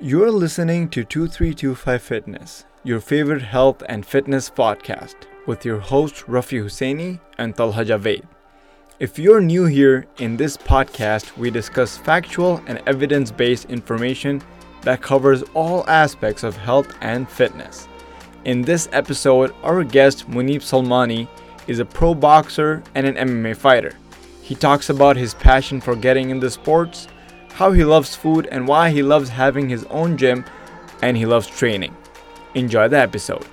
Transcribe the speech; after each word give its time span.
You're 0.00 0.32
listening 0.32 0.88
to 0.90 1.04
2325 1.04 2.02
Fitness, 2.02 2.64
your 2.82 2.98
favorite 2.98 3.42
health 3.42 3.82
and 3.88 4.04
fitness 4.04 4.50
podcast, 4.50 5.14
with 5.46 5.64
your 5.64 5.78
host 5.78 6.26
Rafi 6.26 6.60
Husseini 6.60 7.20
and 7.38 7.56
Talha 7.56 7.84
Javed. 7.84 8.24
If 8.98 9.18
you're 9.18 9.40
new 9.40 9.66
here, 9.66 10.06
in 10.18 10.36
this 10.36 10.56
podcast, 10.56 11.36
we 11.36 11.50
discuss 11.50 11.98
factual 11.98 12.60
and 12.66 12.82
evidence 12.86 13.30
based 13.30 13.66
information 13.66 14.42
that 14.80 15.02
covers 15.02 15.44
all 15.54 15.88
aspects 15.88 16.42
of 16.42 16.56
health 16.56 16.92
and 17.00 17.28
fitness. 17.28 17.86
In 18.44 18.62
this 18.62 18.88
episode, 18.92 19.54
our 19.62 19.84
guest 19.84 20.28
Munib 20.28 20.62
Salmani 20.62 21.28
is 21.68 21.78
a 21.78 21.84
pro 21.84 22.12
boxer 22.12 22.82
and 22.96 23.06
an 23.06 23.14
MMA 23.14 23.56
fighter. 23.56 23.92
He 24.42 24.56
talks 24.56 24.90
about 24.90 25.16
his 25.16 25.34
passion 25.34 25.80
for 25.80 25.94
getting 25.94 26.30
into 26.30 26.50
sports, 26.50 27.06
how 27.54 27.72
he 27.72 27.84
loves 27.84 28.16
food, 28.16 28.48
and 28.50 28.66
why 28.66 28.90
he 28.90 29.02
loves 29.02 29.28
having 29.28 29.68
his 29.68 29.84
own 29.84 30.16
gym 30.16 30.44
and 31.02 31.16
he 31.16 31.26
loves 31.26 31.46
training. 31.46 31.96
Enjoy 32.54 32.88
the 32.88 32.98
episode. 32.98 33.46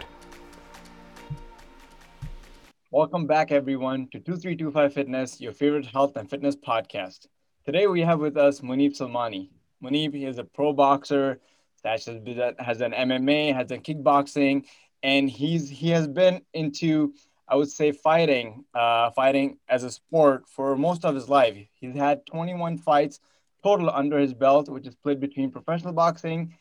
Welcome 2.92 3.28
back, 3.28 3.52
everyone, 3.52 4.08
to 4.12 4.20
2325 4.20 4.94
Fitness, 4.94 5.42
your 5.42 5.54
favorite 5.54 5.86
health 5.86 6.16
and 6.16 6.30
fitness 6.30 6.56
podcast. 6.56 7.28
Today 7.66 7.88
we 7.88 8.02
have 8.02 8.20
with 8.20 8.38
us 8.38 8.62
Munib 8.62 8.98
Salmani. 8.98 9.50
Munib 9.84 10.16
is 10.28 10.38
a 10.38 10.44
pro 10.44 10.74
boxer 10.74 11.40
has 11.84 12.08
an 12.08 12.92
MMA, 12.92 13.54
has 13.54 13.72
a 13.72 13.78
kickboxing, 13.78 14.66
and 15.04 15.30
he's 15.30 15.70
he 15.70 15.90
has 15.90 16.08
been 16.08 16.42
into 16.54 17.14
I 17.48 17.56
would 17.56 17.70
say 17.70 17.92
fighting, 17.92 18.64
uh, 18.76 19.10
fighting 19.12 19.58
as 19.68 19.84
a 19.84 19.90
sport 19.90 20.48
for 20.48 20.76
most 20.76 21.04
of 21.04 21.16
his 21.16 21.28
life. 21.28 21.58
He's 21.74 21.96
had 21.96 22.26
21 22.28 22.78
fights 22.78 23.20
total 23.64 23.90
under 23.90 24.18
his 24.18 24.34
belt, 24.34 24.70
which 24.70 24.88
is 24.88 24.94
split 24.94 25.20
between 25.20 25.52
professional 25.52 25.94
boxing, 25.94 26.54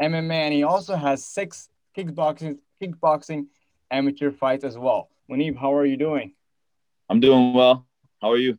MMA, 0.00 0.34
and 0.34 0.54
he 0.54 0.62
also 0.62 0.96
has 0.96 1.24
six 1.24 1.68
kickboxing 1.96 2.58
kickboxing 2.82 3.46
amateur 3.90 4.30
fights 4.30 4.64
as 4.64 4.76
well. 4.76 5.08
Munib, 5.30 5.56
how 5.56 5.74
are 5.74 5.86
you 5.86 5.96
doing? 5.96 6.32
I'm 7.08 7.20
doing 7.20 7.54
well. 7.54 7.86
How 8.20 8.30
are 8.32 8.36
you? 8.36 8.58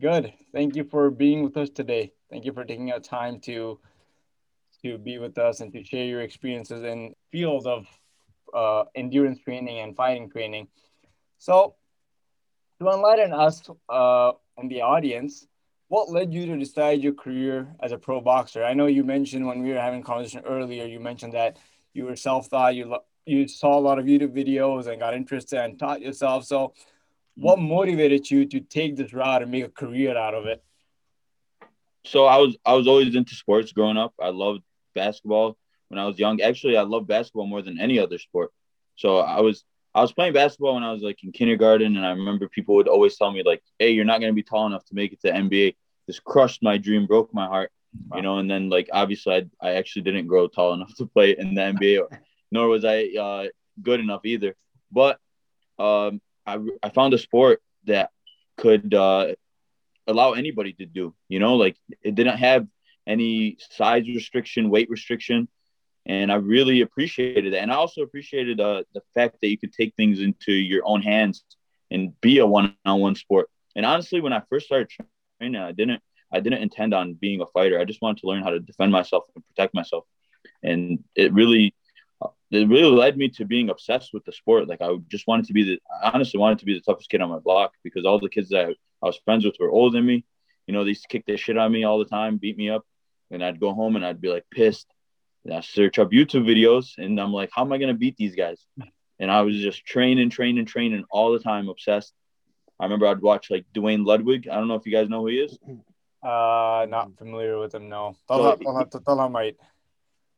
Good. 0.00 0.32
Thank 0.52 0.76
you 0.76 0.84
for 0.84 1.10
being 1.10 1.42
with 1.42 1.56
us 1.56 1.70
today. 1.70 2.12
Thank 2.30 2.44
you 2.44 2.52
for 2.52 2.64
taking 2.64 2.92
out 2.92 3.04
time 3.04 3.40
to 3.40 3.78
to 4.82 4.96
be 4.96 5.18
with 5.18 5.36
us 5.38 5.60
and 5.60 5.72
to 5.72 5.82
share 5.82 6.04
your 6.04 6.20
experiences 6.20 6.84
in 6.84 7.14
field 7.32 7.66
of 7.66 7.86
uh, 8.54 8.84
endurance 8.94 9.40
training 9.40 9.80
and 9.80 9.96
fighting 9.96 10.30
training. 10.30 10.68
So, 11.38 11.74
to 12.80 12.88
enlighten 12.88 13.32
us 13.32 13.68
uh, 13.88 14.32
and 14.56 14.70
the 14.70 14.82
audience, 14.82 15.48
what 15.88 16.10
led 16.10 16.32
you 16.32 16.46
to 16.46 16.56
decide 16.56 17.02
your 17.02 17.14
career 17.14 17.74
as 17.80 17.92
a 17.92 17.98
pro 17.98 18.20
boxer? 18.20 18.62
I 18.62 18.74
know 18.74 18.86
you 18.86 19.04
mentioned 19.04 19.46
when 19.46 19.62
we 19.62 19.72
were 19.72 19.80
having 19.80 20.02
conversation 20.02 20.42
earlier, 20.46 20.84
you 20.84 21.00
mentioned 21.00 21.32
that 21.32 21.56
you 21.94 22.04
were 22.04 22.16
self-taught, 22.16 22.74
you 22.74 22.96
you 23.26 23.46
saw 23.46 23.78
a 23.78 23.80
lot 23.80 23.98
of 23.98 24.06
YouTube 24.06 24.34
videos 24.34 24.86
and 24.86 25.00
got 25.00 25.14
interested 25.14 25.62
and 25.62 25.78
taught 25.78 26.00
yourself. 26.00 26.44
So, 26.44 26.72
what 27.36 27.58
mm-hmm. 27.58 27.68
motivated 27.68 28.30
you 28.30 28.46
to 28.46 28.60
take 28.60 28.96
this 28.96 29.12
route 29.12 29.42
and 29.42 29.50
make 29.50 29.64
a 29.64 29.68
career 29.68 30.16
out 30.16 30.34
of 30.34 30.46
it? 30.46 30.62
So 32.04 32.24
I 32.24 32.38
was 32.38 32.56
I 32.64 32.74
was 32.74 32.86
always 32.86 33.14
into 33.14 33.34
sports 33.34 33.72
growing 33.72 33.98
up. 33.98 34.14
I 34.20 34.30
loved 34.30 34.62
basketball 34.94 35.58
when 35.88 35.98
I 35.98 36.06
was 36.06 36.18
young. 36.18 36.40
Actually, 36.40 36.76
I 36.76 36.82
love 36.82 37.06
basketball 37.06 37.46
more 37.46 37.62
than 37.62 37.78
any 37.78 37.98
other 37.98 38.18
sport. 38.18 38.50
So 38.96 39.18
I 39.18 39.40
was 39.40 39.64
I 39.94 40.00
was 40.00 40.12
playing 40.12 40.32
basketball 40.32 40.74
when 40.74 40.82
I 40.82 40.92
was 40.92 41.02
like 41.02 41.22
in 41.24 41.32
kindergarten, 41.32 41.96
and 41.96 42.06
I 42.06 42.10
remember 42.10 42.48
people 42.48 42.74
would 42.76 42.88
always 42.88 43.16
tell 43.16 43.32
me 43.32 43.42
like, 43.42 43.62
"Hey, 43.78 43.90
you're 43.90 44.04
not 44.04 44.20
going 44.20 44.32
to 44.32 44.36
be 44.36 44.42
tall 44.42 44.66
enough 44.66 44.84
to 44.86 44.94
make 44.94 45.12
it 45.12 45.20
to 45.22 45.32
NBA." 45.32 45.76
This 46.06 46.20
crushed 46.20 46.62
my 46.62 46.78
dream, 46.78 47.06
broke 47.06 47.32
my 47.34 47.46
heart, 47.46 47.72
wow. 48.08 48.16
you 48.16 48.22
know. 48.22 48.38
And 48.38 48.50
then 48.50 48.68
like 48.68 48.88
obviously, 48.92 49.34
I, 49.34 49.46
I 49.60 49.74
actually 49.74 50.02
didn't 50.02 50.26
grow 50.26 50.48
tall 50.48 50.74
enough 50.74 50.94
to 50.96 51.06
play 51.06 51.36
in 51.36 51.54
the 51.54 51.60
NBA, 51.60 52.06
nor 52.52 52.68
was 52.68 52.84
I 52.84 53.08
uh, 53.18 53.46
good 53.82 54.00
enough 54.00 54.20
either. 54.24 54.54
But 54.92 55.18
um, 55.78 56.20
I 56.46 56.58
I 56.82 56.90
found 56.90 57.14
a 57.14 57.18
sport 57.18 57.62
that 57.84 58.10
could 58.56 58.92
uh, 58.92 59.34
allow 60.06 60.32
anybody 60.32 60.74
to 60.74 60.86
do. 60.86 61.14
You 61.28 61.38
know, 61.38 61.56
like 61.56 61.76
it 62.02 62.14
didn't 62.14 62.38
have 62.38 62.66
any 63.06 63.56
size 63.70 64.06
restriction, 64.06 64.68
weight 64.68 64.90
restriction 64.90 65.48
and 66.08 66.32
I 66.32 66.36
really 66.36 66.80
appreciated 66.80 67.52
it. 67.52 67.54
And 67.54 67.70
I 67.70 67.74
also 67.74 68.00
appreciated 68.00 68.60
uh, 68.60 68.82
the 68.94 69.02
fact 69.14 69.36
that 69.42 69.48
you 69.48 69.58
could 69.58 69.74
take 69.74 69.94
things 69.94 70.20
into 70.20 70.52
your 70.52 70.82
own 70.86 71.02
hands 71.02 71.44
and 71.90 72.18
be 72.22 72.38
a 72.38 72.46
one-on-one 72.46 73.14
sport. 73.14 73.50
And 73.76 73.84
honestly, 73.84 74.20
when 74.20 74.32
I 74.32 74.42
first 74.48 74.66
started 74.66 74.90
training, 75.38 75.60
I 75.60 75.72
didn't 75.72 76.02
I 76.30 76.40
didn't 76.40 76.62
intend 76.62 76.92
on 76.92 77.14
being 77.14 77.40
a 77.40 77.46
fighter. 77.46 77.78
I 77.78 77.84
just 77.84 78.02
wanted 78.02 78.20
to 78.20 78.26
learn 78.26 78.42
how 78.42 78.50
to 78.50 78.60
defend 78.60 78.92
myself 78.92 79.24
and 79.34 79.46
protect 79.46 79.74
myself. 79.74 80.04
And 80.62 81.04
it 81.14 81.32
really 81.32 81.74
it 82.50 82.68
really 82.68 82.90
led 82.90 83.16
me 83.16 83.28
to 83.28 83.44
being 83.44 83.68
obsessed 83.68 84.12
with 84.14 84.24
the 84.24 84.32
sport. 84.32 84.66
Like 84.66 84.80
I 84.80 84.94
just 85.08 85.26
wanted 85.26 85.46
to 85.46 85.52
be 85.52 85.62
the 85.64 85.82
I 86.02 86.10
honestly 86.14 86.40
wanted 86.40 86.58
to 86.60 86.64
be 86.64 86.74
the 86.74 86.80
toughest 86.80 87.10
kid 87.10 87.20
on 87.20 87.28
my 87.28 87.38
block 87.38 87.74
because 87.84 88.06
all 88.06 88.18
the 88.18 88.30
kids 88.30 88.48
that 88.48 88.74
I 89.02 89.06
was 89.06 89.20
friends 89.24 89.44
with 89.44 89.56
were 89.60 89.70
older 89.70 89.98
than 89.98 90.06
me. 90.06 90.24
You 90.66 90.74
know, 90.74 90.84
they 90.84 90.90
used 90.90 91.02
to 91.02 91.08
kick 91.08 91.26
their 91.26 91.38
shit 91.38 91.56
on 91.56 91.72
me 91.72 91.84
all 91.84 91.98
the 91.98 92.04
time, 92.04 92.38
beat 92.38 92.56
me 92.56 92.70
up. 92.70 92.86
And 93.30 93.44
I'd 93.44 93.60
go 93.60 93.74
home 93.74 93.96
and 93.96 94.04
I'd 94.04 94.22
be 94.22 94.28
like 94.28 94.44
pissed 94.50 94.86
and 95.48 95.56
I 95.56 95.60
search 95.62 95.98
up 95.98 96.10
YouTube 96.10 96.44
videos 96.44 96.98
and 96.98 97.18
I'm 97.18 97.32
like, 97.32 97.48
how 97.52 97.64
am 97.64 97.72
I 97.72 97.78
going 97.78 97.88
to 97.88 97.94
beat 97.94 98.16
these 98.18 98.36
guys? 98.36 98.64
And 99.18 99.30
I 99.30 99.40
was 99.40 99.56
just 99.56 99.84
training, 99.84 100.30
training, 100.30 100.66
training 100.66 101.04
all 101.10 101.32
the 101.32 101.38
time, 101.38 101.68
obsessed. 101.68 102.12
I 102.78 102.84
remember 102.84 103.06
I'd 103.06 103.22
watch 103.22 103.50
like 103.50 103.64
Duane 103.72 104.04
Ludwig. 104.04 104.46
I 104.46 104.56
don't 104.56 104.68
know 104.68 104.74
if 104.74 104.86
you 104.86 104.92
guys 104.92 105.08
know 105.08 105.22
who 105.22 105.28
he 105.28 105.38
is. 105.38 105.58
Uh, 106.22 106.86
not 106.88 107.16
familiar 107.16 107.58
with 107.58 107.74
him. 107.74 107.88
No. 107.88 108.14
So 108.28 108.56
he, 108.56 108.66
have 108.66 108.90
to 108.90 109.00
tell 109.00 109.20
him 109.24 109.34
right. 109.34 109.56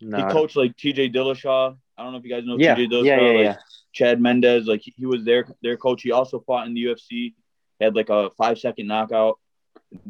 No. 0.01 0.17
He 0.17 0.33
coached 0.33 0.57
like 0.57 0.77
TJ 0.77 1.13
Dillashaw. 1.15 1.77
I 1.99 2.03
don't 2.03 2.13
know 2.13 2.19
if 2.19 2.25
you 2.25 2.31
guys 2.31 2.45
know 2.47 2.57
yeah. 2.59 2.75
TJ 2.75 2.91
Dillashaw. 2.91 3.05
Yeah, 3.05 3.21
yeah, 3.21 3.33
like 3.33 3.45
yeah. 3.45 3.57
Chad 3.93 4.21
Mendes, 4.21 4.67
like 4.67 4.83
he 4.83 5.05
was 5.05 5.25
their 5.25 5.47
their 5.63 5.77
coach. 5.77 6.03
He 6.03 6.13
also 6.13 6.41
fought 6.41 6.67
in 6.67 6.75
the 6.75 6.85
UFC. 6.85 7.35
Had 7.81 7.97
like 7.97 8.09
a 8.09 8.31
five 8.39 8.59
second 8.59 8.87
knockout. 8.87 9.39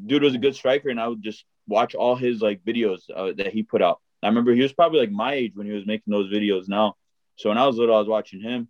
Dude 0.06 0.22
was 0.22 0.34
a 0.34 0.38
good 0.38 0.55
striker, 0.55 0.91
and 0.91 1.00
I 1.00 1.09
would 1.09 1.22
just 1.22 1.44
watch 1.67 1.94
all 1.94 2.15
his 2.15 2.43
like 2.43 2.62
videos 2.65 3.00
uh, 3.15 3.32
that 3.37 3.53
he 3.53 3.62
put 3.62 3.82
out. 3.82 4.00
I 4.22 4.28
remember 4.28 4.53
he 4.54 4.62
was 4.62 4.72
probably 4.72 5.00
like 5.00 5.10
my 5.10 5.34
age 5.34 5.53
when 5.54 5.66
he 5.66 5.72
was 5.72 5.86
making 5.86 6.10
those 6.10 6.32
videos 6.32 6.69
now. 6.69 6.97
So 7.36 7.48
when 7.48 7.58
I 7.58 7.66
was 7.66 7.76
little, 7.76 7.94
I 7.94 7.98
was 7.98 8.08
watching 8.08 8.41
him. 8.41 8.69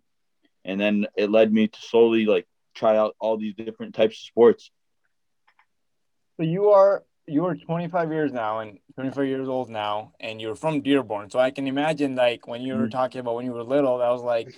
And 0.63 0.79
then 0.79 1.07
it 1.17 1.29
led 1.29 1.51
me 1.51 1.67
to 1.67 1.79
slowly 1.81 2.25
like 2.25 2.47
try 2.73 2.95
out 2.95 3.15
all 3.19 3.37
these 3.37 3.55
different 3.55 3.95
types 3.95 4.15
of 4.15 4.25
sports. 4.25 4.71
So 6.37 6.43
you 6.43 6.69
are 6.69 7.03
you 7.27 7.45
are 7.45 7.55
25 7.55 8.11
years 8.11 8.31
now 8.31 8.59
and 8.59 8.79
25 8.95 9.25
years 9.25 9.47
old 9.47 9.69
now 9.69 10.13
and 10.19 10.41
you're 10.41 10.55
from 10.55 10.81
Dearborn. 10.81 11.29
So 11.29 11.39
I 11.39 11.51
can 11.51 11.67
imagine 11.67 12.15
like 12.15 12.47
when 12.47 12.61
you 12.61 12.73
were 12.73 12.81
mm-hmm. 12.81 12.89
talking 12.89 13.19
about 13.19 13.35
when 13.35 13.45
you 13.45 13.51
were 13.51 13.63
little, 13.63 13.97
that 13.97 14.09
was 14.09 14.21
like 14.21 14.53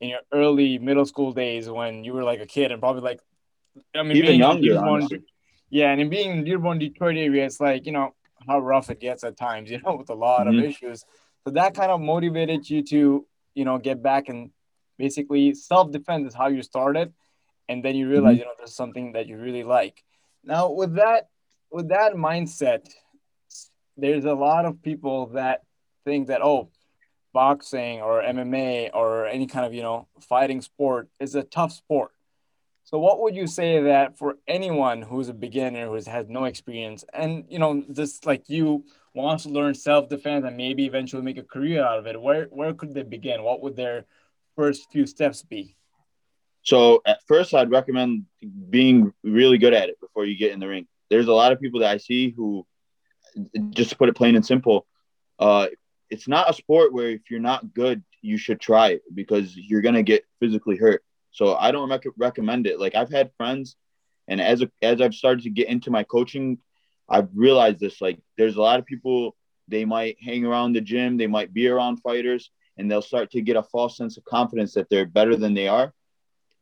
in 0.00 0.08
your 0.10 0.20
early 0.32 0.78
middle 0.78 1.06
school 1.06 1.32
days 1.32 1.68
when 1.68 2.04
you 2.04 2.12
were 2.12 2.24
like 2.24 2.40
a 2.40 2.46
kid 2.46 2.72
and 2.72 2.80
probably 2.80 3.02
like 3.02 3.20
I 3.94 4.02
mean 4.02 4.16
even 4.16 4.36
younger. 4.36 4.74
Dearborn, 4.74 5.08
yeah, 5.70 5.90
and 5.90 6.00
in 6.00 6.08
being 6.08 6.30
in 6.30 6.44
Dearborn, 6.44 6.78
Detroit 6.78 7.16
area, 7.16 7.44
it's 7.44 7.58
like, 7.58 7.84
you 7.84 7.90
know, 7.90 8.14
how 8.46 8.58
rough 8.58 8.90
it 8.90 9.00
gets 9.00 9.24
at 9.24 9.36
times, 9.36 9.70
you 9.70 9.80
know, 9.80 9.96
with 9.98 10.10
a 10.10 10.14
lot 10.14 10.46
mm-hmm. 10.46 10.58
of 10.58 10.64
issues. 10.64 11.04
So 11.44 11.52
that 11.52 11.74
kind 11.74 11.90
of 11.90 12.00
motivated 12.00 12.68
you 12.68 12.82
to, 12.84 13.26
you 13.54 13.64
know, 13.64 13.78
get 13.78 14.02
back 14.02 14.28
and 14.28 14.50
basically 14.98 15.54
self 15.54 15.90
defense 15.90 16.28
is 16.28 16.34
how 16.34 16.48
you 16.48 16.62
started. 16.62 17.12
And 17.68 17.84
then 17.84 17.96
you 17.96 18.08
realize, 18.08 18.32
mm-hmm. 18.32 18.40
you 18.40 18.44
know, 18.44 18.52
there's 18.58 18.74
something 18.74 19.12
that 19.12 19.26
you 19.26 19.38
really 19.38 19.62
like. 19.64 20.02
Now, 20.42 20.70
with 20.70 20.96
that, 20.96 21.28
with 21.70 21.88
that 21.88 22.12
mindset, 22.14 22.86
there's 23.96 24.24
a 24.24 24.34
lot 24.34 24.64
of 24.64 24.82
people 24.82 25.26
that 25.28 25.62
think 26.04 26.28
that, 26.28 26.42
oh, 26.42 26.70
boxing 27.32 28.00
or 28.00 28.22
MMA 28.22 28.90
or 28.94 29.26
any 29.26 29.46
kind 29.46 29.66
of, 29.66 29.74
you 29.74 29.82
know, 29.82 30.08
fighting 30.20 30.60
sport 30.60 31.08
is 31.18 31.34
a 31.34 31.42
tough 31.42 31.72
sport. 31.72 32.12
So, 32.94 33.00
what 33.00 33.20
would 33.22 33.34
you 33.34 33.48
say 33.48 33.82
that 33.82 34.16
for 34.16 34.36
anyone 34.46 35.02
who's 35.02 35.28
a 35.28 35.34
beginner 35.34 35.86
who 35.88 35.94
has 35.94 36.06
had 36.06 36.30
no 36.30 36.44
experience 36.44 37.04
and 37.12 37.44
you 37.48 37.58
know 37.58 37.82
just 37.90 38.24
like 38.24 38.48
you 38.48 38.84
wants 39.14 39.42
to 39.42 39.48
learn 39.48 39.74
self 39.74 40.08
defense 40.08 40.44
and 40.46 40.56
maybe 40.56 40.86
eventually 40.86 41.20
make 41.20 41.36
a 41.36 41.42
career 41.42 41.82
out 41.82 41.98
of 41.98 42.06
it, 42.06 42.22
where 42.22 42.44
where 42.52 42.72
could 42.72 42.94
they 42.94 43.02
begin? 43.02 43.42
What 43.42 43.62
would 43.62 43.74
their 43.74 44.04
first 44.54 44.92
few 44.92 45.06
steps 45.06 45.42
be? 45.42 45.74
So, 46.62 47.02
at 47.04 47.18
first, 47.26 47.52
I'd 47.52 47.68
recommend 47.68 48.26
being 48.70 49.12
really 49.24 49.58
good 49.58 49.74
at 49.74 49.88
it 49.88 49.98
before 50.00 50.24
you 50.24 50.38
get 50.38 50.52
in 50.52 50.60
the 50.60 50.68
ring. 50.68 50.86
There's 51.10 51.26
a 51.26 51.32
lot 51.32 51.50
of 51.50 51.60
people 51.60 51.80
that 51.80 51.90
I 51.90 51.96
see 51.96 52.30
who, 52.30 52.64
just 53.70 53.90
to 53.90 53.96
put 53.96 54.08
it 54.08 54.14
plain 54.14 54.36
and 54.36 54.46
simple, 54.46 54.86
uh, 55.40 55.66
it's 56.10 56.28
not 56.28 56.48
a 56.48 56.54
sport 56.54 56.92
where 56.92 57.10
if 57.10 57.28
you're 57.28 57.40
not 57.40 57.74
good, 57.74 58.04
you 58.22 58.38
should 58.38 58.60
try 58.60 58.90
it 58.90 59.02
because 59.12 59.56
you're 59.56 59.82
gonna 59.82 60.04
get 60.04 60.24
physically 60.38 60.76
hurt 60.76 61.02
so 61.34 61.56
I 61.56 61.72
don't 61.72 61.90
rec- 61.90 62.16
recommend 62.16 62.66
it. 62.66 62.80
Like 62.80 62.94
I've 62.94 63.10
had 63.10 63.32
friends, 63.36 63.76
and 64.28 64.40
as 64.40 64.62
a, 64.62 64.70
as 64.82 65.00
I've 65.02 65.14
started 65.14 65.44
to 65.44 65.50
get 65.50 65.68
into 65.68 65.90
my 65.90 66.04
coaching, 66.04 66.58
I've 67.08 67.28
realized 67.34 67.80
this. 67.80 68.00
Like 68.00 68.20
there's 68.38 68.56
a 68.56 68.62
lot 68.62 68.78
of 68.80 68.86
people 68.86 69.36
they 69.68 69.84
might 69.84 70.16
hang 70.22 70.46
around 70.46 70.72
the 70.74 70.80
gym, 70.80 71.16
they 71.18 71.26
might 71.26 71.52
be 71.52 71.68
around 71.68 71.98
fighters, 72.02 72.50
and 72.78 72.90
they'll 72.90 73.02
start 73.02 73.30
to 73.32 73.42
get 73.42 73.56
a 73.56 73.62
false 73.62 73.96
sense 73.96 74.16
of 74.16 74.24
confidence 74.24 74.74
that 74.74 74.88
they're 74.90 75.06
better 75.06 75.36
than 75.36 75.54
they 75.54 75.68
are. 75.68 75.92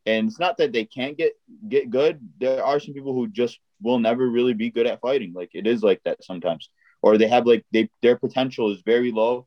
And 0.07 0.29
it's 0.29 0.41
not 0.41 0.57
that 0.59 0.73
they 0.73 0.85
can't 0.87 1.17
get 1.17 1.35
get 1.69 1.91
good. 1.91 2.21
There 2.41 2.65
are 2.65 2.81
some 2.81 2.95
people 2.95 3.15
who 3.15 3.29
just 3.29 3.59
will 3.83 3.99
never 3.99 4.29
really 4.29 4.55
be 4.55 4.71
good 4.71 4.87
at 4.87 5.01
fighting. 5.01 5.33
Like 5.35 5.51
it 5.55 5.67
is 5.67 5.83
like 5.83 6.03
that 6.05 6.25
sometimes. 6.25 6.71
or 7.03 7.19
they 7.19 7.29
have 7.29 7.47
like 7.47 7.65
they 7.73 7.89
their 8.03 8.17
potential 8.17 8.73
is 8.73 8.83
very 8.83 9.13
low, 9.13 9.47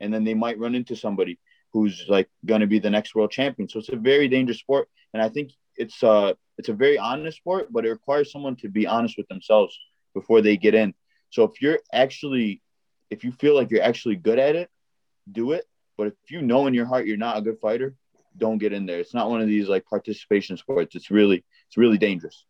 and 0.00 0.12
then 0.12 0.24
they 0.24 0.34
might 0.34 0.58
run 0.58 0.74
into 0.74 0.96
somebody 0.96 1.38
who's 1.72 2.04
like 2.08 2.28
going 2.44 2.60
to 2.60 2.66
be 2.66 2.78
the 2.78 2.90
next 2.90 3.14
world 3.14 3.30
champion. 3.30 3.68
So 3.68 3.78
it's 3.78 3.88
a 3.88 3.96
very 3.96 4.28
dangerous 4.28 4.58
sport, 4.58 4.88
and 5.12 5.22
I 5.22 5.28
think 5.28 5.52
it's 5.76 6.02
uh 6.02 6.34
it's 6.58 6.68
a 6.68 6.74
very 6.74 6.98
honest 6.98 7.38
sport, 7.38 7.68
but 7.70 7.86
it 7.86 7.90
requires 7.90 8.30
someone 8.30 8.56
to 8.56 8.68
be 8.68 8.86
honest 8.86 9.16
with 9.16 9.28
themselves 9.28 9.78
before 10.14 10.40
they 10.42 10.56
get 10.56 10.74
in. 10.74 10.94
So 11.30 11.44
if 11.44 11.62
you're 11.62 11.80
actually 11.92 12.62
if 13.10 13.24
you 13.24 13.32
feel 13.32 13.54
like 13.54 13.70
you're 13.70 13.82
actually 13.82 14.16
good 14.16 14.38
at 14.38 14.56
it, 14.56 14.68
do 15.30 15.52
it. 15.52 15.64
But 15.96 16.08
if 16.08 16.14
you 16.30 16.42
know 16.42 16.66
in 16.66 16.74
your 16.74 16.86
heart 16.86 17.06
you're 17.06 17.16
not 17.16 17.38
a 17.38 17.42
good 17.42 17.58
fighter, 17.60 17.94
don't 18.36 18.58
get 18.58 18.72
in 18.72 18.86
there. 18.86 19.00
It's 19.00 19.14
not 19.14 19.30
one 19.30 19.40
of 19.40 19.48
these 19.48 19.68
like 19.68 19.84
participation 19.86 20.56
sports. 20.56 20.94
It's 20.94 21.10
really 21.10 21.44
it's 21.66 21.76
really 21.76 21.98
dangerous. 21.98 22.44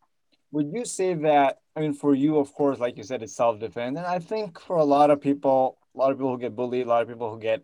Would 0.52 0.72
you 0.72 0.84
say 0.84 1.14
that? 1.14 1.58
I 1.76 1.80
mean, 1.80 1.92
for 1.92 2.14
you, 2.14 2.38
of 2.38 2.52
course, 2.52 2.80
like 2.80 2.96
you 2.96 3.04
said, 3.04 3.22
it's 3.22 3.36
self 3.36 3.60
defense, 3.60 3.96
and 3.96 4.06
I 4.06 4.18
think 4.18 4.60
for 4.60 4.76
a 4.76 4.84
lot 4.84 5.10
of 5.10 5.20
people, 5.20 5.78
a 5.94 5.98
lot 5.98 6.10
of 6.10 6.18
people 6.18 6.32
who 6.32 6.38
get 6.38 6.56
bullied, 6.56 6.86
a 6.86 6.88
lot 6.88 7.02
of 7.02 7.08
people 7.08 7.32
who 7.32 7.38
get 7.38 7.62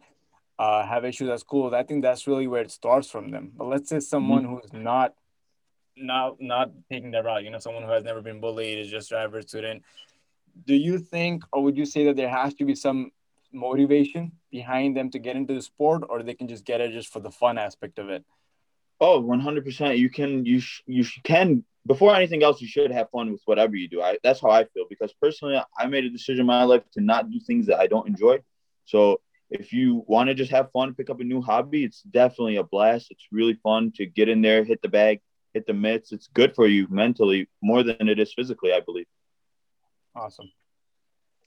uh, 0.59 0.87
have 0.87 1.05
issues 1.05 1.29
at 1.29 1.41
school, 1.41 1.75
I 1.75 1.83
think 1.83 2.03
that's 2.03 2.27
really 2.27 2.47
where 2.47 2.63
it 2.63 2.71
starts 2.71 3.11
from 3.11 3.31
them. 3.31 3.53
But 3.55 3.69
let's 3.69 3.89
say 3.89 4.01
someone 4.01 4.45
mm-hmm. 4.45 4.55
who's 4.55 4.73
not 4.73 5.15
not 5.97 6.41
not 6.41 6.71
taking 6.91 7.11
that 7.13 7.25
route, 7.25 7.45
you 7.45 7.51
know, 7.51 7.59
someone 7.59 7.83
who 7.83 7.91
has 7.91 8.05
never 8.05 8.21
been 8.21 8.41
bullied, 8.41 8.79
is 8.79 8.91
just 8.91 9.13
an 9.13 9.19
average 9.19 9.49
student. 9.49 9.83
Do 10.67 10.75
you 10.75 10.99
think, 10.99 11.45
or 11.53 11.63
would 11.65 11.77
you 11.77 11.87
say 11.87 12.05
that 12.07 12.17
there 12.17 12.29
has 12.29 12.55
to 12.55 12.65
be 12.65 12.75
some 12.75 13.11
motivation 13.53 14.33
behind 14.51 14.97
them 14.97 15.11
to 15.11 15.19
get 15.19 15.37
into 15.37 15.55
the 15.55 15.63
sport, 15.63 16.05
or 16.09 16.23
they 16.23 16.35
can 16.35 16.49
just 16.49 16.65
get 16.65 16.81
it 16.81 16.93
just 16.93 17.13
for 17.13 17.21
the 17.21 17.31
fun 17.31 17.59
aspect 17.59 17.99
of 17.99 18.09
it? 18.09 18.25
Oh, 19.01 19.23
100%. 19.23 19.99
You 19.99 20.09
can, 20.09 20.47
you, 20.47 20.61
sh- 20.61 20.83
you 20.87 21.03
sh- 21.03 21.21
can, 21.23 21.65
before 21.87 22.15
anything 22.15 22.43
else, 22.43 22.63
you 22.63 22.69
should 22.69 22.91
have 22.91 23.11
fun 23.11 23.31
with 23.31 23.43
whatever 23.45 23.77
you 23.77 23.89
do. 23.89 24.01
I, 24.01 24.17
that's 24.23 24.41
how 24.41 24.51
I 24.51 24.65
feel 24.65 24.87
because 24.89 25.13
personally, 25.21 25.61
I 25.79 25.87
made 25.87 26.05
a 26.05 26.11
decision 26.11 26.41
in 26.41 26.47
my 26.47 26.65
life 26.65 26.83
to 26.93 27.03
not 27.03 27.31
do 27.31 27.39
things 27.39 27.67
that 27.67 27.79
I 27.79 27.87
don't 27.87 28.09
enjoy. 28.09 28.39
So 28.87 29.21
if 29.51 29.73
you 29.73 30.05
want 30.07 30.29
to 30.29 30.35
just 30.35 30.51
have 30.51 30.71
fun, 30.73 30.95
pick 30.95 31.11
up 31.11 31.21
a 31.21 31.25
new 31.25 31.41
hobby, 31.41 31.85
it's 31.85 32.03
definitely 32.03 32.57
a 32.57 32.65
blast. 32.65 33.09
It's 33.11 33.27
really 33.31 33.55
fun 33.63 33.93
to 33.97 34.07
get 34.07 34.29
in 34.29 34.43
there, 34.43 34.65
hit 34.65 34.83
the 34.83 34.89
bag, 34.89 35.21
hit 35.55 35.67
the 35.67 35.75
mitts. 35.75 36.13
It's 36.13 36.29
good 36.29 36.55
for 36.55 36.67
you 36.67 36.87
mentally 36.91 37.49
more 37.63 37.83
than 37.83 38.09
it 38.09 38.19
is 38.19 38.33
physically, 38.35 38.73
I 38.73 38.81
believe. 38.81 39.07
Awesome. 40.15 40.51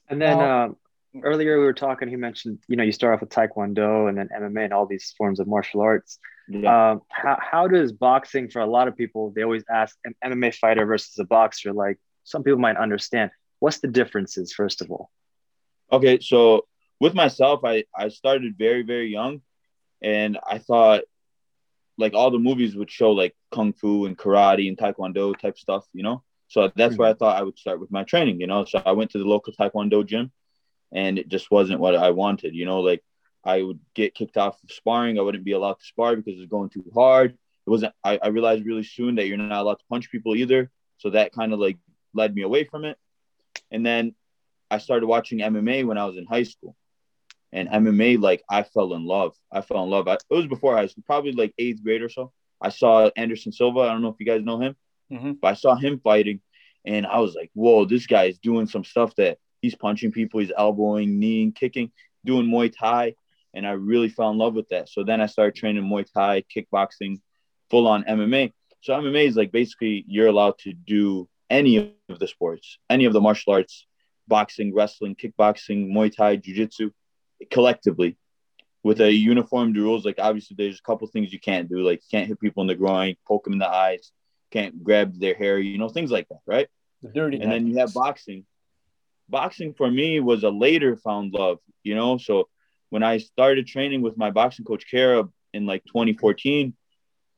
And 0.08 0.20
then, 0.20 0.40
um, 0.40 0.76
earlier 1.22 1.58
we 1.58 1.64
were 1.64 1.72
talking 1.72 2.08
he 2.08 2.16
mentioned 2.16 2.58
you 2.68 2.76
know 2.76 2.84
you 2.84 2.92
start 2.92 3.14
off 3.14 3.20
with 3.20 3.30
taekwondo 3.30 4.08
and 4.08 4.16
then 4.16 4.28
mma 4.32 4.64
and 4.64 4.72
all 4.72 4.86
these 4.86 5.12
forms 5.18 5.40
of 5.40 5.46
martial 5.46 5.80
arts 5.80 6.18
yeah. 6.48 6.92
um, 6.92 7.00
how, 7.08 7.38
how 7.40 7.66
does 7.66 7.92
boxing 7.92 8.48
for 8.48 8.60
a 8.60 8.66
lot 8.66 8.86
of 8.86 8.96
people 8.96 9.32
they 9.34 9.42
always 9.42 9.64
ask 9.70 9.96
an 10.04 10.14
mma 10.24 10.54
fighter 10.54 10.86
versus 10.86 11.18
a 11.18 11.24
boxer 11.24 11.72
like 11.72 11.98
some 12.24 12.42
people 12.42 12.58
might 12.58 12.76
understand 12.76 13.30
what's 13.58 13.80
the 13.80 13.88
differences 13.88 14.52
first 14.52 14.82
of 14.82 14.90
all 14.90 15.10
okay 15.90 16.18
so 16.20 16.64
with 17.00 17.14
myself 17.14 17.60
i 17.64 17.84
i 17.96 18.08
started 18.08 18.56
very 18.56 18.82
very 18.82 19.08
young 19.08 19.40
and 20.02 20.38
i 20.46 20.58
thought 20.58 21.02
like 21.98 22.14
all 22.14 22.30
the 22.30 22.38
movies 22.38 22.76
would 22.76 22.90
show 22.90 23.12
like 23.12 23.34
kung 23.52 23.72
fu 23.72 24.06
and 24.06 24.16
karate 24.16 24.68
and 24.68 24.78
taekwondo 24.78 25.38
type 25.38 25.58
stuff 25.58 25.84
you 25.92 26.02
know 26.02 26.22
so 26.48 26.70
that's 26.76 26.96
where 26.96 27.08
i 27.08 27.14
thought 27.14 27.36
i 27.36 27.42
would 27.42 27.58
start 27.58 27.80
with 27.80 27.90
my 27.90 28.04
training 28.04 28.40
you 28.40 28.46
know 28.46 28.64
so 28.64 28.80
i 28.86 28.92
went 28.92 29.10
to 29.10 29.18
the 29.18 29.24
local 29.24 29.52
taekwondo 29.52 30.06
gym 30.06 30.30
and 30.92 31.18
it 31.18 31.28
just 31.28 31.50
wasn't 31.50 31.80
what 31.80 31.94
I 31.94 32.10
wanted. 32.10 32.54
You 32.54 32.64
know, 32.64 32.80
like 32.80 33.02
I 33.44 33.62
would 33.62 33.80
get 33.94 34.14
kicked 34.14 34.36
off 34.36 34.62
of 34.62 34.70
sparring. 34.70 35.18
I 35.18 35.22
wouldn't 35.22 35.44
be 35.44 35.52
allowed 35.52 35.74
to 35.74 35.84
spar 35.84 36.16
because 36.16 36.34
it 36.34 36.40
was 36.40 36.48
going 36.48 36.70
too 36.70 36.84
hard. 36.94 37.32
It 37.32 37.70
wasn't. 37.70 37.94
I, 38.02 38.18
I 38.22 38.28
realized 38.28 38.66
really 38.66 38.84
soon 38.84 39.16
that 39.16 39.26
you're 39.26 39.36
not 39.36 39.60
allowed 39.60 39.78
to 39.78 39.84
punch 39.88 40.10
people 40.10 40.34
either. 40.34 40.70
So 40.98 41.10
that 41.10 41.32
kind 41.32 41.52
of 41.52 41.58
like 41.58 41.78
led 42.14 42.34
me 42.34 42.42
away 42.42 42.64
from 42.64 42.84
it. 42.84 42.98
And 43.70 43.84
then 43.84 44.14
I 44.70 44.78
started 44.78 45.06
watching 45.06 45.38
MMA 45.38 45.86
when 45.86 45.98
I 45.98 46.04
was 46.04 46.16
in 46.16 46.26
high 46.26 46.42
school. 46.42 46.76
And 47.52 47.68
MMA, 47.68 48.20
like 48.20 48.42
I 48.48 48.62
fell 48.62 48.94
in 48.94 49.04
love. 49.04 49.34
I 49.50 49.60
fell 49.60 49.84
in 49.84 49.90
love. 49.90 50.06
I, 50.06 50.14
it 50.14 50.22
was 50.30 50.46
before 50.46 50.76
high 50.76 50.86
school, 50.86 51.04
probably 51.06 51.32
like 51.32 51.52
eighth 51.58 51.82
grade 51.82 52.02
or 52.02 52.08
so. 52.08 52.32
I 52.60 52.68
saw 52.68 53.10
Anderson 53.16 53.52
Silva. 53.52 53.80
I 53.80 53.88
don't 53.88 54.02
know 54.02 54.08
if 54.10 54.20
you 54.20 54.26
guys 54.26 54.44
know 54.44 54.60
him, 54.60 54.76
mm-hmm. 55.10 55.32
but 55.40 55.48
I 55.48 55.54
saw 55.54 55.74
him 55.74 55.98
fighting, 55.98 56.40
and 56.84 57.06
I 57.06 57.18
was 57.18 57.34
like, 57.34 57.50
"Whoa, 57.54 57.86
this 57.86 58.06
guy 58.06 58.24
is 58.24 58.38
doing 58.38 58.66
some 58.66 58.84
stuff 58.84 59.14
that 59.16 59.38
he's 59.60 59.74
punching 59.74 60.12
people, 60.12 60.40
he's 60.40 60.52
elbowing, 60.56 61.18
kneeing, 61.18 61.52
kicking, 61.52 61.90
doing 62.24 62.46
Muay 62.46 62.72
Thai. 62.76 63.14
And 63.52 63.66
I 63.66 63.72
really 63.72 64.08
fell 64.08 64.30
in 64.30 64.38
love 64.38 64.54
with 64.54 64.68
that. 64.68 64.88
So 64.88 65.02
then 65.04 65.20
I 65.20 65.26
started 65.26 65.56
training 65.56 65.84
Muay 65.84 66.06
Thai, 66.10 66.44
kickboxing, 66.54 67.20
full 67.68 67.86
on 67.88 68.04
MMA. 68.04 68.52
So 68.82 68.94
MMA 68.94 69.26
is 69.26 69.36
like 69.36 69.52
basically 69.52 70.04
you're 70.06 70.28
allowed 70.28 70.58
to 70.60 70.72
do 70.72 71.28
any 71.48 71.94
of 72.08 72.18
the 72.18 72.28
sports, 72.28 72.78
any 72.88 73.04
of 73.04 73.12
the 73.12 73.20
martial 73.20 73.54
arts, 73.54 73.86
boxing, 74.28 74.72
wrestling, 74.72 75.16
kickboxing, 75.16 75.90
Muay 75.90 76.14
Thai, 76.14 76.36
Jiu 76.36 76.54
Jitsu, 76.54 76.90
collectively 77.50 78.16
with 78.82 79.00
a 79.00 79.12
uniformed 79.12 79.76
rules. 79.76 80.04
Like 80.04 80.18
obviously 80.18 80.56
there's 80.56 80.78
a 80.78 80.82
couple 80.82 81.06
things 81.08 81.32
you 81.32 81.40
can't 81.40 81.68
do, 81.68 81.78
like 81.78 82.00
you 82.02 82.18
can't 82.18 82.28
hit 82.28 82.40
people 82.40 82.62
in 82.62 82.66
the 82.66 82.74
groin, 82.74 83.16
poke 83.26 83.44
them 83.44 83.52
in 83.52 83.58
the 83.58 83.68
eyes, 83.68 84.12
can't 84.50 84.82
grab 84.82 85.18
their 85.18 85.34
hair, 85.34 85.58
you 85.58 85.78
know, 85.78 85.88
things 85.88 86.10
like 86.10 86.28
that, 86.28 86.40
right? 86.46 86.68
The 87.02 87.08
dirty. 87.08 87.40
And 87.40 87.50
then 87.50 87.66
you 87.66 87.78
have 87.78 87.94
boxing, 87.94 88.44
boxing 89.28 89.74
for 89.74 89.90
me 89.90 90.20
was 90.20 90.42
a 90.44 90.50
later 90.50 90.96
found 90.96 91.32
love, 91.32 91.58
you 91.82 91.94
know. 91.94 92.18
So 92.18 92.48
when 92.90 93.02
I 93.02 93.18
started 93.18 93.66
training 93.66 94.02
with 94.02 94.16
my 94.16 94.30
boxing 94.30 94.64
coach 94.64 94.84
Kara 94.90 95.28
in 95.52 95.66
like 95.66 95.84
2014, 95.86 96.74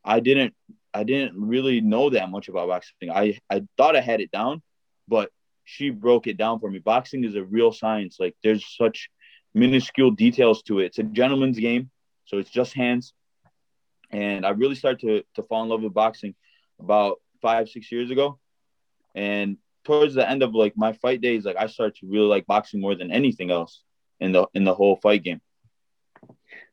I 0.05 0.21
didn't 0.21 0.55
I 0.95 1.05
didn't 1.05 1.35
really 1.41 1.81
know 1.81 2.11
that 2.11 2.31
much 2.31 2.49
about 2.49 2.69
boxing. 2.69 3.11
I 3.11 3.39
I 3.49 3.63
thought 3.77 3.97
I 3.97 4.01
had 4.01 4.21
it 4.21 4.31
down, 4.31 4.63
but 5.09 5.31
she 5.65 5.91
broke 5.91 6.27
it 6.27 6.37
down 6.37 6.59
for 6.59 6.71
me. 6.71 6.81
Boxing 6.81 7.25
is 7.25 7.37
a 7.37 7.45
real 7.45 7.73
science. 7.73 8.17
Like 8.19 8.35
there's 8.43 8.65
such 8.77 9.09
minuscule 9.55 10.11
details 10.11 10.63
to 10.63 10.81
it. 10.81 10.87
It's 10.87 10.99
a 10.99 11.03
gentleman's 11.03 11.59
game, 11.59 11.91
so 12.25 12.39
it's 12.39 12.51
just 12.51 12.75
hands. 12.75 13.13
And 14.11 14.45
I 14.45 14.51
really 14.51 14.75
started 14.75 15.01
to 15.01 15.23
to 15.35 15.47
fall 15.47 15.63
in 15.63 15.69
love 15.69 15.83
with 15.83 15.95
boxing 15.95 16.35
about 16.79 17.21
five 17.41 17.69
six 17.69 17.91
years 17.91 18.11
ago, 18.11 18.39
and 19.15 19.57
towards 19.85 20.15
the 20.15 20.29
end 20.29 20.43
of 20.43 20.55
like 20.55 20.77
my 20.77 20.93
fight 20.93 21.21
days, 21.21 21.45
like 21.45 21.57
I 21.57 21.67
started 21.67 21.97
to 21.97 22.07
really 22.07 22.27
like 22.27 22.47
boxing 22.47 22.81
more 22.81 22.95
than 22.95 23.11
anything 23.11 23.51
else 23.51 23.83
in 24.21 24.33
the 24.33 24.47
in 24.55 24.65
the 24.65 24.75
whole 24.75 24.97
fight 24.97 25.23
game. 25.23 25.41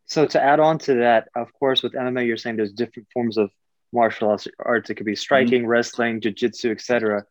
So 0.06 0.26
to 0.26 0.42
add 0.42 0.60
on 0.60 0.80
to 0.80 0.96
that, 0.96 1.30
of 1.36 1.54
course, 1.54 1.84
with 1.84 1.94
MMA, 1.94 2.26
you're 2.26 2.38
saying 2.38 2.56
there's 2.56 2.74
different 2.74 3.08
forms 3.14 3.38
of 3.38 3.52
martial 3.94 4.36
arts. 4.60 4.90
It 4.90 4.96
could 4.96 5.06
be 5.06 5.16
striking, 5.16 5.62
mm-hmm. 5.62 5.70
wrestling, 5.70 6.22
jiu-jitsu, 6.22 6.72
etc. 6.72 7.26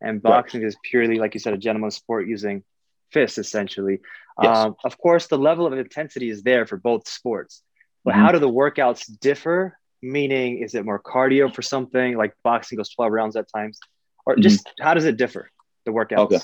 And 0.00 0.22
boxing 0.22 0.62
right. 0.62 0.68
is 0.68 0.76
purely, 0.82 1.18
like 1.18 1.34
you 1.34 1.40
said, 1.40 1.52
a 1.52 1.58
gentleman's 1.58 1.96
sport 1.96 2.26
using 2.26 2.64
fists, 3.12 3.38
essentially. 3.38 4.00
Yes. 4.42 4.56
Um, 4.56 4.76
of 4.84 4.98
course, 4.98 5.26
the 5.26 5.38
level 5.38 5.66
of 5.66 5.72
intensity 5.74 6.30
is 6.30 6.42
there 6.42 6.66
for 6.66 6.76
both 6.76 7.08
sports. 7.08 7.62
But 8.04 8.12
mm-hmm. 8.12 8.22
how 8.22 8.32
do 8.32 8.38
the 8.38 8.48
workouts 8.48 9.10
differ? 9.20 9.78
Meaning, 10.00 10.58
is 10.58 10.74
it 10.74 10.84
more 10.84 11.00
cardio 11.00 11.54
for 11.54 11.62
something 11.62 12.16
like 12.16 12.34
boxing 12.42 12.76
goes 12.76 12.90
12 12.90 13.12
rounds 13.12 13.36
at 13.36 13.46
times? 13.54 13.78
or 14.26 14.34
mm-hmm. 14.34 14.42
just 14.42 14.68
how 14.80 14.94
does 14.94 15.04
it 15.04 15.16
differ 15.16 15.50
the 15.84 15.90
workouts 15.90 16.18
okay 16.18 16.38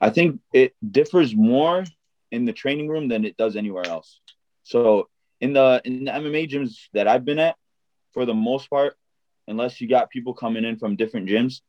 i 0.00 0.10
think 0.10 0.40
it 0.52 0.74
differs 0.90 1.34
more 1.34 1.84
in 2.30 2.44
the 2.44 2.52
training 2.52 2.88
room 2.88 3.08
than 3.08 3.24
it 3.24 3.36
does 3.36 3.56
anywhere 3.56 3.86
else 3.86 4.20
so 4.62 5.08
in 5.40 5.52
the 5.52 5.80
in 5.84 6.04
the 6.04 6.10
mma 6.10 6.48
gyms 6.48 6.76
that 6.92 7.06
i've 7.06 7.24
been 7.24 7.38
at 7.38 7.56
for 8.12 8.24
the 8.24 8.34
most 8.34 8.68
part 8.70 8.96
unless 9.46 9.80
you 9.80 9.88
got 9.88 10.10
people 10.10 10.34
coming 10.34 10.64
in 10.64 10.78
from 10.78 10.96
different 10.96 11.28
gyms 11.28 11.60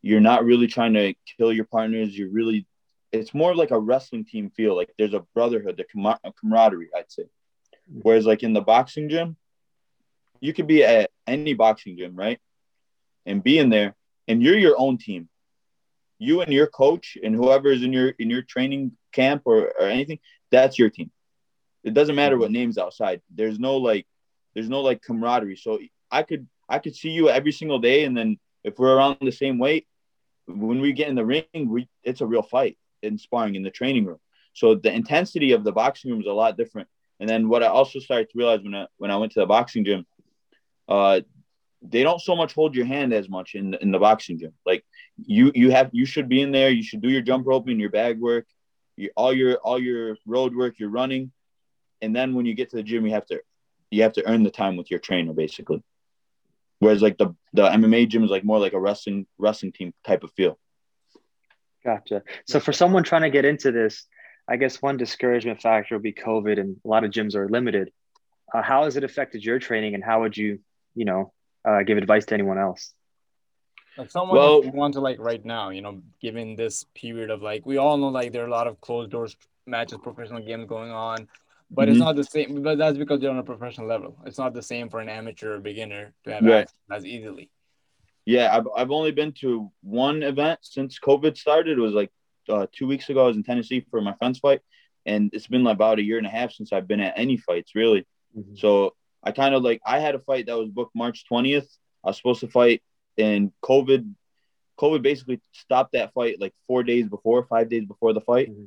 you're 0.00 0.20
not 0.20 0.44
really 0.44 0.66
trying 0.66 0.94
to 0.94 1.14
kill 1.36 1.52
your 1.52 1.64
partners 1.66 2.16
you're 2.16 2.30
really 2.30 2.66
it's 3.12 3.34
more 3.34 3.54
like 3.54 3.70
a 3.70 3.78
wrestling 3.78 4.24
team 4.24 4.50
feel 4.50 4.74
like 4.74 4.92
there's 4.98 5.14
a 5.14 5.24
brotherhood 5.34 5.76
the 5.76 5.84
com- 5.84 6.32
camaraderie 6.40 6.90
i'd 6.96 7.10
say 7.10 7.24
whereas 8.02 8.26
like 8.26 8.42
in 8.42 8.52
the 8.52 8.60
boxing 8.60 9.08
gym 9.08 9.36
you 10.40 10.52
could 10.52 10.66
be 10.66 10.82
at 10.82 11.10
any 11.26 11.54
boxing 11.54 11.96
gym 11.96 12.16
right 12.16 12.40
and 13.26 13.42
be 13.42 13.58
in 13.58 13.68
there 13.68 13.94
and 14.28 14.42
you're 14.42 14.58
your 14.58 14.76
own 14.78 14.98
team. 14.98 15.28
You 16.18 16.40
and 16.40 16.52
your 16.52 16.68
coach 16.68 17.18
and 17.22 17.34
whoever 17.34 17.70
is 17.70 17.82
in 17.82 17.92
your 17.92 18.10
in 18.10 18.30
your 18.30 18.42
training 18.42 18.92
camp 19.12 19.42
or, 19.44 19.72
or 19.78 19.88
anything, 19.88 20.20
that's 20.50 20.78
your 20.78 20.90
team. 20.90 21.10
It 21.82 21.94
doesn't 21.94 22.14
matter 22.14 22.38
what 22.38 22.52
names 22.52 22.78
outside. 22.78 23.22
There's 23.34 23.58
no 23.58 23.76
like 23.78 24.06
there's 24.54 24.68
no 24.68 24.80
like 24.80 25.02
camaraderie. 25.02 25.56
So 25.56 25.80
I 26.10 26.22
could 26.22 26.46
I 26.68 26.78
could 26.78 26.94
see 26.94 27.10
you 27.10 27.28
every 27.28 27.52
single 27.52 27.80
day 27.80 28.04
and 28.04 28.16
then 28.16 28.38
if 28.62 28.78
we're 28.78 28.94
around 28.94 29.16
the 29.20 29.32
same 29.32 29.58
weight, 29.58 29.88
when 30.46 30.80
we 30.80 30.92
get 30.92 31.08
in 31.08 31.16
the 31.16 31.24
ring, 31.24 31.44
we 31.52 31.88
it's 32.04 32.20
a 32.20 32.26
real 32.26 32.42
fight 32.42 32.78
in 33.02 33.18
sparring 33.18 33.54
in 33.54 33.62
the 33.62 33.70
training 33.70 34.04
room. 34.04 34.18
So 34.54 34.74
the 34.74 34.92
intensity 34.92 35.52
of 35.52 35.64
the 35.64 35.72
boxing 35.72 36.10
room 36.10 36.20
is 36.20 36.26
a 36.26 36.32
lot 36.32 36.56
different. 36.56 36.88
And 37.20 37.28
then 37.28 37.48
what 37.48 37.62
I 37.62 37.66
also 37.66 37.98
started 38.00 38.30
to 38.30 38.38
realize 38.38 38.60
when 38.62 38.74
I 38.74 38.86
when 38.98 39.10
I 39.10 39.16
went 39.16 39.32
to 39.32 39.40
the 39.40 39.46
boxing 39.46 39.84
gym, 39.84 40.06
uh, 40.88 41.20
they 41.80 42.02
don't 42.02 42.20
so 42.20 42.36
much 42.36 42.54
hold 42.54 42.74
your 42.74 42.86
hand 42.86 43.12
as 43.12 43.28
much 43.28 43.54
in 43.54 43.74
in 43.74 43.90
the 43.90 43.98
boxing 43.98 44.38
gym. 44.38 44.52
Like 44.66 44.84
you 45.16 45.52
you 45.54 45.70
have 45.70 45.90
you 45.92 46.06
should 46.06 46.28
be 46.28 46.42
in 46.42 46.52
there. 46.52 46.70
You 46.70 46.82
should 46.82 47.00
do 47.00 47.10
your 47.10 47.22
jump 47.22 47.46
roping, 47.46 47.78
your 47.78 47.90
bag 47.90 48.20
work, 48.20 48.46
you, 48.96 49.10
all 49.16 49.32
your 49.32 49.56
all 49.56 49.78
your 49.78 50.16
road 50.26 50.54
work, 50.54 50.78
your 50.78 50.90
running, 50.90 51.32
and 52.00 52.14
then 52.14 52.34
when 52.34 52.46
you 52.46 52.54
get 52.54 52.70
to 52.70 52.76
the 52.76 52.82
gym, 52.82 53.06
you 53.06 53.12
have 53.12 53.26
to 53.26 53.40
you 53.90 54.02
have 54.02 54.14
to 54.14 54.26
earn 54.28 54.42
the 54.42 54.50
time 54.50 54.76
with 54.76 54.90
your 54.90 55.00
trainer 55.00 55.32
basically. 55.32 55.82
Whereas 56.78 57.02
like 57.02 57.18
the 57.18 57.34
the 57.52 57.68
MMA 57.68 58.08
gym 58.08 58.24
is 58.24 58.30
like 58.30 58.44
more 58.44 58.58
like 58.58 58.72
a 58.72 58.80
wrestling 58.80 59.26
wrestling 59.38 59.72
team 59.72 59.92
type 60.04 60.24
of 60.24 60.32
feel. 60.32 60.58
Gotcha. 61.84 62.22
So 62.46 62.60
for 62.60 62.72
someone 62.72 63.02
trying 63.02 63.22
to 63.22 63.30
get 63.30 63.44
into 63.44 63.72
this, 63.72 64.06
I 64.48 64.56
guess 64.56 64.80
one 64.82 64.96
discouragement 64.96 65.60
factor 65.60 65.94
would 65.94 66.02
be 66.02 66.12
COVID, 66.12 66.58
and 66.58 66.76
a 66.84 66.88
lot 66.88 67.04
of 67.04 67.10
gyms 67.10 67.34
are 67.34 67.48
limited. 67.48 67.90
Uh, 68.52 68.62
how 68.62 68.84
has 68.84 68.96
it 68.96 69.04
affected 69.04 69.44
your 69.44 69.58
training, 69.58 69.94
and 69.94 70.04
how 70.04 70.20
would 70.20 70.36
you, 70.36 70.60
you 70.94 71.04
know, 71.04 71.32
uh, 71.64 71.82
give 71.82 71.98
advice 71.98 72.26
to 72.26 72.34
anyone 72.34 72.58
else? 72.58 72.92
Like 73.96 74.10
someone 74.10 74.36
well, 74.36 74.62
want 74.62 74.94
to 74.94 75.00
like 75.00 75.18
right 75.18 75.44
now, 75.44 75.70
you 75.70 75.82
know, 75.82 76.02
given 76.20 76.56
this 76.56 76.84
period 76.94 77.30
of 77.30 77.42
like 77.42 77.66
we 77.66 77.76
all 77.76 77.98
know 77.98 78.08
like 78.08 78.32
there 78.32 78.42
are 78.42 78.46
a 78.46 78.50
lot 78.50 78.66
of 78.66 78.80
closed 78.80 79.10
doors 79.10 79.36
matches, 79.66 79.98
professional 80.02 80.42
games 80.42 80.66
going 80.66 80.90
on, 80.90 81.28
but 81.70 81.82
mm-hmm. 81.82 81.92
it's 81.92 82.00
not 82.00 82.16
the 82.16 82.24
same. 82.24 82.62
But 82.62 82.78
that's 82.78 82.96
because 82.96 83.20
they're 83.20 83.30
on 83.30 83.38
a 83.38 83.42
professional 83.42 83.86
level. 83.86 84.16
It's 84.24 84.38
not 84.38 84.54
the 84.54 84.62
same 84.62 84.88
for 84.88 85.00
an 85.00 85.08
amateur 85.08 85.56
or 85.56 85.60
beginner 85.60 86.14
to 86.24 86.32
have 86.32 86.42
right. 86.42 86.62
access 86.62 86.74
as 86.90 87.04
easily. 87.04 87.50
Yeah, 88.24 88.56
I've 88.56 88.66
I've 88.76 88.90
only 88.90 89.10
been 89.10 89.32
to 89.40 89.70
one 89.82 90.22
event 90.22 90.60
since 90.62 90.98
COVID 90.98 91.36
started. 91.36 91.78
It 91.78 91.80
was 91.80 91.92
like 91.92 92.10
uh, 92.48 92.66
two 92.72 92.86
weeks 92.86 93.08
ago. 93.08 93.24
I 93.24 93.26
was 93.26 93.36
in 93.36 93.42
Tennessee 93.42 93.84
for 93.90 94.00
my 94.00 94.14
friend's 94.14 94.38
fight, 94.38 94.60
and 95.04 95.30
it's 95.32 95.48
been 95.48 95.64
like 95.64 95.74
about 95.74 95.98
a 95.98 96.02
year 96.02 96.18
and 96.18 96.26
a 96.26 96.30
half 96.30 96.52
since 96.52 96.72
I've 96.72 96.86
been 96.86 97.00
at 97.00 97.14
any 97.16 97.36
fights 97.36 97.74
really. 97.74 98.06
Mm-hmm. 98.36 98.54
So 98.56 98.94
I 99.24 99.32
kind 99.32 99.54
of 99.54 99.62
like 99.62 99.80
I 99.84 99.98
had 99.98 100.14
a 100.14 100.20
fight 100.20 100.46
that 100.46 100.58
was 100.58 100.68
booked 100.68 100.94
March 100.94 101.26
twentieth. 101.26 101.68
I 102.04 102.08
was 102.10 102.16
supposed 102.16 102.40
to 102.40 102.48
fight, 102.48 102.82
and 103.18 103.52
COVID, 103.62 104.14
COVID 104.78 105.02
basically 105.02 105.40
stopped 105.52 105.92
that 105.92 106.12
fight 106.12 106.40
like 106.40 106.54
four 106.66 106.82
days 106.82 107.08
before, 107.08 107.44
five 107.46 107.68
days 107.68 107.86
before 107.86 108.12
the 108.12 108.20
fight. 108.20 108.50
Mm-hmm. 108.50 108.64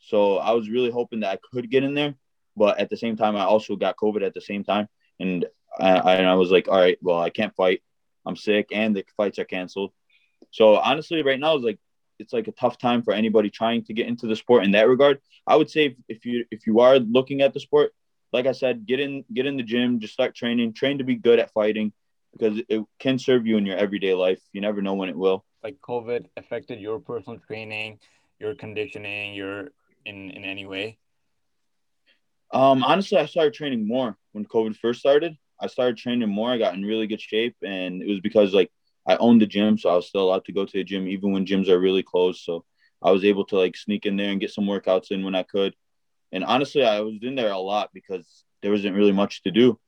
So 0.00 0.36
I 0.36 0.52
was 0.52 0.68
really 0.68 0.90
hoping 0.90 1.20
that 1.20 1.32
I 1.32 1.38
could 1.50 1.70
get 1.70 1.82
in 1.82 1.94
there, 1.94 2.14
but 2.56 2.78
at 2.78 2.88
the 2.88 2.96
same 2.96 3.16
time, 3.16 3.36
I 3.36 3.44
also 3.44 3.76
got 3.76 3.96
COVID 3.96 4.24
at 4.24 4.34
the 4.34 4.40
same 4.40 4.64
time, 4.64 4.88
and 5.18 5.46
I, 5.78 6.14
and 6.14 6.26
I 6.26 6.34
was 6.34 6.50
like, 6.50 6.68
all 6.68 6.78
right, 6.78 6.98
well, 7.02 7.20
I 7.20 7.30
can't 7.30 7.54
fight. 7.54 7.82
I'm 8.28 8.36
sick, 8.36 8.68
and 8.72 8.94
the 8.94 9.04
fights 9.16 9.38
are 9.38 9.44
canceled. 9.44 9.92
So 10.50 10.76
honestly, 10.76 11.22
right 11.22 11.40
now 11.40 11.56
is 11.56 11.64
like 11.64 11.78
it's 12.18 12.32
like 12.32 12.48
a 12.48 12.52
tough 12.52 12.78
time 12.78 13.02
for 13.02 13.12
anybody 13.12 13.48
trying 13.48 13.84
to 13.84 13.94
get 13.94 14.06
into 14.06 14.26
the 14.26 14.36
sport 14.36 14.64
in 14.64 14.72
that 14.72 14.88
regard. 14.88 15.20
I 15.46 15.56
would 15.56 15.70
say 15.70 15.86
if, 15.86 15.94
if 16.08 16.26
you 16.26 16.44
if 16.50 16.66
you 16.66 16.80
are 16.80 16.98
looking 16.98 17.40
at 17.40 17.54
the 17.54 17.60
sport, 17.60 17.92
like 18.32 18.46
I 18.46 18.52
said, 18.52 18.86
get 18.86 19.00
in 19.00 19.24
get 19.32 19.46
in 19.46 19.56
the 19.56 19.62
gym, 19.62 19.98
just 19.98 20.12
start 20.12 20.34
training, 20.34 20.74
train 20.74 20.98
to 20.98 21.04
be 21.04 21.16
good 21.16 21.38
at 21.38 21.52
fighting 21.52 21.92
because 22.32 22.60
it 22.68 22.84
can 22.98 23.18
serve 23.18 23.46
you 23.46 23.56
in 23.56 23.66
your 23.66 23.76
everyday 23.76 24.14
life. 24.14 24.40
You 24.52 24.60
never 24.60 24.82
know 24.82 24.94
when 24.94 25.08
it 25.08 25.16
will. 25.16 25.44
Like 25.62 25.78
COVID 25.80 26.26
affected 26.36 26.80
your 26.80 27.00
personal 27.00 27.38
training, 27.38 27.98
your 28.38 28.54
conditioning, 28.54 29.34
your 29.34 29.70
in 30.04 30.30
in 30.30 30.44
any 30.44 30.66
way? 30.66 30.98
Um, 32.52 32.82
honestly, 32.82 33.18
I 33.18 33.26
started 33.26 33.54
training 33.54 33.86
more 33.86 34.16
when 34.32 34.44
COVID 34.44 34.76
first 34.76 35.00
started. 35.00 35.36
I 35.60 35.66
started 35.66 35.96
training 35.96 36.28
more. 36.28 36.50
I 36.50 36.58
got 36.58 36.74
in 36.74 36.82
really 36.84 37.06
good 37.06 37.20
shape, 37.20 37.56
and 37.64 38.02
it 38.02 38.08
was 38.08 38.20
because 38.20 38.54
like 38.54 38.70
I 39.06 39.16
owned 39.16 39.40
the 39.40 39.46
gym, 39.46 39.78
so 39.78 39.90
I 39.90 39.96
was 39.96 40.08
still 40.08 40.22
allowed 40.22 40.44
to 40.44 40.52
go 40.52 40.64
to 40.64 40.72
the 40.72 40.84
gym 40.84 41.08
even 41.08 41.32
when 41.32 41.46
gyms 41.46 41.68
are 41.68 41.80
really 41.80 42.02
closed. 42.02 42.42
So 42.42 42.64
I 43.02 43.10
was 43.10 43.24
able 43.24 43.44
to 43.46 43.56
like 43.56 43.76
sneak 43.76 44.06
in 44.06 44.16
there 44.16 44.30
and 44.30 44.40
get 44.40 44.52
some 44.52 44.64
workouts 44.64 45.10
in 45.10 45.24
when 45.24 45.34
I 45.34 45.44
could. 45.44 45.74
And 46.32 46.44
honestly, 46.44 46.84
I 46.84 47.00
was 47.00 47.14
in 47.22 47.34
there 47.34 47.52
a 47.52 47.58
lot 47.58 47.90
because 47.94 48.44
there 48.62 48.70
wasn't 48.70 48.96
really 48.96 49.12
much 49.12 49.42
to 49.44 49.50
do. 49.50 49.78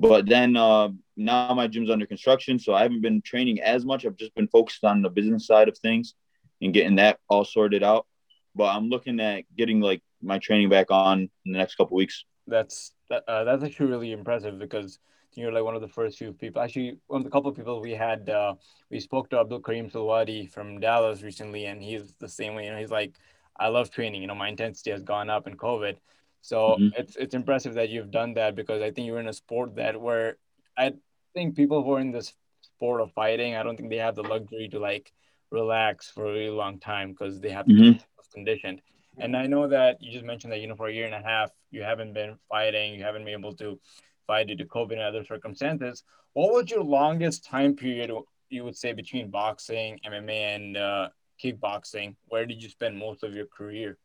But 0.00 0.26
then 0.26 0.56
uh, 0.56 0.88
now 1.16 1.54
my 1.54 1.68
gym's 1.68 1.90
under 1.90 2.06
construction, 2.06 2.58
so 2.58 2.74
I 2.74 2.82
haven't 2.82 3.02
been 3.02 3.22
training 3.22 3.60
as 3.60 3.84
much. 3.84 4.04
I've 4.04 4.16
just 4.16 4.34
been 4.34 4.48
focused 4.48 4.84
on 4.84 5.02
the 5.02 5.10
business 5.10 5.46
side 5.46 5.68
of 5.68 5.78
things 5.78 6.14
and 6.60 6.72
getting 6.72 6.96
that 6.96 7.18
all 7.28 7.44
sorted 7.44 7.82
out. 7.82 8.06
But 8.54 8.74
I'm 8.74 8.88
looking 8.88 9.20
at 9.20 9.44
getting 9.56 9.80
like 9.80 10.02
my 10.20 10.38
training 10.38 10.70
back 10.70 10.90
on 10.90 11.30
in 11.44 11.52
the 11.52 11.58
next 11.58 11.76
couple 11.76 11.96
weeks. 11.96 12.24
That's 12.46 12.92
that, 13.12 13.24
uh, 13.28 13.44
that's 13.44 13.62
actually 13.62 13.90
really 13.90 14.12
impressive 14.12 14.58
because 14.58 14.98
you're 15.34 15.52
like 15.52 15.64
one 15.64 15.74
of 15.74 15.82
the 15.82 15.88
first 15.88 16.18
few 16.18 16.32
people. 16.32 16.62
Actually, 16.62 16.98
one 17.06 17.20
of 17.20 17.24
the 17.24 17.30
couple 17.30 17.50
of 17.50 17.56
people 17.56 17.80
we 17.80 17.92
had, 17.92 18.28
uh, 18.28 18.54
we 18.90 19.00
spoke 19.00 19.28
to 19.30 19.38
Abdul 19.38 19.60
Karim 19.60 19.90
Silwadi 19.90 20.50
from 20.50 20.80
Dallas 20.80 21.22
recently, 21.22 21.66
and 21.66 21.82
he's 21.82 22.14
the 22.18 22.28
same 22.28 22.54
way. 22.54 22.64
You 22.64 22.72
know, 22.72 22.78
he's 22.78 22.90
like, 22.90 23.14
I 23.58 23.68
love 23.68 23.90
training. 23.90 24.22
You 24.22 24.28
know, 24.28 24.34
my 24.34 24.48
intensity 24.48 24.90
has 24.90 25.02
gone 25.02 25.28
up 25.28 25.46
in 25.46 25.56
COVID, 25.56 25.96
so 26.40 26.76
mm-hmm. 26.80 26.88
it's 26.96 27.16
it's 27.16 27.34
impressive 27.34 27.74
that 27.74 27.90
you've 27.90 28.10
done 28.10 28.34
that 28.34 28.54
because 28.54 28.82
I 28.82 28.90
think 28.90 29.06
you're 29.06 29.20
in 29.20 29.28
a 29.28 29.32
sport 29.32 29.76
that 29.76 30.00
where 30.00 30.38
I 30.76 30.92
think 31.34 31.54
people 31.54 31.82
who 31.82 31.92
are 31.92 32.00
in 32.00 32.12
this 32.12 32.32
sport 32.62 33.02
of 33.02 33.12
fighting, 33.12 33.56
I 33.56 33.62
don't 33.62 33.76
think 33.76 33.90
they 33.90 33.96
have 33.96 34.16
the 34.16 34.22
luxury 34.22 34.68
to 34.70 34.78
like 34.78 35.12
relax 35.50 36.10
for 36.10 36.26
a 36.26 36.32
really 36.32 36.56
long 36.64 36.78
time 36.78 37.10
because 37.10 37.40
they 37.40 37.50
have 37.50 37.66
to 37.66 37.72
mm-hmm. 37.72 37.92
be 37.92 38.00
conditioned. 38.32 38.80
And 39.18 39.36
I 39.36 39.46
know 39.46 39.68
that 39.68 40.02
you 40.02 40.10
just 40.12 40.24
mentioned 40.24 40.52
that 40.52 40.60
you 40.60 40.66
know 40.66 40.76
for 40.76 40.88
a 40.88 40.92
year 40.92 41.06
and 41.06 41.14
a 41.14 41.22
half 41.22 41.50
you 41.70 41.82
haven't 41.82 42.14
been 42.14 42.38
fighting, 42.48 42.94
you 42.94 43.02
haven't 43.02 43.24
been 43.24 43.34
able 43.34 43.54
to 43.56 43.78
fight 44.26 44.46
due 44.46 44.56
to 44.56 44.64
COVID 44.64 44.92
and 44.92 45.02
other 45.02 45.24
circumstances. 45.24 46.02
What 46.32 46.52
was 46.52 46.70
your 46.70 46.82
longest 46.82 47.44
time 47.44 47.76
period 47.76 48.10
you 48.48 48.64
would 48.64 48.76
say 48.76 48.92
between 48.92 49.30
boxing, 49.30 50.00
MMA, 50.06 50.54
and 50.54 50.76
uh, 50.76 51.08
kickboxing? 51.42 52.16
Where 52.28 52.46
did 52.46 52.62
you 52.62 52.68
spend 52.68 52.96
most 52.96 53.22
of 53.22 53.34
your 53.34 53.46
career? 53.46 53.98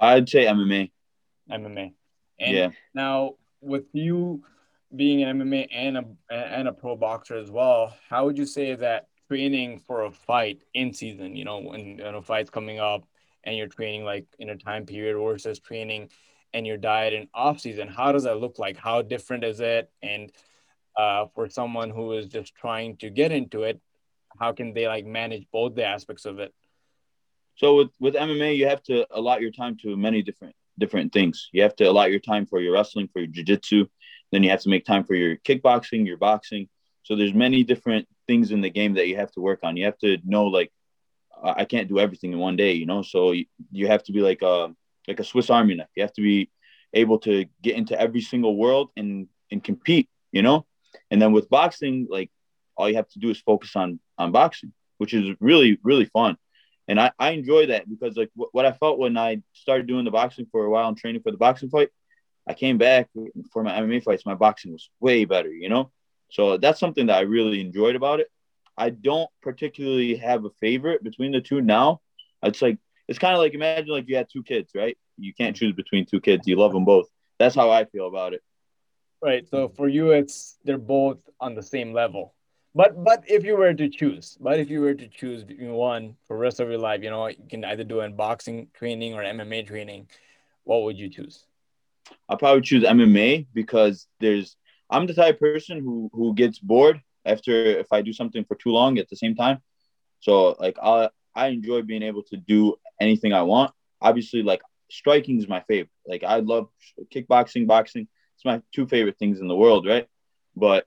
I'd 0.00 0.28
say 0.28 0.46
MMA. 0.46 0.90
MMA. 1.50 1.92
And 2.40 2.56
yeah. 2.56 2.70
Now, 2.94 3.34
with 3.60 3.84
you 3.92 4.42
being 4.94 5.22
an 5.22 5.38
MMA 5.38 5.68
and 5.72 5.96
a 5.98 6.04
and 6.30 6.68
a 6.68 6.72
pro 6.72 6.96
boxer 6.96 7.36
as 7.36 7.50
well, 7.50 7.96
how 8.08 8.24
would 8.24 8.38
you 8.38 8.46
say 8.46 8.74
that 8.74 9.08
training 9.28 9.80
for 9.86 10.04
a 10.04 10.10
fight 10.10 10.62
in 10.74 10.92
season? 10.92 11.36
You 11.36 11.44
know, 11.44 11.60
when 11.60 11.80
you 11.80 11.96
know, 11.96 12.20
fight's 12.20 12.50
coming 12.50 12.80
up 12.80 13.06
and 13.44 13.56
you're 13.56 13.68
training 13.68 14.04
like 14.04 14.26
in 14.38 14.50
a 14.50 14.56
time 14.56 14.86
period 14.86 15.16
versus 15.16 15.58
training 15.58 16.10
and 16.52 16.66
your 16.66 16.76
diet 16.76 17.12
in 17.12 17.28
off 17.34 17.60
season. 17.60 17.88
How 17.88 18.12
does 18.12 18.24
that 18.24 18.38
look 18.38 18.58
like? 18.58 18.76
How 18.76 19.02
different 19.02 19.44
is 19.44 19.60
it? 19.60 19.90
And 20.02 20.30
uh, 20.96 21.26
for 21.34 21.48
someone 21.48 21.90
who 21.90 22.12
is 22.12 22.26
just 22.26 22.54
trying 22.54 22.96
to 22.98 23.10
get 23.10 23.32
into 23.32 23.64
it, 23.64 23.80
how 24.38 24.52
can 24.52 24.72
they 24.72 24.86
like 24.86 25.04
manage 25.06 25.46
both 25.52 25.74
the 25.74 25.84
aspects 25.84 26.24
of 26.24 26.38
it? 26.38 26.54
So 27.56 27.76
with 27.76 27.90
with 28.00 28.14
MMA, 28.14 28.56
you 28.56 28.66
have 28.68 28.82
to 28.84 29.06
allot 29.10 29.40
your 29.40 29.52
time 29.52 29.76
to 29.82 29.96
many 29.96 30.22
different 30.22 30.54
different 30.78 31.12
things. 31.12 31.50
You 31.52 31.62
have 31.62 31.76
to 31.76 31.84
allot 31.84 32.10
your 32.10 32.20
time 32.20 32.46
for 32.46 32.60
your 32.60 32.72
wrestling, 32.72 33.08
for 33.12 33.20
your 33.20 33.28
jiu-jitsu. 33.28 33.86
Then 34.32 34.42
you 34.42 34.50
have 34.50 34.62
to 34.62 34.68
make 34.68 34.84
time 34.84 35.04
for 35.04 35.14
your 35.14 35.36
kickboxing, 35.36 36.04
your 36.06 36.16
boxing. 36.16 36.68
So 37.04 37.14
there's 37.14 37.34
many 37.34 37.62
different 37.62 38.08
things 38.26 38.50
in 38.50 38.60
the 38.60 38.70
game 38.70 38.94
that 38.94 39.06
you 39.06 39.16
have 39.16 39.30
to 39.32 39.40
work 39.40 39.60
on. 39.62 39.76
You 39.76 39.84
have 39.84 39.98
to 39.98 40.18
know 40.24 40.46
like 40.46 40.72
I 41.42 41.64
can't 41.64 41.88
do 41.88 41.98
everything 41.98 42.32
in 42.32 42.38
one 42.38 42.56
day, 42.56 42.72
you 42.72 42.86
know. 42.86 43.02
So 43.02 43.32
you, 43.32 43.46
you 43.72 43.86
have 43.86 44.02
to 44.04 44.12
be 44.12 44.20
like 44.20 44.42
a 44.42 44.74
like 45.08 45.20
a 45.20 45.24
Swiss 45.24 45.50
Army 45.50 45.74
knife. 45.74 45.88
You 45.96 46.02
have 46.02 46.12
to 46.14 46.22
be 46.22 46.50
able 46.92 47.18
to 47.20 47.46
get 47.62 47.76
into 47.76 48.00
every 48.00 48.20
single 48.20 48.56
world 48.56 48.90
and 48.96 49.28
and 49.50 49.62
compete, 49.62 50.08
you 50.32 50.42
know. 50.42 50.66
And 51.10 51.20
then 51.20 51.32
with 51.32 51.50
boxing, 51.50 52.06
like 52.10 52.30
all 52.76 52.88
you 52.88 52.96
have 52.96 53.08
to 53.10 53.18
do 53.18 53.30
is 53.30 53.40
focus 53.40 53.76
on 53.76 54.00
on 54.18 54.32
boxing, 54.32 54.72
which 54.98 55.12
is 55.14 55.36
really 55.40 55.78
really 55.82 56.06
fun 56.06 56.36
and 56.88 57.00
I, 57.00 57.12
I 57.18 57.30
enjoy 57.30 57.66
that 57.66 57.88
because 57.88 58.16
like 58.16 58.30
what 58.34 58.66
I 58.66 58.72
felt 58.72 58.98
when 58.98 59.16
I 59.16 59.42
started 59.52 59.86
doing 59.86 60.04
the 60.04 60.10
boxing 60.10 60.46
for 60.50 60.64
a 60.64 60.70
while 60.70 60.88
and 60.88 60.96
training 60.96 61.22
for 61.22 61.30
the 61.30 61.38
boxing 61.38 61.70
fight, 61.70 61.88
I 62.46 62.52
came 62.54 62.76
back 62.76 63.08
for 63.52 63.62
my 63.62 63.72
MMA 63.72 64.02
fights. 64.02 64.26
My 64.26 64.34
boxing 64.34 64.72
was 64.72 64.90
way 65.00 65.24
better, 65.24 65.52
you 65.52 65.68
know. 65.70 65.90
So 66.30 66.58
that's 66.58 66.80
something 66.80 67.06
that 67.06 67.16
I 67.16 67.22
really 67.22 67.60
enjoyed 67.60 67.96
about 67.96 68.20
it. 68.20 68.30
I 68.76 68.90
don't 68.90 69.30
particularly 69.42 70.16
have 70.16 70.44
a 70.44 70.50
favorite 70.60 71.02
between 71.02 71.32
the 71.32 71.40
two 71.40 71.60
now. 71.60 72.00
It's 72.42 72.60
like 72.60 72.78
it's 73.08 73.18
kind 73.18 73.34
of 73.34 73.38
like 73.38 73.54
imagine 73.54 73.88
like 73.88 74.08
you 74.08 74.16
had 74.16 74.28
two 74.32 74.42
kids, 74.42 74.72
right? 74.74 74.96
You 75.16 75.32
can't 75.34 75.56
choose 75.56 75.72
between 75.74 76.06
two 76.06 76.20
kids. 76.20 76.46
You 76.46 76.56
love 76.56 76.72
them 76.72 76.84
both. 76.84 77.08
That's 77.38 77.54
how 77.54 77.70
I 77.70 77.84
feel 77.84 78.08
about 78.08 78.34
it. 78.34 78.42
Right. 79.22 79.48
So 79.48 79.68
for 79.68 79.88
you, 79.88 80.10
it's 80.10 80.58
they're 80.64 80.78
both 80.78 81.18
on 81.40 81.54
the 81.54 81.62
same 81.62 81.92
level. 81.92 82.34
But 82.74 83.02
but 83.02 83.24
if 83.28 83.44
you 83.44 83.56
were 83.56 83.72
to 83.72 83.88
choose, 83.88 84.36
but 84.40 84.58
if 84.58 84.68
you 84.68 84.80
were 84.80 84.94
to 84.94 85.08
choose 85.08 85.44
between 85.44 85.72
one 85.72 86.16
for 86.26 86.36
the 86.36 86.40
rest 86.40 86.60
of 86.60 86.68
your 86.68 86.78
life, 86.78 87.02
you 87.02 87.10
know, 87.10 87.28
you 87.28 87.36
can 87.48 87.64
either 87.64 87.84
do 87.84 88.00
in 88.00 88.16
boxing 88.16 88.68
training 88.74 89.14
or 89.14 89.22
MMA 89.22 89.66
training. 89.66 90.08
What 90.64 90.82
would 90.82 90.98
you 90.98 91.08
choose? 91.08 91.44
I'll 92.28 92.36
probably 92.36 92.62
choose 92.62 92.84
MMA 92.84 93.46
because 93.54 94.06
there's 94.20 94.56
I'm 94.90 95.06
the 95.06 95.14
type 95.14 95.36
of 95.36 95.40
person 95.40 95.78
who 95.80 96.10
who 96.12 96.34
gets 96.34 96.58
bored 96.58 97.00
after 97.24 97.64
if 97.64 97.92
I 97.92 98.02
do 98.02 98.12
something 98.12 98.44
for 98.44 98.54
too 98.56 98.70
long 98.70 98.98
at 98.98 99.08
the 99.08 99.16
same 99.16 99.34
time. 99.34 99.58
So 100.20 100.56
like 100.58 100.78
I 100.82 101.10
I 101.34 101.48
enjoy 101.48 101.82
being 101.82 102.02
able 102.02 102.22
to 102.24 102.36
do 102.36 102.76
anything 103.00 103.32
I 103.32 103.42
want. 103.42 103.72
Obviously, 104.00 104.42
like 104.42 104.62
striking 104.90 105.38
is 105.38 105.48
my 105.48 105.60
favorite. 105.62 105.90
Like 106.06 106.24
I 106.24 106.36
love 106.36 106.68
kickboxing, 107.14 107.66
boxing. 107.66 108.08
It's 108.36 108.44
my 108.44 108.62
two 108.74 108.86
favorite 108.86 109.18
things 109.18 109.40
in 109.40 109.48
the 109.48 109.56
world, 109.56 109.86
right? 109.86 110.08
But 110.56 110.86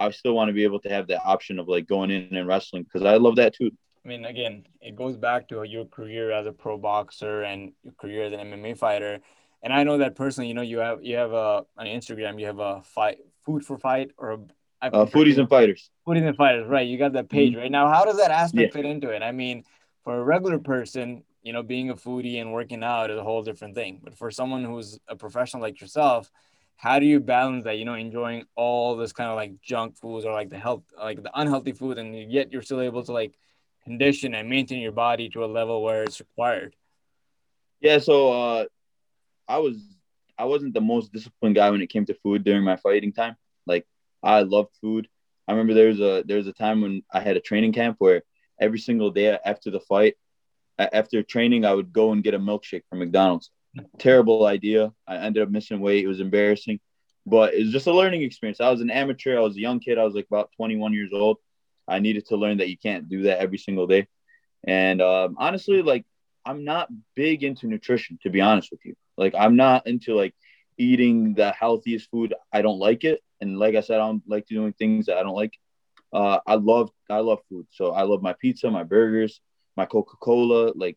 I 0.00 0.10
still 0.10 0.34
want 0.34 0.48
to 0.48 0.52
be 0.52 0.64
able 0.64 0.80
to 0.80 0.88
have 0.88 1.08
that 1.08 1.24
option 1.24 1.58
of 1.58 1.68
like 1.68 1.86
going 1.86 2.10
in 2.10 2.34
and 2.36 2.46
wrestling 2.46 2.84
because 2.84 3.02
I 3.02 3.16
love 3.16 3.36
that 3.36 3.54
too. 3.54 3.70
I 4.04 4.08
mean, 4.08 4.24
again, 4.24 4.64
it 4.80 4.96
goes 4.96 5.16
back 5.16 5.48
to 5.48 5.64
your 5.64 5.84
career 5.84 6.30
as 6.30 6.46
a 6.46 6.52
pro 6.52 6.78
boxer 6.78 7.42
and 7.42 7.72
your 7.82 7.94
career 7.94 8.24
as 8.24 8.32
an 8.32 8.40
MMA 8.40 8.78
fighter. 8.78 9.20
And 9.62 9.72
I 9.72 9.82
know 9.82 9.98
that 9.98 10.14
personally, 10.14 10.48
you 10.48 10.54
know, 10.54 10.62
you 10.62 10.78
have 10.78 11.02
you 11.02 11.16
have 11.16 11.32
a 11.32 11.64
on 11.76 11.86
Instagram, 11.86 12.38
you 12.38 12.46
have 12.46 12.60
a 12.60 12.82
fight 12.82 13.18
food 13.44 13.64
for 13.64 13.76
fight 13.76 14.12
or 14.16 14.30
a 14.32 14.38
uh, 14.82 15.06
foodies 15.06 15.38
and 15.38 15.48
fighters. 15.48 15.90
Foodies 16.06 16.26
and 16.26 16.36
fighters, 16.36 16.66
right? 16.68 16.86
You 16.86 16.98
got 16.98 17.12
that 17.14 17.28
page 17.28 17.52
mm-hmm. 17.52 17.62
right 17.62 17.70
now. 17.70 17.88
How 17.88 18.04
does 18.04 18.18
that 18.18 18.30
aspect 18.30 18.74
yeah. 18.74 18.80
fit 18.80 18.84
into 18.84 19.10
it? 19.10 19.22
I 19.22 19.32
mean, 19.32 19.64
for 20.04 20.18
a 20.18 20.22
regular 20.22 20.58
person, 20.58 21.24
you 21.42 21.52
know, 21.52 21.62
being 21.62 21.90
a 21.90 21.94
foodie 21.94 22.40
and 22.40 22.52
working 22.52 22.82
out 22.82 23.10
is 23.10 23.18
a 23.18 23.22
whole 23.22 23.42
different 23.42 23.74
thing. 23.74 24.00
But 24.02 24.16
for 24.16 24.30
someone 24.30 24.64
who's 24.64 24.98
a 25.08 25.16
professional 25.16 25.62
like 25.62 25.80
yourself, 25.80 26.30
how 26.78 27.00
do 27.00 27.06
you 27.06 27.18
balance 27.18 27.64
that 27.64 27.76
you 27.76 27.84
know 27.84 27.94
enjoying 27.94 28.44
all 28.54 28.96
this 28.96 29.12
kind 29.12 29.28
of 29.28 29.36
like 29.36 29.60
junk 29.60 29.98
foods 29.98 30.24
or 30.24 30.32
like 30.32 30.48
the 30.48 30.58
health 30.58 30.84
like 30.96 31.22
the 31.22 31.30
unhealthy 31.34 31.72
food 31.72 31.98
and 31.98 32.32
yet 32.32 32.50
you're 32.52 32.62
still 32.62 32.80
able 32.80 33.02
to 33.02 33.12
like 33.12 33.36
condition 33.84 34.34
and 34.34 34.48
maintain 34.48 34.80
your 34.80 34.92
body 34.92 35.28
to 35.28 35.44
a 35.44 35.46
level 35.46 35.82
where 35.82 36.04
it's 36.04 36.20
required 36.20 36.74
Yeah, 37.80 37.98
so 37.98 38.32
uh, 38.32 38.64
I 39.46 39.58
was 39.58 39.76
I 40.38 40.44
wasn't 40.44 40.72
the 40.72 40.80
most 40.80 41.12
disciplined 41.12 41.56
guy 41.56 41.68
when 41.70 41.82
it 41.82 41.88
came 41.88 42.06
to 42.06 42.14
food 42.14 42.44
during 42.44 42.62
my 42.62 42.76
fighting 42.76 43.12
time. 43.12 43.36
I 44.22 44.42
loved 44.42 44.70
food. 44.80 45.08
I 45.46 45.52
remember 45.52 45.74
there 45.74 45.88
was 45.88 46.00
a 46.00 46.22
there 46.26 46.36
was 46.36 46.46
a 46.46 46.52
time 46.52 46.82
when 46.82 47.02
I 47.12 47.20
had 47.20 47.36
a 47.36 47.40
training 47.40 47.72
camp 47.72 47.96
where 47.98 48.22
every 48.60 48.78
single 48.78 49.10
day 49.10 49.38
after 49.44 49.70
the 49.70 49.80
fight, 49.80 50.14
after 50.78 51.22
training, 51.22 51.64
I 51.64 51.74
would 51.74 51.92
go 51.92 52.12
and 52.12 52.22
get 52.22 52.34
a 52.34 52.38
milkshake 52.38 52.82
from 52.88 52.98
McDonald's. 52.98 53.50
Terrible 53.98 54.46
idea. 54.46 54.92
I 55.06 55.16
ended 55.16 55.42
up 55.42 55.50
missing 55.50 55.80
weight. 55.80 56.04
It 56.04 56.08
was 56.08 56.20
embarrassing, 56.20 56.80
but 57.26 57.54
it 57.54 57.64
was 57.64 57.72
just 57.72 57.86
a 57.86 57.92
learning 57.92 58.22
experience. 58.22 58.60
I 58.60 58.70
was 58.70 58.80
an 58.80 58.90
amateur. 58.90 59.36
I 59.36 59.40
was 59.40 59.56
a 59.56 59.60
young 59.60 59.80
kid. 59.80 59.98
I 59.98 60.04
was 60.04 60.14
like 60.14 60.26
about 60.26 60.50
21 60.56 60.92
years 60.92 61.10
old. 61.12 61.38
I 61.86 62.00
needed 62.00 62.26
to 62.26 62.36
learn 62.36 62.58
that 62.58 62.68
you 62.68 62.76
can't 62.76 63.08
do 63.08 63.22
that 63.22 63.38
every 63.38 63.58
single 63.58 63.86
day. 63.86 64.08
And 64.66 65.00
um, 65.00 65.36
honestly, 65.38 65.82
like 65.82 66.04
I'm 66.44 66.64
not 66.64 66.88
big 67.14 67.44
into 67.44 67.66
nutrition, 67.66 68.18
to 68.22 68.30
be 68.30 68.40
honest 68.40 68.70
with 68.70 68.84
you. 68.84 68.94
Like 69.16 69.34
I'm 69.34 69.56
not 69.56 69.86
into 69.86 70.14
like 70.14 70.34
eating 70.78 71.34
the 71.34 71.50
healthiest 71.52 72.10
food. 72.10 72.34
I 72.52 72.62
don't 72.62 72.78
like 72.78 73.04
it. 73.04 73.20
And 73.40 73.58
like 73.58 73.74
I 73.74 73.80
said, 73.80 73.96
I 73.96 74.06
don't 74.06 74.22
like 74.26 74.46
doing 74.46 74.72
things 74.72 75.06
that 75.06 75.18
I 75.18 75.22
don't 75.22 75.34
like. 75.34 75.58
Uh, 76.12 76.38
I 76.46 76.54
love 76.54 76.90
I 77.10 77.18
love 77.18 77.40
food. 77.48 77.66
So 77.70 77.92
I 77.92 78.02
love 78.02 78.22
my 78.22 78.32
pizza, 78.32 78.70
my 78.70 78.84
burgers, 78.84 79.40
my 79.76 79.86
Coca-Cola. 79.86 80.72
Like 80.74 80.96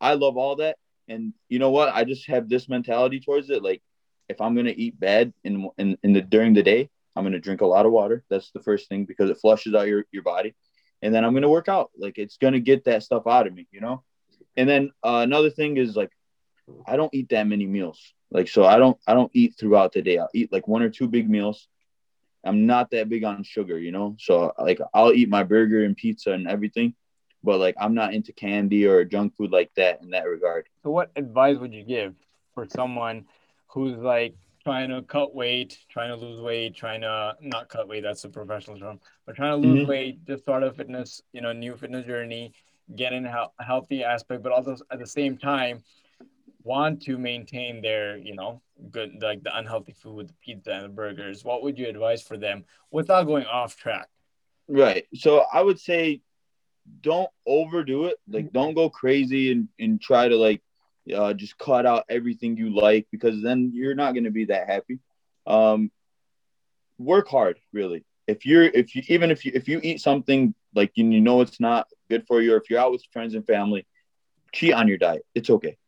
I 0.00 0.14
love 0.14 0.36
all 0.36 0.56
that. 0.56 0.76
And 1.08 1.32
you 1.48 1.58
know 1.58 1.70
what? 1.70 1.94
I 1.94 2.04
just 2.04 2.26
have 2.28 2.48
this 2.48 2.68
mentality 2.68 3.20
towards 3.20 3.50
it. 3.50 3.62
Like 3.62 3.82
if 4.28 4.40
I'm 4.40 4.54
gonna 4.54 4.74
eat 4.74 4.98
bad 4.98 5.32
in 5.44 5.68
in, 5.78 5.98
in 6.02 6.12
the 6.12 6.22
during 6.22 6.54
the 6.54 6.62
day, 6.62 6.88
I'm 7.16 7.24
gonna 7.24 7.40
drink 7.40 7.60
a 7.60 7.66
lot 7.66 7.86
of 7.86 7.92
water. 7.92 8.24
That's 8.30 8.50
the 8.52 8.62
first 8.62 8.88
thing 8.88 9.04
because 9.04 9.30
it 9.30 9.38
flushes 9.38 9.74
out 9.74 9.88
your, 9.88 10.04
your 10.12 10.22
body. 10.22 10.54
And 11.02 11.14
then 11.14 11.24
I'm 11.24 11.34
gonna 11.34 11.48
work 11.48 11.68
out. 11.68 11.90
Like 11.96 12.18
it's 12.18 12.36
gonna 12.36 12.60
get 12.60 12.84
that 12.84 13.02
stuff 13.02 13.26
out 13.26 13.46
of 13.46 13.54
me, 13.54 13.66
you 13.70 13.80
know? 13.80 14.02
And 14.56 14.68
then 14.68 14.90
uh, 15.04 15.20
another 15.22 15.50
thing 15.50 15.76
is 15.76 15.96
like 15.96 16.10
I 16.86 16.96
don't 16.96 17.12
eat 17.14 17.30
that 17.30 17.46
many 17.46 17.66
meals. 17.66 18.14
Like 18.30 18.48
so 18.48 18.64
I 18.64 18.78
don't 18.78 18.98
I 19.06 19.14
don't 19.14 19.30
eat 19.34 19.54
throughout 19.58 19.92
the 19.92 20.02
day. 20.02 20.18
I'll 20.18 20.28
eat 20.34 20.52
like 20.52 20.68
one 20.68 20.82
or 20.82 20.90
two 20.90 21.08
big 21.08 21.28
meals. 21.28 21.68
I'm 22.44 22.66
not 22.66 22.90
that 22.90 23.08
big 23.08 23.24
on 23.24 23.42
sugar, 23.42 23.78
you 23.78 23.92
know. 23.92 24.16
So 24.18 24.52
like 24.58 24.80
I'll 24.92 25.12
eat 25.12 25.28
my 25.28 25.42
burger 25.42 25.84
and 25.84 25.96
pizza 25.96 26.32
and 26.32 26.46
everything, 26.46 26.94
but 27.42 27.58
like 27.58 27.74
I'm 27.80 27.94
not 27.94 28.14
into 28.14 28.32
candy 28.32 28.86
or 28.86 29.04
junk 29.04 29.36
food 29.36 29.50
like 29.50 29.70
that 29.76 30.02
in 30.02 30.10
that 30.10 30.28
regard. 30.28 30.68
So 30.82 30.90
what 30.90 31.10
advice 31.16 31.58
would 31.58 31.72
you 31.72 31.84
give 31.84 32.14
for 32.54 32.66
someone 32.66 33.24
who's 33.68 33.98
like 33.98 34.34
trying 34.62 34.90
to 34.90 35.00
cut 35.02 35.34
weight, 35.34 35.78
trying 35.88 36.10
to 36.10 36.16
lose 36.16 36.40
weight, 36.40 36.74
trying 36.74 37.00
to 37.00 37.36
not 37.40 37.68
cut 37.68 37.88
weight, 37.88 38.02
that's 38.02 38.24
a 38.24 38.28
professional 38.28 38.78
term, 38.78 39.00
but 39.24 39.34
trying 39.34 39.60
to 39.60 39.68
lose 39.68 39.80
mm-hmm. 39.80 39.88
weight, 39.88 40.26
just 40.26 40.42
start 40.42 40.62
a 40.62 40.72
fitness, 40.72 41.22
you 41.32 41.40
know, 41.40 41.52
new 41.52 41.76
fitness 41.76 42.04
journey, 42.04 42.52
get 42.94 43.12
in 43.12 43.24
a 43.24 43.48
healthy 43.60 44.04
aspect, 44.04 44.42
but 44.42 44.52
also 44.52 44.76
at 44.90 44.98
the 44.98 45.06
same 45.06 45.38
time 45.38 45.82
want 46.62 47.02
to 47.02 47.18
maintain 47.18 47.80
their, 47.80 48.18
you 48.18 48.34
know, 48.34 48.60
good 48.90 49.20
like 49.20 49.42
the 49.42 49.56
unhealthy 49.56 49.92
food, 49.92 50.14
with 50.14 50.28
the 50.28 50.34
pizza 50.44 50.72
and 50.72 50.84
the 50.84 50.88
burgers, 50.88 51.44
what 51.44 51.62
would 51.62 51.78
you 51.78 51.88
advise 51.88 52.22
for 52.22 52.36
them 52.36 52.64
without 52.90 53.26
going 53.26 53.46
off 53.46 53.76
track? 53.76 54.08
Right. 54.68 55.06
So 55.14 55.44
I 55.52 55.62
would 55.62 55.80
say 55.80 56.20
don't 57.00 57.30
overdo 57.46 58.06
it. 58.06 58.16
Like 58.28 58.52
don't 58.52 58.74
go 58.74 58.90
crazy 58.90 59.52
and, 59.52 59.68
and 59.78 60.00
try 60.00 60.28
to 60.28 60.36
like 60.36 60.62
uh, 61.14 61.32
just 61.34 61.58
cut 61.58 61.86
out 61.86 62.04
everything 62.08 62.56
you 62.56 62.74
like 62.74 63.06
because 63.10 63.42
then 63.42 63.72
you're 63.74 63.94
not 63.94 64.12
going 64.12 64.24
to 64.24 64.30
be 64.30 64.46
that 64.46 64.68
happy. 64.68 64.98
Um, 65.46 65.90
work 66.98 67.28
hard, 67.28 67.58
really. 67.72 68.04
If 68.26 68.44
you're 68.44 68.64
if 68.64 68.94
you 68.94 69.02
even 69.08 69.30
if 69.30 69.44
you 69.44 69.52
if 69.54 69.68
you 69.68 69.80
eat 69.82 70.00
something 70.00 70.54
like 70.74 70.92
you, 70.94 71.08
you 71.08 71.20
know 71.20 71.40
it's 71.40 71.60
not 71.60 71.88
good 72.10 72.26
for 72.26 72.42
you, 72.42 72.54
or 72.54 72.56
if 72.58 72.68
you're 72.68 72.78
out 72.78 72.92
with 72.92 73.02
friends 73.10 73.34
and 73.34 73.46
family, 73.46 73.86
cheat 74.52 74.74
on 74.74 74.86
your 74.86 74.98
diet. 74.98 75.24
It's 75.34 75.48
okay. 75.48 75.78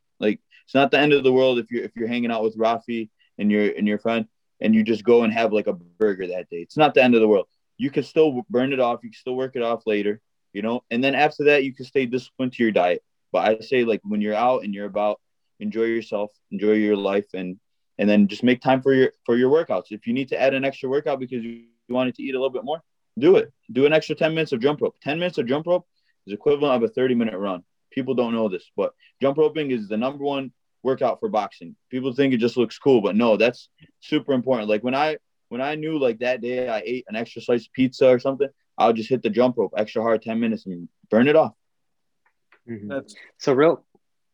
It's 0.70 0.74
not 0.76 0.92
the 0.92 1.00
end 1.00 1.12
of 1.12 1.24
the 1.24 1.32
world 1.32 1.58
if 1.58 1.68
you're 1.72 1.82
if 1.82 1.96
you're 1.96 2.06
hanging 2.06 2.30
out 2.30 2.44
with 2.44 2.56
Rafi 2.56 3.08
and 3.38 3.50
your 3.50 3.72
and 3.76 3.88
your 3.88 3.98
friend 3.98 4.26
and 4.60 4.72
you 4.72 4.84
just 4.84 5.02
go 5.02 5.24
and 5.24 5.32
have 5.32 5.52
like 5.52 5.66
a 5.66 5.72
burger 5.72 6.28
that 6.28 6.48
day. 6.48 6.58
It's 6.58 6.76
not 6.76 6.94
the 6.94 7.02
end 7.02 7.16
of 7.16 7.20
the 7.20 7.26
world. 7.26 7.48
You 7.76 7.90
can 7.90 8.04
still 8.04 8.42
burn 8.48 8.72
it 8.72 8.78
off. 8.78 9.00
You 9.02 9.10
can 9.10 9.18
still 9.18 9.34
work 9.34 9.56
it 9.56 9.62
off 9.62 9.84
later, 9.84 10.20
you 10.52 10.62
know. 10.62 10.84
And 10.88 11.02
then 11.02 11.16
after 11.16 11.42
that, 11.46 11.64
you 11.64 11.74
can 11.74 11.86
stay 11.86 12.06
disciplined 12.06 12.52
to 12.52 12.62
your 12.62 12.70
diet. 12.70 13.02
But 13.32 13.48
I 13.48 13.64
say 13.64 13.82
like 13.82 14.00
when 14.04 14.20
you're 14.20 14.36
out 14.36 14.62
and 14.62 14.72
you're 14.72 14.86
about 14.86 15.20
enjoy 15.58 15.86
yourself, 15.86 16.30
enjoy 16.52 16.74
your 16.74 16.96
life, 16.96 17.26
and 17.34 17.58
and 17.98 18.08
then 18.08 18.28
just 18.28 18.44
make 18.44 18.60
time 18.60 18.80
for 18.80 18.94
your 18.94 19.10
for 19.26 19.36
your 19.36 19.50
workouts. 19.50 19.90
If 19.90 20.06
you 20.06 20.12
need 20.12 20.28
to 20.28 20.40
add 20.40 20.54
an 20.54 20.64
extra 20.64 20.88
workout 20.88 21.18
because 21.18 21.42
you 21.42 21.64
wanted 21.88 22.14
to 22.14 22.22
eat 22.22 22.36
a 22.36 22.38
little 22.38 22.48
bit 22.48 22.62
more, 22.62 22.80
do 23.18 23.34
it. 23.34 23.52
Do 23.72 23.86
an 23.86 23.92
extra 23.92 24.14
10 24.14 24.34
minutes 24.36 24.52
of 24.52 24.60
jump 24.60 24.80
rope. 24.82 24.94
10 25.02 25.18
minutes 25.18 25.38
of 25.38 25.48
jump 25.48 25.66
rope 25.66 25.84
is 26.28 26.32
equivalent 26.32 26.80
of 26.80 26.88
a 26.88 26.92
30 26.92 27.16
minute 27.16 27.36
run. 27.36 27.64
People 27.90 28.14
don't 28.14 28.32
know 28.32 28.48
this, 28.48 28.70
but 28.76 28.94
jump 29.20 29.36
roping 29.36 29.72
is 29.72 29.88
the 29.88 29.96
number 29.96 30.22
one 30.22 30.52
workout 30.82 31.20
for 31.20 31.28
boxing. 31.28 31.76
People 31.90 32.12
think 32.12 32.32
it 32.32 32.38
just 32.38 32.56
looks 32.56 32.78
cool, 32.78 33.00
but 33.00 33.16
no, 33.16 33.36
that's 33.36 33.68
super 34.00 34.32
important. 34.32 34.68
Like 34.68 34.82
when 34.82 34.94
I 34.94 35.18
when 35.48 35.60
I 35.60 35.74
knew 35.74 35.98
like 35.98 36.20
that 36.20 36.40
day 36.40 36.68
I 36.68 36.82
ate 36.84 37.04
an 37.08 37.16
extra 37.16 37.42
slice 37.42 37.66
of 37.66 37.72
pizza 37.72 38.08
or 38.08 38.18
something, 38.18 38.48
I'll 38.78 38.92
just 38.92 39.10
hit 39.10 39.22
the 39.22 39.30
jump 39.30 39.56
rope 39.58 39.74
extra 39.76 40.02
hard 40.02 40.22
10 40.22 40.40
minutes 40.40 40.66
and 40.66 40.88
burn 41.10 41.28
it 41.28 41.36
off. 41.36 41.54
Mm-hmm. 42.68 42.88
That's 42.88 43.14
so 43.38 43.52
real 43.52 43.84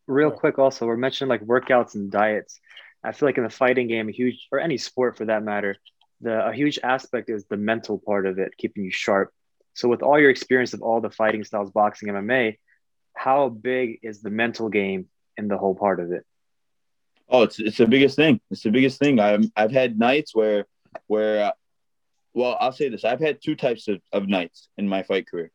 real 0.06 0.30
quick 0.30 0.59
also 0.59 0.87
we're 0.87 0.96
mentioning 0.96 1.28
like 1.28 1.42
workouts 1.42 1.94
and 1.94 2.11
diets. 2.11 2.61
I 3.02 3.12
feel 3.12 3.28
like 3.28 3.38
in 3.38 3.44
the 3.44 3.50
fighting 3.50 3.88
game, 3.88 4.09
a 4.09 4.12
huge 4.12 4.46
or 4.50 4.59
any 4.59 4.78
sport 4.78 5.16
for 5.16 5.26
that 5.26 5.42
matter, 5.42 5.76
the 6.20 6.46
a 6.46 6.52
huge 6.52 6.78
aspect 6.82 7.30
is 7.30 7.44
the 7.46 7.56
mental 7.56 7.98
part 7.98 8.26
of 8.26 8.38
it, 8.38 8.52
keeping 8.56 8.85
you 8.85 8.90
sharp. 8.90 9.32
So 9.74 9.88
with 9.88 10.02
all 10.02 10.18
your 10.18 10.30
experience 10.30 10.72
of 10.74 10.82
all 10.82 11.00
the 11.00 11.11
fighting 11.11 11.44
styles, 11.44 11.70
boxing, 11.70 12.09
MMA, 12.09 12.59
how 13.14 13.48
big 13.48 14.00
is 14.02 14.22
the 14.22 14.30
mental 14.30 14.68
game 14.68 15.06
in 15.37 15.48
the 15.48 15.59
whole 15.59 15.74
part 15.74 16.00
of 16.00 16.12
it? 16.12 16.24
Oh, 17.29 17.43
it's 17.43 17.59
it's 17.59 17.79
the 17.79 17.87
biggest 17.87 18.17
thing. 18.17 18.41
It's 18.51 18.62
the 18.62 18.71
biggest 18.71 18.99
thing. 18.99 19.19
I've 19.19 19.45
I've 19.57 19.73
had 19.73 19.99
nights 19.99 20.35
where 20.35 20.67
where 21.07 21.47
uh, 21.47 21.53
well, 22.35 22.57
I'll 22.61 22.73
say 22.73 22.89
this. 22.89 23.05
I've 23.05 23.21
had 23.21 23.43
two 23.43 23.57
types 23.57 23.89
of, 23.89 24.01
of 24.12 24.29
nights 24.29 24.69
in 24.77 24.89
my 24.89 25.03
fight 25.03 25.27
career. 25.27 25.51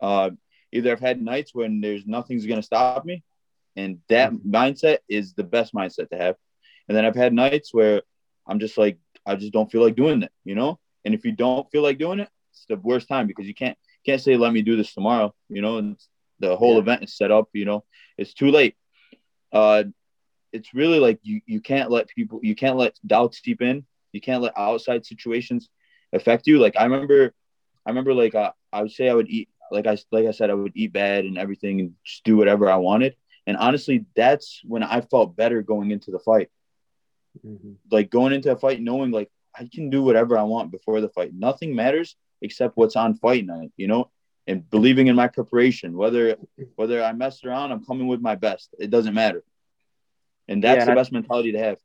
Uh, 0.00 0.30
either 0.72 0.90
I've 0.90 1.00
had 1.00 1.22
nights 1.22 1.54
when 1.54 1.80
there's 1.80 2.06
nothing's 2.06 2.46
gonna 2.46 2.62
stop 2.62 3.04
me, 3.04 3.22
and 3.76 3.98
that 4.08 4.32
mm-hmm. 4.32 4.50
mindset 4.50 4.98
is 5.08 5.34
the 5.34 5.44
best 5.44 5.74
mindset 5.74 6.10
to 6.10 6.16
have. 6.16 6.36
And 6.88 6.96
then 6.96 7.04
I've 7.04 7.14
had 7.14 7.32
nights 7.32 7.72
where 7.72 8.02
I'm 8.46 8.58
just 8.58 8.76
like, 8.76 8.98
I 9.24 9.36
just 9.36 9.52
don't 9.52 9.70
feel 9.70 9.82
like 9.82 9.96
doing 9.96 10.22
it, 10.22 10.32
you 10.44 10.54
know. 10.54 10.78
And 11.04 11.14
if 11.14 11.24
you 11.24 11.32
don't 11.32 11.70
feel 11.70 11.82
like 11.82 11.98
doing 11.98 12.20
it, 12.20 12.28
it's 12.52 12.66
the 12.68 12.76
worst 12.76 13.08
time 13.08 13.26
because 13.26 13.46
you 13.46 13.54
can't 13.54 13.76
can't 14.04 14.20
say 14.20 14.36
let 14.36 14.52
me 14.52 14.62
do 14.62 14.76
this 14.76 14.92
tomorrow, 14.92 15.34
you 15.48 15.62
know. 15.62 15.78
And 15.78 15.98
the 16.40 16.56
whole 16.56 16.74
yeah. 16.74 16.80
event 16.80 17.04
is 17.04 17.16
set 17.16 17.30
up, 17.30 17.48
you 17.52 17.64
know. 17.64 17.84
It's 18.18 18.34
too 18.34 18.50
late. 18.50 18.76
Uh, 19.52 19.84
it's 20.54 20.72
really 20.72 21.00
like 21.00 21.18
you 21.22 21.40
you 21.46 21.60
can't 21.60 21.90
let 21.90 22.08
people 22.08 22.38
you 22.42 22.54
can't 22.54 22.76
let 22.76 22.94
doubts 23.04 23.42
seep 23.42 23.60
in. 23.60 23.84
You 24.12 24.20
can't 24.20 24.40
let 24.40 24.56
outside 24.56 25.04
situations 25.04 25.68
affect 26.12 26.46
you. 26.46 26.60
Like 26.60 26.76
I 26.78 26.84
remember, 26.84 27.34
I 27.84 27.90
remember 27.90 28.14
like 28.14 28.36
uh, 28.36 28.52
I 28.72 28.82
would 28.82 28.92
say 28.92 29.08
I 29.08 29.14
would 29.14 29.28
eat 29.28 29.48
like 29.72 29.88
I 29.88 29.98
like 30.12 30.26
I 30.26 30.30
said 30.30 30.50
I 30.50 30.54
would 30.54 30.72
eat 30.76 30.92
bad 30.92 31.24
and 31.24 31.36
everything 31.36 31.80
and 31.80 31.94
just 32.04 32.22
do 32.22 32.36
whatever 32.36 32.70
I 32.70 32.76
wanted. 32.76 33.16
And 33.46 33.56
honestly, 33.56 34.06
that's 34.14 34.62
when 34.64 34.84
I 34.84 35.00
felt 35.00 35.36
better 35.36 35.60
going 35.60 35.90
into 35.90 36.12
the 36.12 36.20
fight. 36.20 36.50
Mm-hmm. 37.44 37.72
Like 37.90 38.08
going 38.10 38.32
into 38.32 38.52
a 38.52 38.56
fight, 38.56 38.80
knowing 38.80 39.10
like 39.10 39.30
I 39.58 39.68
can 39.72 39.90
do 39.90 40.04
whatever 40.04 40.38
I 40.38 40.44
want 40.44 40.70
before 40.70 41.00
the 41.00 41.08
fight. 41.08 41.34
Nothing 41.34 41.74
matters 41.74 42.14
except 42.42 42.76
what's 42.76 42.94
on 42.94 43.16
fight 43.16 43.44
night, 43.44 43.72
you 43.76 43.88
know, 43.88 44.10
and 44.46 44.70
believing 44.70 45.08
in 45.08 45.16
my 45.16 45.26
preparation. 45.26 45.96
Whether 45.96 46.36
whether 46.76 47.02
I 47.02 47.12
mess 47.12 47.42
around, 47.42 47.72
I'm 47.72 47.84
coming 47.84 48.06
with 48.06 48.20
my 48.20 48.36
best. 48.36 48.72
It 48.78 48.90
doesn't 48.90 49.14
matter 49.14 49.42
and 50.48 50.62
that's 50.62 50.80
yeah, 50.80 50.84
the 50.86 50.94
best 50.94 51.12
mentality 51.12 51.52
to 51.52 51.58
have. 51.58 51.78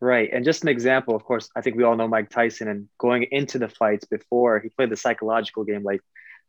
Right, 0.00 0.30
and 0.32 0.44
just 0.44 0.62
an 0.62 0.68
example, 0.68 1.14
of 1.14 1.24
course, 1.24 1.50
I 1.54 1.60
think 1.60 1.76
we 1.76 1.84
all 1.84 1.96
know 1.96 2.08
Mike 2.08 2.30
Tyson, 2.30 2.68
and 2.68 2.88
going 2.98 3.26
into 3.30 3.58
the 3.58 3.68
fights 3.68 4.06
before 4.06 4.58
he 4.60 4.70
played 4.70 4.90
the 4.90 4.96
psychological 4.96 5.64
game 5.64 5.82
like 5.82 6.00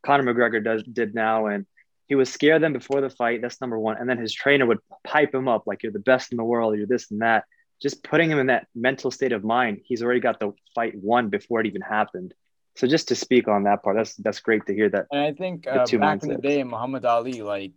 Conor 0.04 0.34
McGregor 0.34 0.64
does 0.64 0.84
did 0.84 1.14
now, 1.14 1.48
and 1.48 1.66
he 2.08 2.16
would 2.16 2.28
scare 2.28 2.60
them 2.60 2.74
before 2.74 3.02
the 3.02 3.10
fight. 3.10 3.42
That's 3.42 3.60
number 3.60 3.78
one, 3.78 3.98
and 3.98 4.10
then 4.10 4.18
his 4.18 4.34
trainer 4.34 4.66
would 4.66 4.80
pipe 5.04 5.34
him 5.34 5.48
up 5.48 5.64
like 5.68 5.84
you're 5.84 5.92
the 5.92 6.00
best 6.00 6.32
in 6.32 6.38
the 6.38 6.44
world, 6.44 6.78
you're 6.78 6.88
this 6.88 7.12
and 7.12 7.22
that. 7.22 7.44
Just 7.82 8.04
putting 8.04 8.30
him 8.30 8.38
in 8.38 8.48
that 8.48 8.68
mental 8.76 9.10
state 9.10 9.32
of 9.32 9.44
mind, 9.44 9.82
he's 9.84 10.04
already 10.04 10.20
got 10.20 10.40
the 10.40 10.54
fight 10.76 10.94
won 10.96 11.30
before 11.30 11.60
it 11.60 11.66
even 11.66 11.82
happened. 11.82 12.34
So 12.76 12.88
just 12.88 13.10
to 13.10 13.16
speak 13.16 13.48
on 13.48 13.64
that 13.64 13.84
part, 13.84 13.98
that's 13.98 14.16
that's 14.16 14.40
great 14.40 14.66
to 14.68 14.74
hear 14.74 14.90
that. 14.90 15.08
And 15.12 15.22
I 15.22 15.34
think 15.34 15.68
uh, 15.68 15.78
back 15.78 15.88
mindsets. 15.88 16.24
in 16.24 16.30
the 16.30 16.38
day, 16.38 16.64
Muhammad 16.64 17.06
Ali, 17.06 17.42
like 17.42 17.74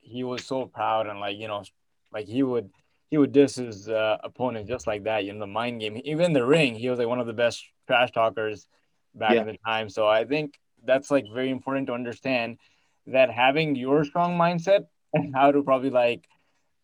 he 0.00 0.22
was 0.22 0.44
so 0.44 0.66
proud 0.66 1.06
and 1.06 1.20
like 1.20 1.36
you 1.36 1.48
know 1.48 1.64
like 2.12 2.26
he 2.26 2.42
would 2.42 2.70
he 3.10 3.16
would 3.16 3.32
diss 3.32 3.56
his 3.56 3.88
uh, 3.88 4.18
opponent 4.22 4.68
just 4.68 4.86
like 4.86 5.04
that. 5.04 5.24
You 5.24 5.32
know, 5.32 5.40
the 5.40 5.46
mind 5.46 5.80
game. 5.80 6.00
Even 6.04 6.32
the 6.32 6.44
ring, 6.44 6.74
he 6.74 6.90
was 6.90 6.98
like 6.98 7.08
one 7.08 7.20
of 7.20 7.26
the 7.26 7.32
best 7.32 7.64
trash 7.86 8.10
talkers 8.12 8.66
back 9.14 9.32
yeah. 9.32 9.40
in 9.40 9.46
the 9.46 9.58
time. 9.64 9.88
So 9.88 10.06
I 10.06 10.24
think 10.24 10.58
that's 10.84 11.10
like 11.10 11.24
very 11.32 11.50
important 11.50 11.86
to 11.88 11.94
understand 11.94 12.58
that 13.06 13.30
having 13.30 13.76
your 13.76 14.04
strong 14.04 14.38
mindset 14.38 14.86
and 15.14 15.34
how 15.34 15.50
to 15.52 15.62
probably 15.62 15.90
like 15.90 16.28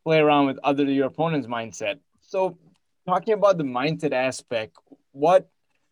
play 0.04 0.18
around 0.18 0.46
with 0.46 0.58
other 0.64 0.84
your 0.84 1.06
opponent's 1.06 1.46
mindset. 1.46 1.98
So 2.20 2.58
talking 3.06 3.34
about 3.34 3.58
the 3.58 3.64
mindset 3.64 4.12
aspect, 4.12 4.76
what 5.12 5.48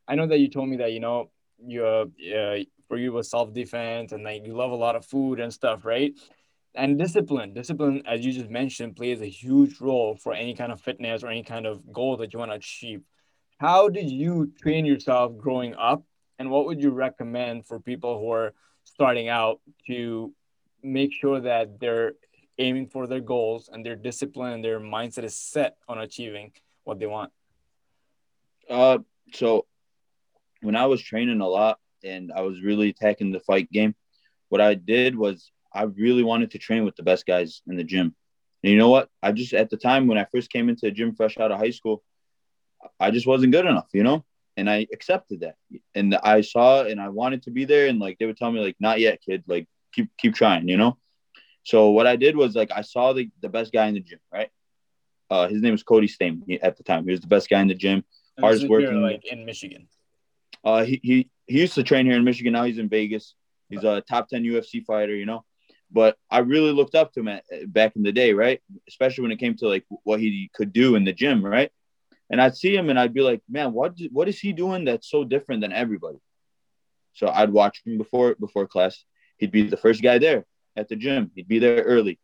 I 0.09 0.15
know 0.15 0.27
that 0.27 0.39
you 0.39 0.49
told 0.49 0.69
me 0.69 0.77
that 0.79 0.93
you 0.93 1.01
know 1.01 1.31
you 1.65 1.87
uh, 1.87 2.07
uh 2.35 2.59
for 2.89 2.99
you 2.99 3.13
was 3.13 3.31
self 3.31 3.53
defense 3.53 4.13
and 4.13 4.25
like 4.25 4.45
you 4.45 4.55
love 4.55 4.71
a 4.71 4.77
lot 4.77 4.97
of 4.97 5.05
food 5.05 5.41
and 5.41 5.53
stuff, 5.53 5.85
right? 5.85 6.13
And 6.75 6.99
discipline 6.99 7.53
discipline 7.53 8.03
as 8.07 8.25
you 8.25 8.33
just 8.33 8.49
mentioned 8.49 8.97
plays 8.97 9.21
a 9.21 9.27
huge 9.27 9.81
role 9.81 10.17
for 10.17 10.33
any 10.33 10.55
kind 10.55 10.73
of 10.73 10.81
fitness 10.81 11.23
or 11.23 11.29
any 11.29 11.43
kind 11.43 11.67
of 11.67 11.93
goal 11.93 12.17
that 12.17 12.33
you 12.33 12.39
want 12.39 12.51
to 12.51 12.57
achieve. 12.57 13.03
How 13.59 13.89
did 13.89 14.11
you 14.11 14.53
train 14.61 14.85
yourself 14.85 15.37
growing 15.37 15.75
up? 15.75 16.03
And 16.39 16.51
what 16.51 16.67
would 16.67 16.83
you 16.83 16.91
recommend 16.91 17.67
for 17.67 17.79
people 17.79 18.19
who 18.19 18.31
are 18.33 18.55
starting 18.85 19.29
out 19.29 19.61
to 19.87 20.33
make 20.83 21.13
sure 21.13 21.41
that 21.41 21.79
they're 21.79 22.15
aiming 22.59 22.89
for 22.89 23.07
their 23.07 23.21
goals 23.21 23.71
and 23.73 23.85
their 23.87 23.95
discipline 23.95 24.55
and 24.55 24.65
their 24.65 24.81
mindset 24.81 25.25
is 25.25 25.37
set 25.37 25.77
on 25.89 25.99
achieving 25.99 26.53
what 26.85 26.99
they 26.99 27.07
want? 27.07 27.31
Uh 28.69 28.99
so 29.33 29.67
when 30.63 30.77
i 30.77 30.87
was 30.87 31.03
training 31.03 31.41
a 31.41 31.49
lot 31.49 31.79
and 32.05 32.33
i 32.33 32.41
was 32.41 32.61
really 32.63 32.91
attacking 32.91 33.33
the 33.33 33.41
fight 33.41 33.71
game 33.71 33.95
what 34.49 34.61
i 34.61 34.75
did 34.75 35.17
was 35.17 35.51
I 35.75 35.85
really 35.85 36.23
wanted 36.23 36.51
to 36.53 36.59
train 36.59 36.85
with 36.85 36.97
the 36.97 37.03
best 37.03 37.27
guys 37.27 37.63
in 37.67 37.77
the 37.77 37.85
gym. 37.85 38.15
And 38.63 38.73
you 38.73 38.79
know 38.79 38.89
what? 38.89 39.09
I 39.23 39.33
just 39.33 39.55
at 39.55 39.71
the 39.71 39.77
time 39.77 40.07
when 40.07 40.19
I 40.19 40.27
first 40.33 40.51
came 40.51 40.69
into 40.69 40.87
the 40.87 40.93
gym 40.93 41.15
fresh 41.15 41.39
out 41.39 41.51
of 41.51 41.59
high 41.59 41.71
school, 41.71 42.03
I 43.01 43.11
just 43.11 43.27
wasn't 43.27 43.53
good 43.53 43.67
enough, 43.67 43.89
you 43.93 44.03
know? 44.03 44.25
And 44.57 44.69
I 44.69 44.87
accepted 44.93 45.41
that. 45.41 45.57
And 45.95 46.15
I 46.15 46.43
saw 46.43 46.85
and 46.85 47.01
I 47.01 47.09
wanted 47.09 47.45
to 47.45 47.51
be 47.51 47.65
there 47.65 47.89
and 47.89 47.99
like 47.99 48.19
they 48.19 48.27
would 48.27 48.37
tell 48.37 48.53
me 48.53 48.61
like 48.61 48.77
not 48.79 49.01
yet, 49.01 49.21
kid, 49.23 49.45
like 49.47 49.67
keep 49.93 50.11
keep 50.19 50.35
trying, 50.35 50.69
you 50.69 50.77
know? 50.77 50.99
So 51.65 51.91
what 51.91 52.07
I 52.07 52.17
did 52.17 52.37
was 52.37 52.55
like 52.55 52.71
I 52.71 52.83
saw 52.83 53.13
the, 53.13 53.31
the 53.41 53.49
best 53.49 53.73
guy 53.73 53.87
in 53.87 53.95
the 53.95 54.01
gym, 54.01 54.19
right? 54.33 54.51
Uh, 55.31 55.49
his 55.49 55.63
name 55.63 55.73
was 55.73 55.83
Cody 55.83 56.09
Stamann 56.09 56.59
at 56.63 56.77
the 56.77 56.83
time. 56.83 57.05
He 57.05 57.11
was 57.11 57.21
the 57.21 57.27
best 57.27 57.49
guy 57.49 57.61
in 57.63 57.69
the 57.69 57.75
gym, 57.75 58.05
and 58.37 58.45
hardest 58.45 58.69
working. 58.69 59.01
like 59.01 59.25
in 59.25 59.47
Michigan. 59.47 59.89
Uh, 60.63 60.85
he, 60.85 61.01
he 61.03 61.31
he 61.47 61.61
used 61.61 61.75
to 61.75 61.83
train 61.83 62.05
here 62.05 62.17
in 62.17 62.25
Michigan. 62.25 62.53
Now 62.53 62.65
he's 62.65 62.79
in 62.79 62.91
Vegas. 62.91 63.35
He's 63.71 63.83
a 63.83 64.03
top 64.03 64.29
ten 64.29 64.45
UFC 64.45 64.85
fighter. 64.85 65.15
You 65.15 65.25
know, 65.25 65.45
but 65.93 66.17
I 66.31 66.39
really 66.39 66.73
looked 66.73 66.95
up 66.95 67.13
to 67.13 67.21
him 67.21 67.29
at, 67.29 67.45
back 67.67 67.97
in 67.97 68.03
the 68.03 68.13
day, 68.13 68.33
right? 68.33 68.61
Especially 68.89 69.23
when 69.23 69.33
it 69.33 69.39
came 69.39 69.57
to 69.59 69.69
like 69.69 69.85
what 70.05 70.21
he 70.21 70.51
could 70.55 70.73
do 70.73 70.95
in 70.97 71.05
the 71.05 71.13
gym, 71.13 71.45
right? 71.45 71.71
And 72.31 72.41
I'd 72.41 72.57
see 72.57 72.75
him 72.75 72.89
and 72.89 72.99
I'd 72.99 73.13
be 73.13 73.21
like, 73.21 73.43
man, 73.49 73.73
what 73.73 73.95
what 74.11 74.29
is 74.29 74.41
he 74.41 74.53
doing 74.53 74.87
that's 74.87 75.11
so 75.11 75.23
different 75.23 75.61
than 75.61 75.73
everybody? 75.73 76.19
So 77.13 77.29
I'd 77.29 77.51
watch 77.51 77.83
him 77.85 77.99
before 77.99 78.35
before 78.37 78.67
class. 78.67 79.05
He'd 79.37 79.53
be 79.53 79.69
the 79.69 79.77
first 79.77 80.03
guy 80.03 80.19
there 80.19 80.47
at 80.77 80.89
the 80.89 80.97
gym. 80.97 81.31
He'd 81.35 81.49
be 81.49 81.59
there 81.59 81.83
early. 81.83 82.19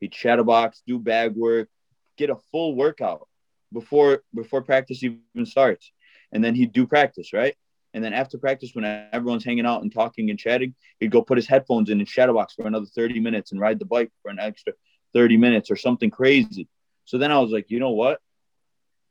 He'd 0.00 0.14
shadow 0.14 0.42
box, 0.44 0.82
do 0.86 0.98
bag 0.98 1.36
work, 1.36 1.68
get 2.16 2.30
a 2.30 2.36
full 2.50 2.74
workout 2.74 3.28
before 3.72 4.22
before 4.34 4.62
practice 4.62 5.02
even 5.04 5.46
starts. 5.46 5.92
And 6.32 6.42
then 6.42 6.56
he'd 6.56 6.72
do 6.72 6.86
practice, 6.86 7.32
right? 7.32 7.54
And 7.94 8.02
then 8.02 8.12
after 8.12 8.36
practice, 8.38 8.72
when 8.74 8.84
everyone's 9.12 9.44
hanging 9.44 9.66
out 9.66 9.82
and 9.82 9.94
talking 9.94 10.28
and 10.28 10.38
chatting, 10.38 10.74
he'd 10.98 11.12
go 11.12 11.22
put 11.22 11.38
his 11.38 11.46
headphones 11.46 11.90
in 11.90 12.00
and 12.00 12.08
shadowbox 12.08 12.56
for 12.56 12.66
another 12.66 12.86
30 12.86 13.20
minutes 13.20 13.52
and 13.52 13.60
ride 13.60 13.78
the 13.78 13.84
bike 13.84 14.10
for 14.20 14.30
an 14.30 14.40
extra 14.40 14.72
30 15.14 15.36
minutes 15.36 15.70
or 15.70 15.76
something 15.76 16.10
crazy. 16.10 16.68
So 17.04 17.18
then 17.18 17.30
I 17.30 17.38
was 17.38 17.52
like, 17.52 17.70
you 17.70 17.78
know 17.78 17.92
what? 17.92 18.20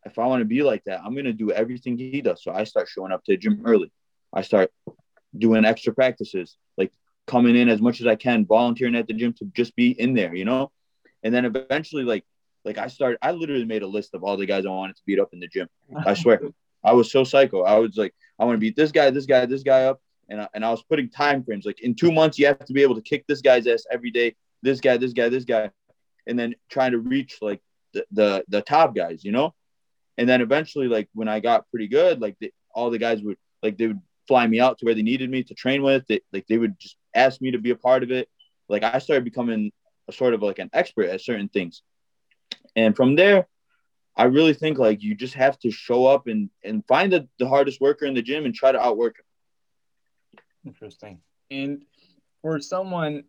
If 0.06 0.20
I 0.20 0.28
want 0.28 0.42
to 0.42 0.46
be 0.46 0.64
like 0.64 0.84
that, 0.84 1.00
I'm 1.02 1.14
going 1.14 1.26
to 1.26 1.34
do 1.34 1.52
everything 1.52 1.98
he 1.98 2.22
does. 2.22 2.44
So 2.44 2.52
I 2.52 2.66
start 2.66 2.90
showing 2.90 3.14
up 3.14 3.24
to 3.24 3.32
the 3.32 3.38
gym 3.38 3.62
early. 3.66 3.90
I 4.34 4.42
start 4.42 4.70
doing 5.36 5.64
extra 5.64 5.94
practices, 5.94 6.58
like 6.78 6.92
coming 7.26 7.56
in 7.56 7.70
as 7.70 7.82
much 7.82 8.02
as 8.02 8.08
I 8.08 8.16
can, 8.16 8.46
volunteering 8.46 8.96
at 8.96 9.08
the 9.08 9.14
gym 9.14 9.32
to 9.40 9.46
just 9.56 9.78
be 9.78 9.92
in 9.92 10.14
there, 10.14 10.36
you 10.36 10.44
know? 10.44 10.72
And 11.24 11.34
then 11.34 11.46
eventually, 11.46 12.04
like, 12.04 12.26
like 12.66 12.78
I 12.78 12.88
started, 12.88 13.20
I 13.22 13.32
literally 13.32 13.64
made 13.64 13.82
a 13.82 13.88
list 13.88 14.14
of 14.14 14.26
all 14.26 14.36
the 14.36 14.46
guys 14.46 14.66
I 14.66 14.70
wanted 14.70 14.98
to 14.98 15.02
beat 15.06 15.20
up 15.20 15.30
in 15.32 15.40
the 15.40 15.48
gym. 15.48 15.70
I 16.06 16.16
swear. 16.16 16.42
I 16.84 16.94
was 16.94 17.12
so 17.12 17.24
psycho. 17.24 17.64
I 17.64 17.78
was 17.80 17.98
like, 17.98 18.14
I 18.40 18.46
want 18.46 18.56
to 18.56 18.60
beat 18.60 18.76
this 18.76 18.92
guy, 18.92 19.10
this 19.10 19.26
guy, 19.26 19.46
this 19.46 19.64
guy 19.64 19.86
up. 19.86 20.02
And 20.30 20.42
I, 20.42 20.48
and 20.54 20.66
I 20.66 20.72
was 20.72 20.84
putting 20.84 21.10
time 21.10 21.44
frames 21.44 21.66
like 21.66 21.82
in 21.82 21.96
two 21.96 22.12
months, 22.12 22.40
you 22.40 22.48
have 22.48 22.66
to 22.66 22.74
be 22.74 22.82
able 22.82 22.96
to 22.96 23.02
kick 23.02 23.26
this 23.28 23.42
guy's 23.42 23.68
ass 23.68 23.86
every 23.92 24.12
day. 24.12 24.36
This 24.62 24.80
guy, 24.80 24.98
this 24.98 25.14
guy, 25.14 25.30
this 25.30 25.44
guy, 25.44 25.70
and 26.26 26.40
then 26.40 26.56
trying 26.70 26.92
to 26.92 27.00
reach 27.00 27.38
like 27.42 27.62
the 27.94 28.06
the, 28.12 28.46
the 28.48 28.62
top 28.62 28.96
guys, 28.96 29.24
you 29.24 29.32
know. 29.32 29.54
And 30.18 30.28
then 30.30 30.42
eventually, 30.42 30.88
like 30.88 31.10
when 31.14 31.28
I 31.28 31.40
got 31.40 31.70
pretty 31.70 31.88
good, 31.88 32.22
like 32.22 32.38
the, 32.40 32.54
all 32.74 32.90
the 32.90 32.98
guys 32.98 33.22
would 33.22 33.38
like 33.62 33.78
they 33.78 33.88
would 33.88 34.02
fly 34.28 34.48
me 34.48 34.60
out 34.60 34.78
to 34.80 34.86
where 34.86 34.96
they 34.96 35.02
needed 35.02 35.30
me 35.30 35.44
to 35.44 35.54
train 35.54 35.84
with. 35.84 36.06
They, 36.08 36.22
like 36.32 36.48
they 36.48 36.58
would 36.58 36.80
just 36.80 36.96
ask 37.14 37.42
me 37.42 37.52
to 37.52 37.60
be 37.60 37.72
a 37.72 37.76
part 37.76 38.04
of 38.04 38.12
it. 38.12 38.30
Like 38.70 38.84
I 38.84 39.00
started 39.00 39.26
becoming 39.26 39.72
a 40.08 40.14
sort 40.14 40.34
of 40.34 40.42
like 40.42 40.60
an 40.60 40.70
expert 40.74 41.10
at 41.10 41.22
certain 41.22 41.50
things. 41.50 41.82
And 42.76 42.96
from 42.96 43.16
there, 43.16 43.48
I 44.16 44.26
really 44.26 44.54
think 44.54 44.78
like 44.78 45.02
you 45.02 45.16
just 45.16 45.34
have 45.34 45.58
to 45.60 45.72
show 45.72 46.06
up 46.06 46.28
and 46.28 46.50
and 46.64 46.86
find 46.88 47.12
the, 47.12 47.28
the 47.40 47.48
hardest 47.48 47.82
worker 47.82 48.06
in 48.06 48.14
the 48.14 48.22
gym 48.22 48.46
and 48.46 48.54
try 48.54 48.72
to 48.72 48.80
outwork 48.80 49.18
him. 49.18 49.26
Interesting. 50.66 51.20
And 51.50 51.84
for 52.42 52.60
someone, 52.60 53.24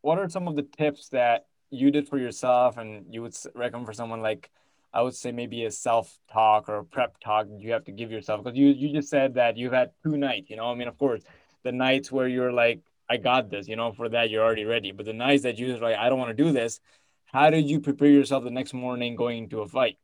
what 0.00 0.18
are 0.18 0.28
some 0.28 0.48
of 0.48 0.56
the 0.56 0.62
tips 0.62 1.08
that 1.10 1.46
you 1.70 1.90
did 1.90 2.08
for 2.08 2.18
yourself 2.18 2.78
and 2.78 3.06
you 3.12 3.22
would 3.22 3.34
recommend 3.54 3.86
for 3.86 3.92
someone 3.92 4.20
like 4.20 4.50
I 4.92 5.02
would 5.02 5.14
say 5.14 5.32
maybe 5.32 5.64
a 5.64 5.70
self 5.70 6.18
talk 6.32 6.68
or 6.68 6.78
a 6.78 6.84
prep 6.84 7.18
talk 7.20 7.46
you 7.58 7.72
have 7.72 7.84
to 7.84 7.92
give 7.92 8.10
yourself 8.10 8.42
because 8.42 8.56
you 8.56 8.68
you 8.68 8.92
just 8.92 9.10
said 9.10 9.34
that 9.34 9.56
you've 9.56 9.72
had 9.72 9.90
two 10.02 10.16
nights, 10.16 10.48
you 10.48 10.56
know. 10.56 10.70
I 10.70 10.74
mean, 10.74 10.88
of 10.88 10.96
course, 10.96 11.22
the 11.64 11.72
nights 11.72 12.10
where 12.10 12.28
you're 12.28 12.52
like, 12.52 12.80
I 13.10 13.18
got 13.18 13.50
this, 13.50 13.68
you 13.68 13.76
know, 13.76 13.92
for 13.92 14.08
that 14.08 14.30
you're 14.30 14.42
already 14.42 14.64
ready. 14.64 14.92
But 14.92 15.06
the 15.06 15.12
nights 15.12 15.42
that 15.42 15.58
you're 15.58 15.78
like, 15.78 15.96
I 15.96 16.08
don't 16.08 16.18
want 16.18 16.34
to 16.36 16.42
do 16.44 16.50
this, 16.52 16.80
how 17.26 17.50
did 17.50 17.68
you 17.68 17.80
prepare 17.80 18.08
yourself 18.08 18.44
the 18.44 18.50
next 18.50 18.72
morning 18.72 19.16
going 19.16 19.44
into 19.44 19.60
a 19.60 19.68
fight? 19.68 19.98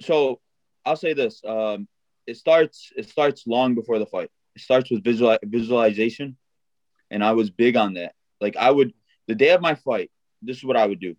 So 0.00 0.40
I'll 0.84 0.96
say 0.96 1.14
this. 1.14 1.42
Um, 1.44 1.88
it 2.26 2.36
starts 2.36 2.92
it 2.96 3.08
starts 3.08 3.46
long 3.46 3.74
before 3.74 3.98
the 3.98 4.06
fight. 4.06 4.30
It 4.54 4.62
starts 4.62 4.90
with 4.90 5.04
visual 5.04 5.36
visualization, 5.44 6.36
and 7.10 7.24
I 7.24 7.32
was 7.32 7.50
big 7.50 7.76
on 7.76 7.94
that. 7.94 8.14
Like 8.40 8.56
I 8.56 8.70
would 8.70 8.92
the 9.26 9.34
day 9.34 9.50
of 9.50 9.60
my 9.60 9.74
fight, 9.74 10.10
this 10.42 10.56
is 10.58 10.64
what 10.64 10.76
I 10.76 10.86
would 10.86 11.00
do. 11.00 11.16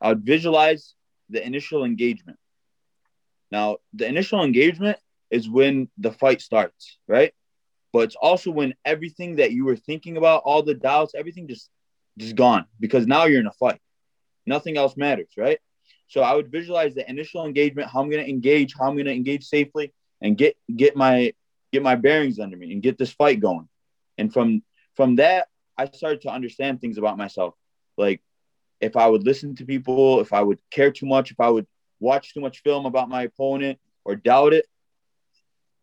I 0.00 0.08
would 0.08 0.24
visualize 0.24 0.94
the 1.30 1.44
initial 1.44 1.84
engagement. 1.84 2.38
Now, 3.50 3.78
the 3.94 4.06
initial 4.06 4.42
engagement 4.44 4.98
is 5.30 5.48
when 5.48 5.88
the 5.96 6.12
fight 6.12 6.40
starts, 6.40 6.98
right? 7.06 7.32
But 7.92 8.00
it's 8.00 8.16
also 8.16 8.50
when 8.50 8.74
everything 8.84 9.36
that 9.36 9.52
you 9.52 9.64
were 9.64 9.76
thinking 9.76 10.16
about, 10.16 10.42
all 10.44 10.62
the 10.62 10.74
doubts, 10.74 11.14
everything 11.14 11.48
just 11.48 11.70
just 12.18 12.34
gone 12.34 12.66
because 12.80 13.06
now 13.06 13.24
you're 13.24 13.40
in 13.40 13.46
a 13.46 13.52
fight. 13.52 13.80
Nothing 14.46 14.76
else 14.76 14.96
matters, 14.96 15.30
right? 15.36 15.60
So 16.08 16.22
I 16.22 16.34
would 16.34 16.50
visualize 16.50 16.94
the 16.94 17.08
initial 17.08 17.44
engagement, 17.44 17.90
how 17.90 18.00
I'm 18.00 18.10
going 18.10 18.24
to 18.24 18.28
engage, 18.28 18.74
how 18.78 18.86
I'm 18.86 18.94
going 18.94 19.06
to 19.06 19.14
engage 19.14 19.44
safely, 19.44 19.92
and 20.20 20.36
get 20.36 20.56
get 20.74 20.96
my 20.96 21.32
get 21.72 21.82
my 21.82 21.94
bearings 21.94 22.38
under 22.38 22.56
me 22.56 22.72
and 22.72 22.82
get 22.82 22.98
this 22.98 23.12
fight 23.12 23.40
going. 23.40 23.68
And 24.16 24.32
from 24.32 24.62
from 24.96 25.16
that, 25.16 25.48
I 25.76 25.86
started 25.90 26.22
to 26.22 26.32
understand 26.32 26.80
things 26.80 26.98
about 26.98 27.18
myself, 27.18 27.54
like 27.96 28.20
if 28.80 28.96
I 28.96 29.06
would 29.06 29.24
listen 29.24 29.54
to 29.56 29.66
people, 29.66 30.20
if 30.20 30.32
I 30.32 30.42
would 30.42 30.58
care 30.70 30.90
too 30.90 31.06
much, 31.06 31.30
if 31.30 31.40
I 31.40 31.48
would 31.50 31.66
watch 32.00 32.32
too 32.32 32.40
much 32.40 32.62
film 32.62 32.86
about 32.86 33.08
my 33.08 33.22
opponent 33.22 33.78
or 34.04 34.16
doubt 34.16 34.52
it. 34.54 34.66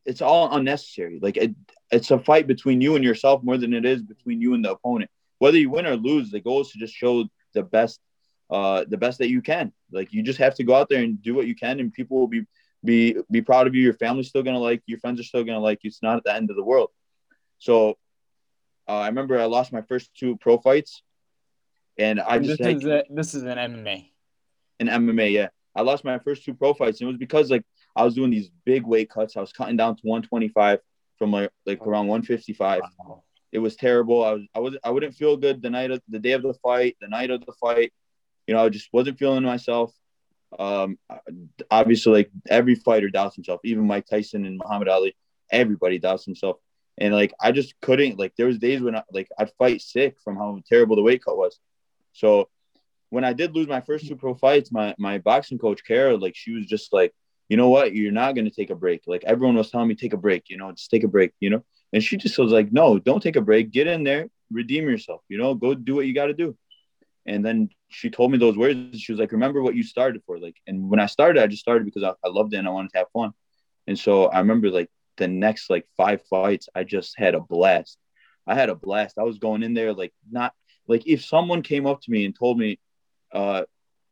It's 0.05 0.21
all 0.21 0.55
unnecessary. 0.55 1.19
Like 1.21 1.37
it, 1.37 1.55
it's 1.91 2.11
a 2.11 2.19
fight 2.19 2.47
between 2.47 2.79
you 2.79 2.95
and 2.95 3.03
yourself 3.03 3.43
more 3.43 3.57
than 3.57 3.73
it 3.73 3.85
is 3.85 4.01
between 4.01 4.41
you 4.41 4.53
and 4.53 4.63
the 4.63 4.71
opponent. 4.71 5.09
Whether 5.39 5.57
you 5.57 5.69
win 5.69 5.85
or 5.85 5.95
lose, 5.95 6.31
the 6.31 6.39
goal 6.39 6.61
is 6.61 6.71
to 6.71 6.79
just 6.79 6.93
show 6.93 7.25
the 7.53 7.63
best 7.63 7.99
uh, 8.49 8.85
the 8.87 8.97
best 8.97 9.17
that 9.19 9.29
you 9.29 9.41
can. 9.41 9.73
Like 9.95 10.13
you 10.13 10.21
just 10.21 10.39
have 10.39 10.55
to 10.55 10.63
go 10.63 10.75
out 10.75 10.89
there 10.89 11.01
and 11.01 11.21
do 11.21 11.33
what 11.33 11.47
you 11.47 11.55
can, 11.55 11.79
and 11.79 11.91
people 11.91 12.19
will 12.19 12.27
be 12.27 12.45
be 12.83 13.17
be 13.31 13.41
proud 13.41 13.65
of 13.65 13.73
you. 13.73 13.81
Your 13.81 13.93
family's 13.93 14.27
still 14.27 14.43
gonna 14.43 14.59
like 14.59 14.83
you. 14.85 14.93
Your 14.93 14.99
friends 14.99 15.19
are 15.19 15.23
still 15.23 15.43
gonna 15.43 15.59
like 15.59 15.83
you. 15.83 15.87
It's 15.87 16.03
not 16.03 16.17
at 16.17 16.23
the 16.23 16.33
end 16.33 16.49
of 16.49 16.55
the 16.55 16.63
world. 16.63 16.91
So 17.57 17.97
uh, 18.87 18.99
I 18.99 19.07
remember 19.07 19.39
I 19.39 19.45
lost 19.45 19.73
my 19.73 19.81
first 19.81 20.11
two 20.15 20.37
pro 20.37 20.57
fights, 20.57 21.01
and 21.97 22.19
I 22.19 22.39
just 22.39 22.61
this 22.61 22.77
is 22.77 22.85
a, 22.85 23.03
this 23.09 23.33
is 23.33 23.43
an 23.43 23.57
MMA. 23.57 24.09
An 24.79 24.87
MMA, 24.87 25.31
yeah. 25.31 25.47
I 25.75 25.81
lost 25.81 26.03
my 26.03 26.19
first 26.19 26.43
two 26.43 26.53
pro 26.53 26.73
fights, 26.73 26.99
and 27.01 27.07
it 27.07 27.13
was 27.13 27.17
because 27.17 27.49
like 27.49 27.63
I 27.95 28.03
was 28.03 28.13
doing 28.13 28.31
these 28.31 28.49
big 28.65 28.85
weight 28.85 29.09
cuts. 29.09 29.37
I 29.37 29.41
was 29.41 29.53
cutting 29.53 29.77
down 29.77 29.95
to 29.95 30.01
125 30.03 30.79
from 31.17 31.31
like 31.31 31.51
like 31.65 31.81
around 31.81 32.07
155. 32.07 32.81
Wow. 32.99 33.23
It 33.51 33.59
was 33.59 33.75
terrible. 33.75 34.23
I 34.23 34.33
was 34.33 34.43
I 34.53 34.59
was 34.59 34.77
I 34.83 34.89
wouldn't 34.91 35.15
feel 35.15 35.37
good 35.37 35.61
the 35.61 35.69
night 35.69 35.91
of 35.91 36.01
the 36.09 36.19
day 36.19 36.33
of 36.33 36.43
the 36.43 36.53
fight, 36.55 36.97
the 36.99 37.07
night 37.07 37.31
of 37.31 37.45
the 37.45 37.53
fight 37.53 37.93
you 38.47 38.53
know, 38.53 38.63
I 38.63 38.69
just 38.69 38.89
wasn't 38.91 39.19
feeling 39.19 39.43
myself. 39.43 39.93
Um, 40.57 40.97
obviously, 41.69 42.13
like 42.13 42.31
every 42.49 42.75
fighter 42.75 43.09
doubts 43.09 43.35
himself, 43.35 43.61
even 43.63 43.87
Mike 43.87 44.05
Tyson 44.05 44.45
and 44.45 44.57
Muhammad 44.57 44.87
Ali, 44.87 45.15
everybody 45.51 45.99
doubts 45.99 46.25
himself. 46.25 46.57
And 46.97 47.13
like, 47.13 47.33
I 47.41 47.51
just 47.51 47.73
couldn't, 47.81 48.17
like, 48.17 48.33
there 48.37 48.47
was 48.47 48.57
days 48.57 48.81
when 48.81 48.95
I, 48.95 49.03
like, 49.11 49.27
I'd 49.37 49.51
fight 49.57 49.81
sick 49.81 50.15
from 50.23 50.37
how 50.37 50.57
terrible 50.67 50.95
the 50.95 51.01
weight 51.01 51.25
cut 51.25 51.37
was. 51.37 51.59
So 52.13 52.47
when 53.09 53.25
I 53.25 53.33
did 53.33 53.53
lose 53.53 53.67
my 53.67 53.81
first 53.81 54.07
two 54.07 54.15
pro 54.15 54.33
fights, 54.33 54.71
my, 54.71 54.95
my 54.97 55.17
boxing 55.17 55.57
coach, 55.57 55.83
Kara, 55.85 56.15
like, 56.15 56.35
she 56.37 56.53
was 56.53 56.65
just 56.65 56.93
like, 56.93 57.13
you 57.49 57.57
know 57.57 57.69
what? 57.69 57.93
You're 57.93 58.11
not 58.11 58.33
going 58.33 58.45
to 58.45 58.51
take 58.51 58.69
a 58.69 58.75
break. 58.75 59.03
Like 59.07 59.23
everyone 59.25 59.55
was 59.55 59.69
telling 59.69 59.87
me, 59.87 59.95
take 59.95 60.13
a 60.13 60.17
break, 60.17 60.49
you 60.49 60.57
know, 60.57 60.71
just 60.71 60.89
take 60.89 61.03
a 61.03 61.07
break, 61.07 61.33
you 61.39 61.49
know? 61.49 61.63
And 61.93 62.03
she 62.03 62.17
just 62.17 62.37
was 62.37 62.51
like, 62.51 62.71
no, 62.71 62.97
don't 62.97 63.21
take 63.21 63.35
a 63.35 63.41
break. 63.41 63.71
Get 63.71 63.87
in 63.87 64.03
there, 64.03 64.29
redeem 64.51 64.89
yourself, 64.89 65.21
you 65.29 65.37
know, 65.37 65.53
go 65.53 65.73
do 65.75 65.95
what 65.95 66.07
you 66.07 66.13
got 66.13 66.27
to 66.27 66.33
do. 66.33 66.57
And 67.25 67.43
then 67.43 67.69
she 67.89 68.09
told 68.09 68.31
me 68.31 68.37
those 68.37 68.57
words. 68.57 68.99
She 68.99 69.11
was 69.11 69.19
like, 69.19 69.31
"Remember 69.31 69.61
what 69.61 69.75
you 69.75 69.83
started 69.83 70.21
for." 70.25 70.39
Like, 70.39 70.57
and 70.67 70.89
when 70.89 70.99
I 70.99 71.07
started, 71.07 71.41
I 71.41 71.47
just 71.47 71.61
started 71.61 71.85
because 71.85 72.03
I, 72.03 72.13
I 72.23 72.29
loved 72.29 72.53
it 72.53 72.57
and 72.57 72.67
I 72.67 72.71
wanted 72.71 72.91
to 72.91 72.99
have 72.99 73.11
fun. 73.13 73.31
And 73.87 73.97
so 73.97 74.25
I 74.25 74.39
remember 74.39 74.69
like 74.69 74.89
the 75.17 75.27
next 75.27 75.69
like 75.69 75.87
five 75.97 76.21
fights, 76.29 76.69
I 76.75 76.83
just 76.83 77.17
had 77.17 77.35
a 77.35 77.39
blast. 77.39 77.97
I 78.47 78.53
had 78.55 78.69
a 78.69 78.75
blast. 78.75 79.17
I 79.17 79.23
was 79.23 79.39
going 79.39 79.63
in 79.63 79.73
there 79.73 79.93
like 79.93 80.13
not 80.29 80.53
like 80.87 81.07
if 81.07 81.25
someone 81.25 81.61
came 81.61 81.87
up 81.87 82.01
to 82.01 82.11
me 82.11 82.25
and 82.25 82.37
told 82.37 82.59
me 82.59 82.79
uh 83.31 83.63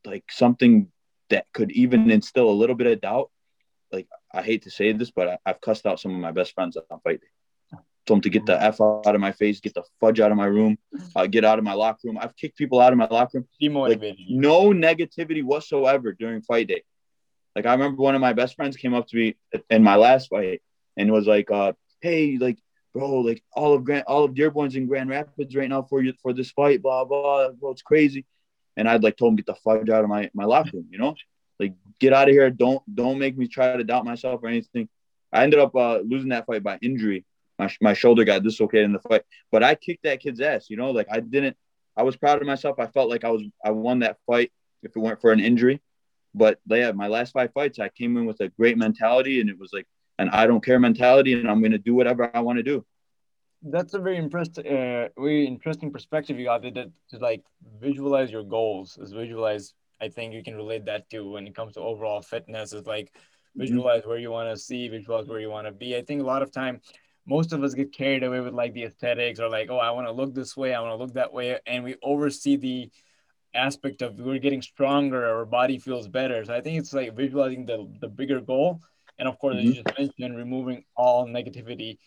like 0.06 0.26
something 0.30 0.92
that 1.30 1.46
could 1.54 1.72
even 1.72 2.12
instill 2.12 2.50
a 2.50 2.52
little 2.52 2.76
bit 2.76 2.88
of 2.88 3.02
doubt 3.02 3.32
like 3.92 4.08
i 4.34 4.42
hate 4.42 4.64
to 4.64 4.72
say 4.72 4.92
this 4.92 5.12
but 5.12 5.28
I, 5.28 5.38
have 5.46 5.62
cussed 5.62 5.86
out 5.86 6.00
some 6.00 6.14
of 6.14 6.20
my 6.20 6.32
best 6.32 6.54
friends 6.54 6.78
on 6.78 7.00
fight 7.00 7.22
day 7.22 7.28
told 8.06 8.18
them 8.18 8.22
to 8.22 8.30
get 8.30 8.46
the 8.46 8.62
f 8.62 8.82
out 8.82 9.16
of 9.16 9.22
my 9.22 9.32
face 9.32 9.60
get 9.60 9.74
the 9.74 9.84
fudge 10.00 10.20
out 10.20 10.32
of 10.32 10.38
my 10.38 10.46
room 10.46 10.78
uh, 11.16 11.28
get 11.28 11.46
out 11.46 11.58
of 11.58 11.66
my 11.66 11.74
locker 11.74 12.00
room 12.06 12.18
i've 12.20 12.36
kicked 12.36 12.58
people 12.58 12.80
out 12.80 12.92
of 12.92 12.98
my 12.98 13.08
locker 13.10 13.40
room 13.40 13.48
demotivated 13.62 14.10
like, 14.10 14.18
no 14.30 14.72
negativity 14.72 15.44
whatsoever 15.44 16.12
during 16.14 16.42
fight 16.42 16.68
day 16.68 16.84
like 17.56 17.66
i 17.66 17.72
remember 17.72 18.02
one 18.02 18.16
of 18.16 18.22
my 18.22 18.34
best 18.34 18.56
friends 18.56 18.76
came 18.78 18.94
up 18.94 19.08
to 19.08 19.16
me 19.16 19.36
in 19.70 19.84
my 19.84 19.96
last 19.96 20.30
fight 20.30 20.62
and 20.98 21.12
was 21.12 21.28
like 21.28 21.50
uh 21.52 21.74
hey 22.02 22.38
like 22.38 22.58
bro, 22.94 23.20
like 23.20 23.44
all 23.52 23.74
of 23.74 23.84
Grand, 23.84 24.06
all 24.08 24.24
of 24.24 24.34
Dearborn's 24.34 24.76
in 24.76 24.86
Grand 24.86 25.10
Rapids 25.10 25.56
right 25.56 25.68
now 25.68 25.82
for 25.82 26.02
you 26.02 26.14
for 26.22 26.32
this 26.32 26.52
fight, 26.52 26.82
blah 26.82 27.04
blah, 27.04 27.50
bro, 27.50 27.72
it's 27.72 27.82
crazy. 27.82 28.26
And 28.78 28.88
I'd 28.88 29.04
like 29.04 29.18
told 29.18 29.34
him 29.34 29.36
get 29.36 29.48
the 29.48 29.56
fudge 29.56 29.90
out 29.90 30.04
of 30.04 30.10
my 30.10 30.30
my 30.34 30.46
locker 30.46 30.72
room, 30.74 30.88
you 30.92 31.00
know, 31.00 31.16
like 31.60 31.74
get 32.00 32.14
out 32.14 32.30
of 32.30 32.34
here. 32.34 32.50
Don't 32.50 32.82
don't 32.94 33.20
make 33.20 33.38
me 33.38 33.48
try 33.48 33.76
to 33.76 33.84
doubt 33.84 34.06
myself 34.06 34.42
or 34.44 34.48
anything. 34.48 34.88
I 35.32 35.44
ended 35.44 35.60
up 35.60 35.76
uh, 35.76 35.98
losing 35.98 36.30
that 36.30 36.46
fight 36.46 36.64
by 36.64 36.78
injury. 36.82 37.26
My 37.64 37.76
my 37.82 37.94
shoulder 37.94 38.24
got 38.24 38.44
dislocated 38.44 38.86
in 38.86 38.94
the 38.94 39.00
fight, 39.00 39.24
but 39.52 39.64
I 39.64 39.76
kicked 39.76 40.04
that 40.04 40.20
kid's 40.20 40.42
ass. 40.42 40.70
You 40.70 40.78
know, 40.78 40.92
like 40.92 41.08
I 41.12 41.20
didn't. 41.20 41.58
I 41.96 42.04
was 42.04 42.16
proud 42.18 42.42
of 42.42 42.48
myself. 42.48 42.80
I 42.80 42.88
felt 42.88 43.10
like 43.10 43.24
I 43.24 43.30
was 43.30 43.44
I 43.64 43.72
won 43.72 44.00
that 44.00 44.18
fight 44.26 44.52
if 44.82 44.96
it 44.96 45.00
weren't 45.00 45.22
for 45.22 45.32
an 45.32 45.40
injury. 45.40 45.82
But 46.36 46.60
yeah, 46.66 46.92
my 46.92 47.08
last 47.08 47.34
five 47.34 47.52
fights, 47.54 47.80
I 47.80 47.90
came 47.90 48.18
in 48.18 48.26
with 48.26 48.40
a 48.42 48.50
great 48.50 48.78
mentality, 48.78 49.40
and 49.42 49.50
it 49.50 49.60
was 49.60 49.72
like 49.72 49.88
an 50.20 50.30
I 50.30 50.48
don't 50.48 50.64
care 50.64 50.80
mentality, 50.80 51.34
and 51.34 51.50
I'm 51.50 51.60
going 51.60 51.72
to 51.72 51.78
do 51.78 51.94
whatever 51.94 52.30
I 52.36 52.40
want 52.40 52.58
to 52.58 52.64
do. 52.64 52.86
That's 53.62 53.94
a 53.94 54.00
very 54.00 54.18
impressed, 54.18 54.60
uh, 54.60 55.08
very 55.18 55.46
interesting 55.46 55.92
perspective 55.92 56.38
you 56.38 56.46
got 56.46 56.64
to, 56.64 56.72
to 56.72 57.18
like 57.20 57.44
visualize 57.80 58.32
your 58.32 58.44
goals. 58.44 58.98
Is 58.98 59.12
visualize. 59.12 59.74
I 60.02 60.10
think 60.10 60.34
you 60.34 60.44
can 60.44 60.56
relate 60.56 60.86
that 60.86 61.10
to 61.12 61.32
when 61.32 61.48
it 61.48 61.56
comes 61.56 61.74
to 61.76 61.80
overall 61.80 62.22
fitness. 62.22 62.74
Is 62.74 62.88
like 62.88 63.06
mm-hmm. 63.06 63.62
visualize 63.62 64.04
where 64.06 64.18
you 64.18 64.32
want 64.32 64.50
to 64.50 64.58
see, 64.58 64.88
visualize 64.88 65.28
where 65.28 65.40
you 65.40 65.50
want 65.50 65.68
to 65.68 65.72
be. 65.72 65.96
I 65.96 66.02
think 66.02 66.22
a 66.22 66.26
lot 66.26 66.42
of 66.42 66.52
time, 66.52 66.82
most 67.26 67.54
of 67.54 67.64
us 67.64 67.74
get 67.74 67.94
carried 67.94 68.24
away 68.24 68.40
with 68.42 68.54
like 68.54 68.74
the 68.74 68.84
aesthetics 68.84 69.40
or 69.40 69.50
like, 69.50 69.70
oh, 69.70 69.78
I 69.78 69.92
want 69.92 70.08
to 70.08 70.12
look 70.12 70.34
this 70.34 70.58
way, 70.58 70.74
I 70.74 70.82
want 70.82 70.92
to 70.92 71.04
look 71.04 71.14
that 71.14 71.34
way, 71.34 71.60
and 71.66 71.84
we 71.84 71.96
oversee 72.04 72.58
the 72.58 72.92
aspect 73.56 74.02
of 74.02 74.20
we're 74.20 74.40
getting 74.40 74.62
stronger, 74.62 75.26
our 75.26 75.46
body 75.46 75.78
feels 75.78 76.08
better. 76.08 76.44
So 76.44 76.54
I 76.54 76.62
think 76.62 76.80
it's 76.80 76.94
like 76.94 77.16
visualizing 77.16 77.66
the 77.66 77.88
the 78.00 78.08
bigger 78.08 78.42
goal 78.42 78.82
and 79.20 79.28
of 79.28 79.38
course, 79.40 79.56
mm-hmm. 79.56 79.70
as 79.70 79.76
you 79.76 79.84
just 79.84 80.00
mentioned, 80.00 80.38
removing 80.38 80.84
all 80.96 81.28
negativity 81.28 81.98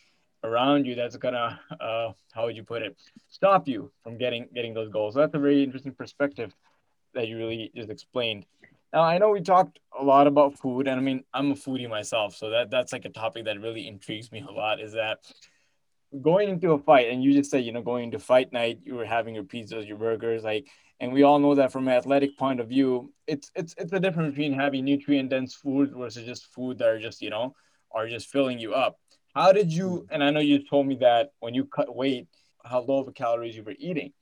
around 0.44 0.86
you 0.86 0.94
that's 0.94 1.16
gonna 1.16 1.58
uh, 1.80 2.12
how 2.32 2.44
would 2.44 2.54
you 2.56 2.62
put 2.62 2.82
it 2.82 2.96
stop 3.28 3.66
you 3.66 3.90
from 4.04 4.16
getting 4.16 4.46
getting 4.54 4.74
those 4.74 4.88
goals 4.90 5.14
so 5.14 5.20
that's 5.20 5.34
a 5.34 5.38
very 5.38 5.64
interesting 5.64 5.92
perspective 5.92 6.54
that 7.14 7.26
you 7.26 7.36
really 7.36 7.72
just 7.74 7.90
explained 7.90 8.44
now 8.92 9.02
i 9.02 9.18
know 9.18 9.30
we 9.30 9.40
talked 9.40 9.78
a 9.98 10.04
lot 10.04 10.26
about 10.26 10.58
food 10.58 10.86
and 10.86 10.98
i 10.98 11.02
mean 11.02 11.22
i'm 11.34 11.52
a 11.52 11.54
foodie 11.54 11.88
myself 11.88 12.34
so 12.34 12.50
that 12.50 12.70
that's 12.70 12.92
like 12.92 13.04
a 13.04 13.10
topic 13.10 13.44
that 13.44 13.60
really 13.60 13.86
intrigues 13.86 14.30
me 14.32 14.44
a 14.48 14.52
lot 14.52 14.80
is 14.80 14.92
that 14.92 15.18
going 16.22 16.48
into 16.48 16.72
a 16.72 16.78
fight 16.78 17.10
and 17.10 17.22
you 17.22 17.32
just 17.32 17.50
said 17.50 17.64
you 17.64 17.72
know 17.72 17.82
going 17.82 18.04
into 18.04 18.18
fight 18.18 18.52
night 18.52 18.78
you 18.84 18.94
were 18.94 19.04
having 19.04 19.34
your 19.34 19.44
pizzas 19.44 19.86
your 19.86 19.98
burgers 19.98 20.44
like 20.44 20.66
and 21.00 21.12
we 21.12 21.22
all 21.22 21.38
know 21.38 21.54
that 21.54 21.72
from 21.72 21.88
an 21.88 21.94
athletic 21.94 22.38
point 22.38 22.60
of 22.60 22.68
view, 22.68 23.12
it's 23.26 23.50
it's 23.54 23.74
it's 23.76 23.90
the 23.90 24.00
difference 24.00 24.30
between 24.30 24.54
having 24.54 24.84
nutrient 24.84 25.30
dense 25.30 25.54
food 25.54 25.92
versus 25.94 26.24
just 26.24 26.46
food 26.54 26.78
that 26.78 26.88
are 26.88 26.98
just 26.98 27.20
you 27.20 27.30
know 27.30 27.54
are 27.92 28.08
just 28.08 28.28
filling 28.28 28.58
you 28.58 28.72
up. 28.74 28.98
How 29.34 29.52
did 29.52 29.72
you? 29.72 29.88
Mm. 29.88 30.06
And 30.10 30.24
I 30.24 30.30
know 30.30 30.40
you 30.40 30.66
told 30.66 30.86
me 30.86 30.96
that 30.96 31.32
when 31.40 31.54
you 31.54 31.66
cut 31.66 31.94
weight, 31.94 32.28
how 32.64 32.80
low 32.80 33.04
of 33.06 33.14
calories 33.14 33.56
you 33.56 33.62
were 33.62 33.76
eating. 33.78 34.12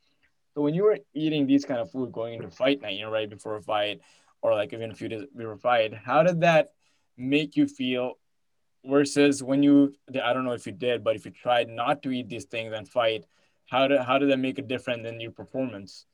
So 0.55 0.63
when 0.63 0.75
you 0.75 0.85
were 0.85 0.99
eating 1.15 1.47
these 1.47 1.65
kind 1.65 1.81
of 1.81 1.91
food 1.91 2.13
going 2.13 2.35
into 2.35 2.51
fight 2.51 2.81
night, 2.81 2.95
you 2.95 3.03
know, 3.03 3.11
right 3.11 3.29
before 3.29 3.57
a 3.57 3.63
fight, 3.63 4.01
or 4.45 4.53
like 4.53 4.75
even 4.75 4.91
days 4.93 5.25
before 5.35 5.53
a 5.53 5.59
fight, 5.59 5.95
how 5.95 6.23
did 6.23 6.43
that 6.43 6.73
make 7.17 7.57
you 7.57 7.67
feel? 7.67 8.19
Versus 8.85 9.43
when 9.43 9.63
you, 9.63 9.95
I 10.23 10.35
don't 10.35 10.45
know 10.45 10.53
if 10.53 10.67
you 10.67 10.73
did, 10.73 11.03
but 11.03 11.17
if 11.17 11.25
you 11.25 11.31
tried 11.31 11.71
not 11.71 12.03
to 12.03 12.11
eat 12.11 12.29
these 12.29 12.45
things 12.45 12.75
and 12.75 12.87
fight, 12.87 13.25
how 13.71 13.89
did 13.89 13.99
how 14.03 14.19
did 14.19 14.31
that 14.31 14.39
make 14.39 14.59
a 14.59 14.63
difference 14.63 15.09
in 15.09 15.19
your 15.19 15.31
performance? 15.31 16.05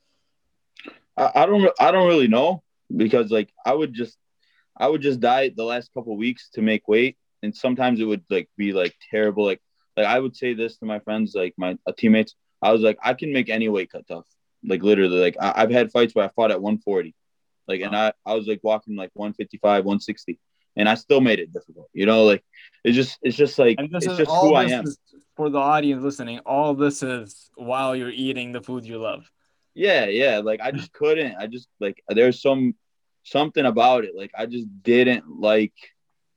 I, 1.17 1.33
I 1.35 1.47
don't 1.47 1.69
I 1.81 1.91
don't 1.91 2.07
really 2.07 2.29
know 2.29 2.63
because 2.97 3.33
like 3.33 3.53
I 3.67 3.75
would 3.75 3.93
just 3.93 4.17
I 4.79 4.87
would 4.87 5.03
just 5.03 5.19
diet 5.19 5.57
the 5.57 5.65
last 5.65 5.93
couple 5.93 6.17
weeks 6.17 6.49
to 6.51 6.63
make 6.63 6.87
weight, 6.87 7.19
and 7.43 7.53
sometimes 7.53 7.99
it 7.99 8.05
would 8.05 8.23
like 8.31 8.49
be 8.57 8.73
like 8.73 8.95
terrible. 9.11 9.45
Like 9.45 9.61
like 9.97 10.07
I 10.07 10.21
would 10.21 10.37
say 10.37 10.55
this 10.55 10.79
to 10.79 10.87
my 10.87 11.01
friends, 11.01 11.35
like 11.35 11.55
my 11.59 11.77
uh, 11.89 11.93
teammates. 11.99 12.37
I 12.63 12.71
was 12.71 12.83
like, 12.83 12.99
I 13.03 13.15
can 13.15 13.33
make 13.33 13.49
any 13.49 13.69
weight 13.69 13.91
cut 13.91 14.07
tough. 14.07 14.27
Like 14.63 14.85
literally, 14.85 15.19
like 15.19 15.37
I, 15.41 15.63
have 15.63 15.73
had 15.73 15.91
fights 15.91 16.15
where 16.15 16.27
I 16.27 16.29
fought 16.29 16.53
at 16.53 16.63
140, 16.63 17.17
like, 17.71 17.81
and 17.83 17.97
I 17.97 18.13
I 18.27 18.35
was 18.35 18.47
like 18.47 18.61
walking 18.63 18.97
like 18.97 19.11
155, 19.15 19.85
160, 19.85 20.39
and 20.77 20.89
I 20.89 20.95
still 20.95 21.21
made 21.21 21.39
it 21.39 21.53
difficult. 21.53 21.89
You 21.93 22.07
know, 22.07 22.25
like 22.25 22.45
it's 22.85 22.97
just 22.97 23.19
it's 23.23 23.37
just 23.37 23.59
like 23.59 23.77
it's 23.79 24.07
just 24.07 24.31
who 24.31 24.55
I 24.55 24.65
am. 24.65 24.85
For 25.37 25.49
the 25.49 25.59
audience 25.59 26.03
listening, 26.03 26.41
all 26.41 26.75
this 26.75 27.03
is 27.03 27.51
while 27.55 27.97
you're 27.97 28.11
eating 28.11 28.53
the 28.53 28.61
food 28.61 28.85
you 28.85 28.99
love. 28.99 29.31
Yeah, 29.75 30.07
yeah. 30.07 30.39
Like 30.39 30.61
I 30.61 30.73
just 30.73 30.93
couldn't. 30.93 31.37
I 31.37 31.47
just 31.47 31.69
like 31.79 32.03
there's 32.09 32.43
some 32.43 32.75
something 33.23 33.65
about 33.65 34.05
it. 34.05 34.15
Like 34.17 34.33
I 34.37 34.47
just 34.47 34.67
didn't 34.83 35.25
like 35.41 35.73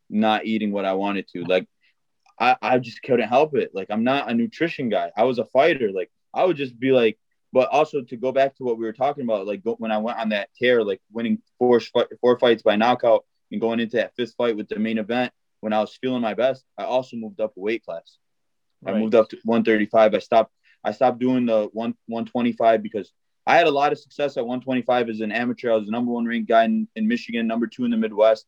not 0.10 0.46
eating 0.46 0.72
what 0.72 0.86
I 0.86 0.94
wanted 0.94 1.28
to. 1.30 1.44
Like 1.44 1.68
I, 2.40 2.56
I 2.62 2.80
just 2.80 3.02
couldn't 3.02 3.28
help 3.28 3.56
it. 3.56 3.72
Like 3.74 3.88
I'm 3.90 4.04
not 4.04 4.30
a 4.30 4.34
nutrition 4.34 4.90
guy. 4.90 5.12
I 5.18 5.24
was 5.24 5.40
a 5.40 5.46
fighter. 5.46 5.92
Like 5.92 6.12
I 6.34 6.46
would 6.46 6.58
just 6.58 6.80
be 6.80 6.92
like, 6.92 7.18
but 7.54 7.70
also 7.70 8.02
to 8.02 8.18
go 8.18 8.32
back 8.32 8.56
to 8.56 8.64
what 8.64 8.78
we 8.78 8.84
were 8.84 8.94
talking 8.94 9.24
about, 9.24 9.48
like 9.48 9.62
when 9.64 9.92
I 9.92 10.00
went 10.00 10.18
on 10.18 10.30
that 10.30 10.50
tear, 10.60 10.84
like 10.84 11.02
winning 11.12 11.42
four 11.60 11.80
four 12.20 12.38
fights 12.40 12.64
by 12.64 12.76
knockout 12.76 13.24
and 13.52 13.62
going 13.62 13.80
into 13.80 13.98
that 13.98 14.16
fifth 14.16 14.34
fight 14.36 14.58
with 14.58 14.68
the 14.68 14.80
main 14.80 14.98
event 14.98 15.32
when 15.64 15.72
I 15.72 15.80
was 15.80 15.96
feeling 15.96 16.22
my 16.22 16.34
best, 16.34 16.66
I 16.78 16.84
also 16.84 17.16
moved 17.16 17.40
up 17.40 17.54
a 17.56 17.60
weight 17.60 17.86
class. 17.86 18.18
Right. 18.82 18.96
I 18.96 19.00
moved 19.00 19.16
up 19.16 19.30
to 19.30 19.38
135. 19.46 20.14
I 20.14 20.20
stopped 20.20 20.52
I 20.84 20.92
stopped 20.92 21.20
doing 21.20 21.46
the 21.46 21.70
one 21.72 21.96
125 22.08 22.84
because 22.84 23.14
I 23.48 23.56
had 23.56 23.68
a 23.68 23.72
lot 23.72 23.94
of 23.94 24.00
success 24.00 24.36
at 24.36 24.46
125 24.46 25.10
as 25.10 25.22
an 25.22 25.32
amateur. 25.32 25.72
I 25.72 25.76
was 25.76 25.86
the 25.86 25.92
number 25.92 26.12
one 26.12 26.26
ranked 26.26 26.50
guy 26.50 26.66
in, 26.66 26.90
in 26.98 27.08
Michigan, 27.08 27.48
number 27.48 27.68
two 27.68 27.86
in 27.86 27.92
the 27.92 27.98
Midwest, 27.98 28.46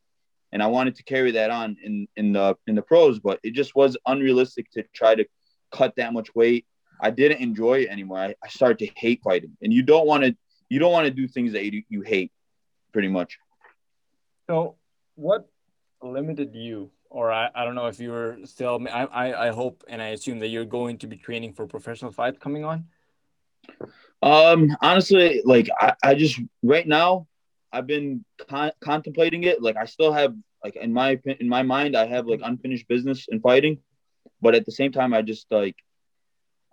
and 0.51 0.61
I 0.61 0.67
wanted 0.67 0.95
to 0.95 1.03
carry 1.03 1.31
that 1.31 1.51
on 1.51 1.77
in 1.81 2.07
in 2.17 2.33
the 2.33 2.57
in 2.67 2.75
the 2.75 2.81
pros, 2.81 3.19
but 3.19 3.39
it 3.43 3.51
just 3.51 3.75
was 3.75 3.95
unrealistic 4.05 4.69
to 4.71 4.83
try 4.93 5.15
to 5.15 5.25
cut 5.71 5.95
that 5.95 6.11
much 6.11 6.33
weight. 6.35 6.65
I 7.05 7.11
didn't 7.11 7.39
enjoy 7.39 7.81
it 7.81 7.89
anymore. 7.89 8.17
I, 8.17 8.33
I 8.43 8.47
started 8.47 8.79
to 8.79 8.89
hate 8.95 9.21
fighting, 9.23 9.55
and 9.61 9.71
you 9.71 9.83
don't 9.83 10.07
want 10.07 10.23
to 10.23 10.35
you 10.69 10.79
don't 10.79 10.91
want 10.91 11.05
to 11.05 11.11
do 11.11 11.27
things 11.27 11.53
that 11.53 11.63
you, 11.63 11.83
you 11.87 12.01
hate, 12.01 12.31
pretty 12.93 13.09
much. 13.09 13.37
So, 14.49 14.75
what 15.13 15.47
limited 16.01 16.55
you, 16.55 16.89
or 17.11 17.31
I, 17.31 17.51
I 17.53 17.63
don't 17.63 17.75
know 17.75 17.85
if 17.85 17.99
you 17.99 18.09
were 18.09 18.39
still. 18.45 18.81
I, 18.91 19.05
I 19.05 19.47
I 19.47 19.49
hope 19.51 19.83
and 19.87 20.01
I 20.01 20.07
assume 20.07 20.39
that 20.39 20.47
you're 20.47 20.65
going 20.65 20.97
to 20.97 21.07
be 21.07 21.15
training 21.15 21.53
for 21.53 21.67
professional 21.67 22.11
fights 22.11 22.39
coming 22.39 22.65
on. 22.65 22.85
Um, 24.23 24.75
honestly, 24.81 25.43
like 25.45 25.69
I, 25.79 25.93
I 26.03 26.15
just 26.15 26.41
right 26.63 26.87
now, 26.87 27.27
I've 27.71 27.85
been 27.85 28.25
con- 28.49 28.71
contemplating 28.81 29.43
it. 29.43 29.61
Like 29.61 29.77
I 29.77 29.85
still 29.85 30.11
have 30.11 30.33
like 30.63 30.75
in 30.75 30.91
my 30.91 31.19
in 31.39 31.47
my 31.47 31.61
mind, 31.61 31.95
I 31.95 32.07
have 32.07 32.25
like 32.25 32.41
unfinished 32.43 32.87
business 32.87 33.27
in 33.29 33.41
fighting, 33.41 33.77
but 34.41 34.55
at 34.55 34.65
the 34.65 34.71
same 34.71 34.91
time, 34.91 35.13
I 35.13 35.21
just 35.21 35.45
like 35.51 35.75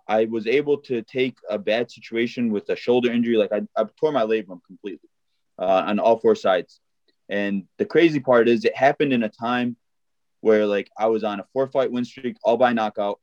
I 0.07 0.25
was 0.25 0.47
able 0.47 0.77
to 0.79 1.01
take 1.01 1.37
a 1.49 1.57
bad 1.57 1.89
situation 1.89 2.51
with 2.51 2.69
a 2.69 2.75
shoulder 2.75 3.11
injury. 3.11 3.37
Like 3.37 3.51
I, 3.51 3.61
I 3.75 3.85
tore 3.99 4.11
my 4.11 4.23
labrum 4.23 4.59
completely 4.65 5.09
uh, 5.57 5.83
on 5.85 5.99
all 5.99 6.17
four 6.17 6.35
sides. 6.35 6.79
And 7.29 7.65
the 7.77 7.85
crazy 7.85 8.19
part 8.19 8.49
is 8.49 8.65
it 8.65 8.75
happened 8.75 9.13
in 9.13 9.23
a 9.23 9.29
time 9.29 9.77
where 10.41 10.65
like 10.65 10.89
I 10.97 11.07
was 11.07 11.23
on 11.23 11.39
a 11.39 11.45
four 11.53 11.67
fight 11.67 11.91
win 11.91 12.03
streak, 12.03 12.37
all 12.43 12.57
by 12.57 12.73
knockout. 12.73 13.19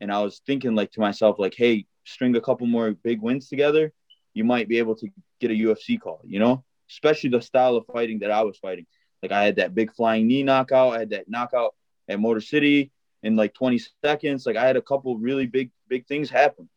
And 0.00 0.12
I 0.12 0.22
was 0.22 0.40
thinking 0.46 0.74
like 0.74 0.92
to 0.92 1.00
myself, 1.00 1.38
like, 1.38 1.54
hey, 1.54 1.86
string 2.04 2.34
a 2.36 2.40
couple 2.40 2.66
more 2.66 2.92
big 2.92 3.20
wins 3.20 3.48
together, 3.48 3.92
you 4.32 4.44
might 4.44 4.68
be 4.68 4.78
able 4.78 4.94
to 4.96 5.08
get 5.40 5.50
a 5.50 5.54
UFC 5.54 6.00
call, 6.00 6.22
you 6.24 6.38
know, 6.38 6.64
especially 6.88 7.30
the 7.30 7.42
style 7.42 7.76
of 7.76 7.84
fighting 7.92 8.20
that 8.20 8.30
I 8.30 8.42
was 8.42 8.56
fighting. 8.56 8.86
Like 9.22 9.32
I 9.32 9.44
had 9.44 9.56
that 9.56 9.74
big 9.74 9.92
flying 9.92 10.26
knee 10.26 10.42
knockout, 10.42 10.94
I 10.94 11.00
had 11.00 11.10
that 11.10 11.28
knockout 11.28 11.74
at 12.08 12.20
Motor 12.20 12.40
City 12.40 12.92
in 13.22 13.36
like 13.36 13.54
20 13.54 13.80
seconds. 14.04 14.46
Like 14.46 14.56
I 14.56 14.66
had 14.66 14.76
a 14.76 14.82
couple 14.82 15.16
really 15.18 15.46
big, 15.46 15.70
big 15.88 16.06
things 16.06 16.30
happen. 16.30 16.68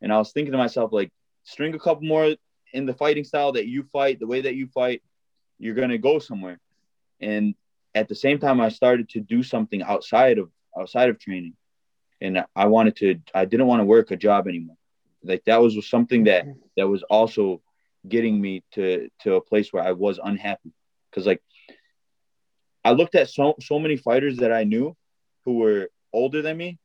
And 0.00 0.12
I 0.12 0.18
was 0.18 0.32
thinking 0.32 0.52
to 0.52 0.58
myself, 0.58 0.92
like, 0.92 1.10
string 1.44 1.74
a 1.74 1.78
couple 1.78 2.06
more 2.06 2.36
in 2.72 2.86
the 2.86 2.94
fighting 2.94 3.24
style 3.24 3.52
that 3.52 3.66
you 3.66 3.82
fight, 3.84 4.20
the 4.20 4.26
way 4.26 4.42
that 4.42 4.54
you 4.54 4.68
fight, 4.68 5.02
you're 5.58 5.74
gonna 5.74 5.98
go 5.98 6.18
somewhere. 6.18 6.60
And 7.20 7.54
at 7.94 8.08
the 8.08 8.14
same 8.14 8.38
time, 8.38 8.60
I 8.60 8.68
started 8.68 9.08
to 9.10 9.20
do 9.20 9.42
something 9.42 9.82
outside 9.82 10.38
of 10.38 10.50
outside 10.78 11.08
of 11.08 11.18
training, 11.18 11.54
and 12.20 12.44
I 12.54 12.66
wanted 12.66 12.96
to. 12.96 13.20
I 13.34 13.46
didn't 13.46 13.66
want 13.66 13.80
to 13.80 13.86
work 13.86 14.10
a 14.10 14.16
job 14.16 14.46
anymore 14.46 14.76
like 15.22 15.44
that 15.44 15.60
was 15.60 15.88
something 15.88 16.24
that 16.24 16.44
mm-hmm. 16.44 16.58
that 16.76 16.88
was 16.88 17.02
also 17.04 17.60
getting 18.08 18.40
me 18.40 18.62
to 18.72 19.08
to 19.20 19.34
a 19.34 19.40
place 19.40 19.72
where 19.72 19.82
I 19.82 19.92
was 19.92 20.20
unhappy 20.22 20.72
because 21.10 21.26
like 21.26 21.42
I 22.84 22.92
looked 22.92 23.14
at 23.14 23.28
so 23.28 23.54
so 23.60 23.78
many 23.78 23.96
fighters 23.96 24.38
that 24.38 24.52
I 24.52 24.64
knew 24.64 24.96
who 25.48 25.56
were 25.56 25.88
older 26.12 26.42
than 26.42 26.58
me, 26.58 26.78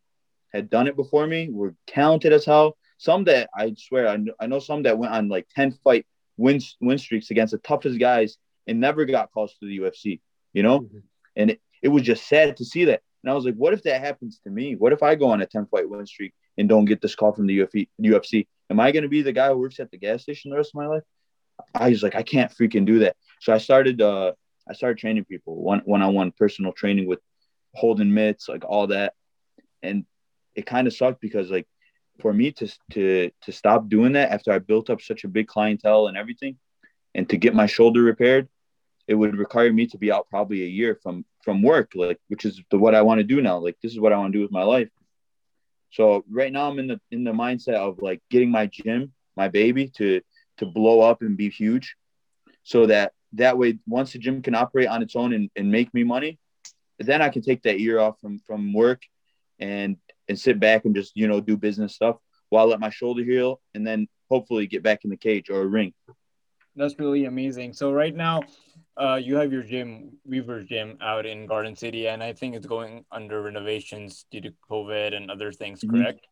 had 0.53 0.69
done 0.69 0.87
it 0.87 0.95
before 0.95 1.27
me, 1.27 1.49
were 1.51 1.75
talented 1.85 2.31
as 2.31 2.45
hell, 2.45 2.77
some 2.97 3.25
that 3.25 3.49
I 3.53 3.75
swear 3.77 4.07
I 4.07 4.15
know, 4.15 4.31
I 4.39 4.47
know 4.47 4.59
some 4.59 4.83
that 4.83 4.97
went 4.97 5.11
on 5.11 5.27
like 5.27 5.47
10 5.53 5.73
fight 5.83 6.05
win 6.37 6.61
win 6.79 6.97
streaks 6.97 7.29
against 7.29 7.51
the 7.51 7.57
toughest 7.57 7.99
guys 7.99 8.37
and 8.65 8.79
never 8.79 9.03
got 9.03 9.33
calls 9.33 9.53
to 9.59 9.65
the 9.67 9.79
UFC, 9.79 10.21
you 10.53 10.63
know? 10.63 10.79
Mm-hmm. 10.79 10.97
And 11.35 11.49
it, 11.51 11.61
it 11.81 11.89
was 11.89 12.03
just 12.03 12.25
sad 12.25 12.55
to 12.57 12.63
see 12.63 12.85
that. 12.85 13.01
And 13.21 13.31
I 13.31 13.35
was 13.35 13.43
like, 13.43 13.55
what 13.55 13.73
if 13.73 13.83
that 13.83 13.99
happens 13.99 14.39
to 14.45 14.49
me? 14.49 14.77
What 14.77 14.93
if 14.93 15.03
I 15.03 15.15
go 15.15 15.29
on 15.31 15.41
a 15.41 15.45
10 15.45 15.65
fight 15.65 15.89
win 15.89 16.05
streak 16.05 16.33
and 16.57 16.69
don't 16.69 16.85
get 16.85 17.01
this 17.01 17.15
call 17.15 17.33
from 17.33 17.47
the 17.47 17.59
UFC? 17.59 17.89
UFC? 18.01 18.47
Am 18.69 18.79
I 18.79 18.93
going 18.93 19.03
to 19.03 19.09
be 19.09 19.23
the 19.23 19.33
guy 19.33 19.49
who 19.49 19.57
works 19.57 19.81
at 19.81 19.91
the 19.91 19.97
gas 19.97 20.21
station 20.21 20.51
the 20.51 20.57
rest 20.57 20.71
of 20.73 20.75
my 20.75 20.87
life? 20.87 21.03
I 21.75 21.89
was 21.89 22.01
like, 22.01 22.15
I 22.15 22.23
can't 22.23 22.55
freaking 22.55 22.85
do 22.85 22.99
that. 22.99 23.17
So 23.41 23.51
I 23.53 23.57
started, 23.57 24.01
uh, 24.01 24.31
I 24.69 24.73
started 24.73 24.97
training 24.97 25.25
people 25.25 25.61
one 25.61 25.81
one 25.83 26.01
on 26.01 26.13
one 26.13 26.31
personal 26.31 26.71
training 26.71 27.05
with 27.05 27.19
holding 27.75 28.13
mitts, 28.13 28.47
like 28.49 28.63
all 28.65 28.87
that, 28.87 29.13
and 29.81 30.05
it 30.55 30.65
kind 30.65 30.87
of 30.87 30.93
sucked 30.93 31.21
because 31.21 31.49
like 31.49 31.67
for 32.21 32.33
me 32.33 32.51
to 32.51 32.67
to 32.91 33.31
to 33.41 33.51
stop 33.51 33.89
doing 33.89 34.13
that 34.13 34.31
after 34.31 34.51
I 34.51 34.59
built 34.59 34.89
up 34.89 35.01
such 35.01 35.23
a 35.23 35.27
big 35.27 35.47
clientele 35.47 36.07
and 36.07 36.17
everything, 36.17 36.57
and 37.15 37.27
to 37.29 37.37
get 37.37 37.55
my 37.55 37.65
shoulder 37.65 38.01
repaired, 38.01 38.47
it 39.07 39.15
would 39.15 39.37
require 39.37 39.71
me 39.71 39.87
to 39.87 39.97
be 39.97 40.11
out 40.11 40.27
probably 40.29 40.63
a 40.63 40.67
year 40.67 40.99
from 41.01 41.25
from 41.43 41.61
work, 41.61 41.91
like 41.95 42.19
which 42.27 42.45
is 42.45 42.61
the, 42.71 42.77
what 42.77 42.95
I 42.95 43.01
want 43.01 43.19
to 43.19 43.23
do 43.23 43.41
now. 43.41 43.57
Like 43.57 43.77
this 43.81 43.91
is 43.91 43.99
what 43.99 44.13
I 44.13 44.17
want 44.17 44.33
to 44.33 44.37
do 44.37 44.43
with 44.43 44.51
my 44.51 44.63
life. 44.63 44.89
So 45.91 46.23
right 46.29 46.51
now 46.51 46.69
I'm 46.69 46.79
in 46.79 46.87
the 46.87 47.01
in 47.11 47.23
the 47.23 47.31
mindset 47.31 47.75
of 47.75 48.01
like 48.01 48.21
getting 48.29 48.51
my 48.51 48.67
gym, 48.67 49.13
my 49.35 49.49
baby, 49.49 49.89
to 49.97 50.21
to 50.57 50.65
blow 50.65 51.01
up 51.01 51.21
and 51.21 51.35
be 51.35 51.49
huge, 51.49 51.95
so 52.63 52.85
that 52.85 53.13
that 53.33 53.57
way 53.57 53.79
once 53.87 54.13
the 54.13 54.19
gym 54.19 54.41
can 54.41 54.55
operate 54.55 54.87
on 54.87 55.01
its 55.01 55.15
own 55.15 55.33
and, 55.33 55.49
and 55.55 55.71
make 55.71 55.91
me 55.93 56.03
money, 56.03 56.37
then 57.05 57.21
I 57.21 57.29
can 57.29 57.41
take 57.41 57.63
that 57.63 57.79
year 57.79 57.99
off 57.99 58.19
from 58.19 58.39
from 58.45 58.73
work 58.73 59.01
and 59.59 59.97
and 60.27 60.39
sit 60.39 60.59
back 60.59 60.85
and 60.85 60.95
just 60.95 61.11
you 61.15 61.27
know 61.27 61.41
do 61.41 61.57
business 61.57 61.95
stuff 61.95 62.17
while 62.49 62.65
I 62.65 62.69
let 62.69 62.79
my 62.79 62.89
shoulder 62.89 63.23
heal 63.23 63.61
and 63.73 63.85
then 63.85 64.07
hopefully 64.29 64.67
get 64.67 64.83
back 64.83 65.03
in 65.03 65.09
the 65.09 65.17
cage 65.17 65.49
or 65.49 65.61
a 65.61 65.65
ring. 65.65 65.93
That's 66.75 66.97
really 66.97 67.25
amazing. 67.25 67.73
So 67.73 67.91
right 67.91 68.15
now, 68.15 68.41
uh, 68.97 69.15
you 69.15 69.35
have 69.37 69.51
your 69.51 69.63
gym, 69.63 70.17
Weaver 70.25 70.63
Gym, 70.63 70.97
out 71.01 71.25
in 71.25 71.45
Garden 71.45 71.75
City, 71.75 72.07
and 72.07 72.23
I 72.23 72.33
think 72.33 72.55
it's 72.55 72.65
going 72.65 73.05
under 73.11 73.41
renovations 73.41 74.25
due 74.31 74.41
to 74.41 74.53
COVID 74.69 75.15
and 75.15 75.29
other 75.29 75.51
things. 75.51 75.81
Mm-hmm. 75.81 76.01
Correct? 76.01 76.27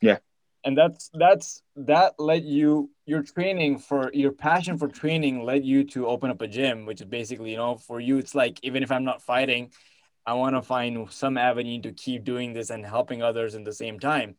Yeah. 0.00 0.18
And 0.64 0.76
that's 0.76 1.10
that's 1.14 1.62
that 1.76 2.14
led 2.18 2.44
you 2.44 2.90
your 3.04 3.22
training 3.22 3.78
for 3.78 4.10
your 4.12 4.32
passion 4.32 4.78
for 4.78 4.88
training 4.88 5.44
led 5.44 5.64
you 5.64 5.84
to 5.84 6.06
open 6.08 6.30
up 6.30 6.42
a 6.42 6.48
gym, 6.48 6.86
which 6.86 7.00
is 7.00 7.06
basically 7.06 7.52
you 7.52 7.56
know 7.56 7.76
for 7.76 8.00
you 8.00 8.18
it's 8.18 8.34
like 8.34 8.58
even 8.62 8.82
if 8.82 8.90
I'm 8.90 9.04
not 9.04 9.22
fighting, 9.22 9.70
I 10.26 10.34
want 10.34 10.56
to 10.56 10.62
find 10.62 11.10
some 11.10 11.38
avenue 11.38 11.80
to 11.82 11.92
keep 11.92 12.24
doing 12.24 12.52
this 12.52 12.70
and 12.70 12.84
helping 12.84 13.22
others 13.22 13.54
in 13.54 13.62
the 13.62 13.72
same 13.72 14.00
time. 14.00 14.34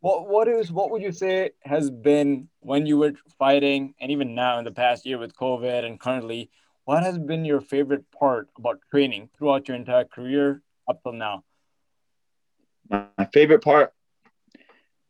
What 0.00 0.28
what 0.28 0.46
is 0.46 0.70
what 0.70 0.90
would 0.90 1.00
you 1.00 1.12
say 1.12 1.50
has 1.60 1.90
been 1.90 2.48
when 2.60 2.86
you 2.86 2.98
were 2.98 3.14
fighting 3.38 3.94
and 4.00 4.10
even 4.10 4.34
now 4.34 4.58
in 4.58 4.64
the 4.64 4.72
past 4.72 5.06
year 5.06 5.16
with 5.16 5.34
COVID 5.34 5.84
and 5.86 5.98
currently, 5.98 6.50
what 6.84 7.02
has 7.02 7.18
been 7.18 7.44
your 7.44 7.60
favorite 7.60 8.04
part 8.10 8.48
about 8.58 8.80
training 8.90 9.30
throughout 9.38 9.68
your 9.68 9.76
entire 9.76 10.04
career 10.04 10.60
up 10.88 11.02
till 11.02 11.12
now? 11.12 11.44
My 12.90 13.28
favorite 13.32 13.62
part 13.62 13.94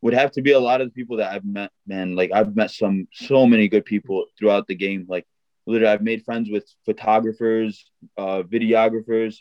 would 0.03 0.15
have 0.15 0.33
to 0.33 0.43
be 0.43 0.53
a 0.53 0.61
lot 0.61 0.81
of 0.81 0.89
the 0.89 0.93
people 0.93 1.17
that 1.17 1.33
I've 1.33 1.45
met, 1.45 1.73
man. 1.87 2.15
Like 2.15 2.31
I've 2.33 2.55
met 2.55 2.71
some 2.71 3.09
so 3.13 3.47
many 3.47 3.67
good 3.69 3.85
people 3.85 4.27
throughout 4.39 4.69
the 4.69 4.77
game. 4.77 5.07
Like 5.09 5.27
literally, 5.67 5.93
I've 5.93 6.03
made 6.03 6.25
friends 6.25 6.49
with 6.49 6.67
photographers, 6.85 7.91
uh, 8.17 8.43
videographers, 8.43 9.39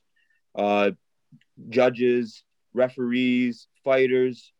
uh, 0.55 0.91
judges, 1.69 2.43
referees, 2.73 3.67
fighters, 3.83 4.51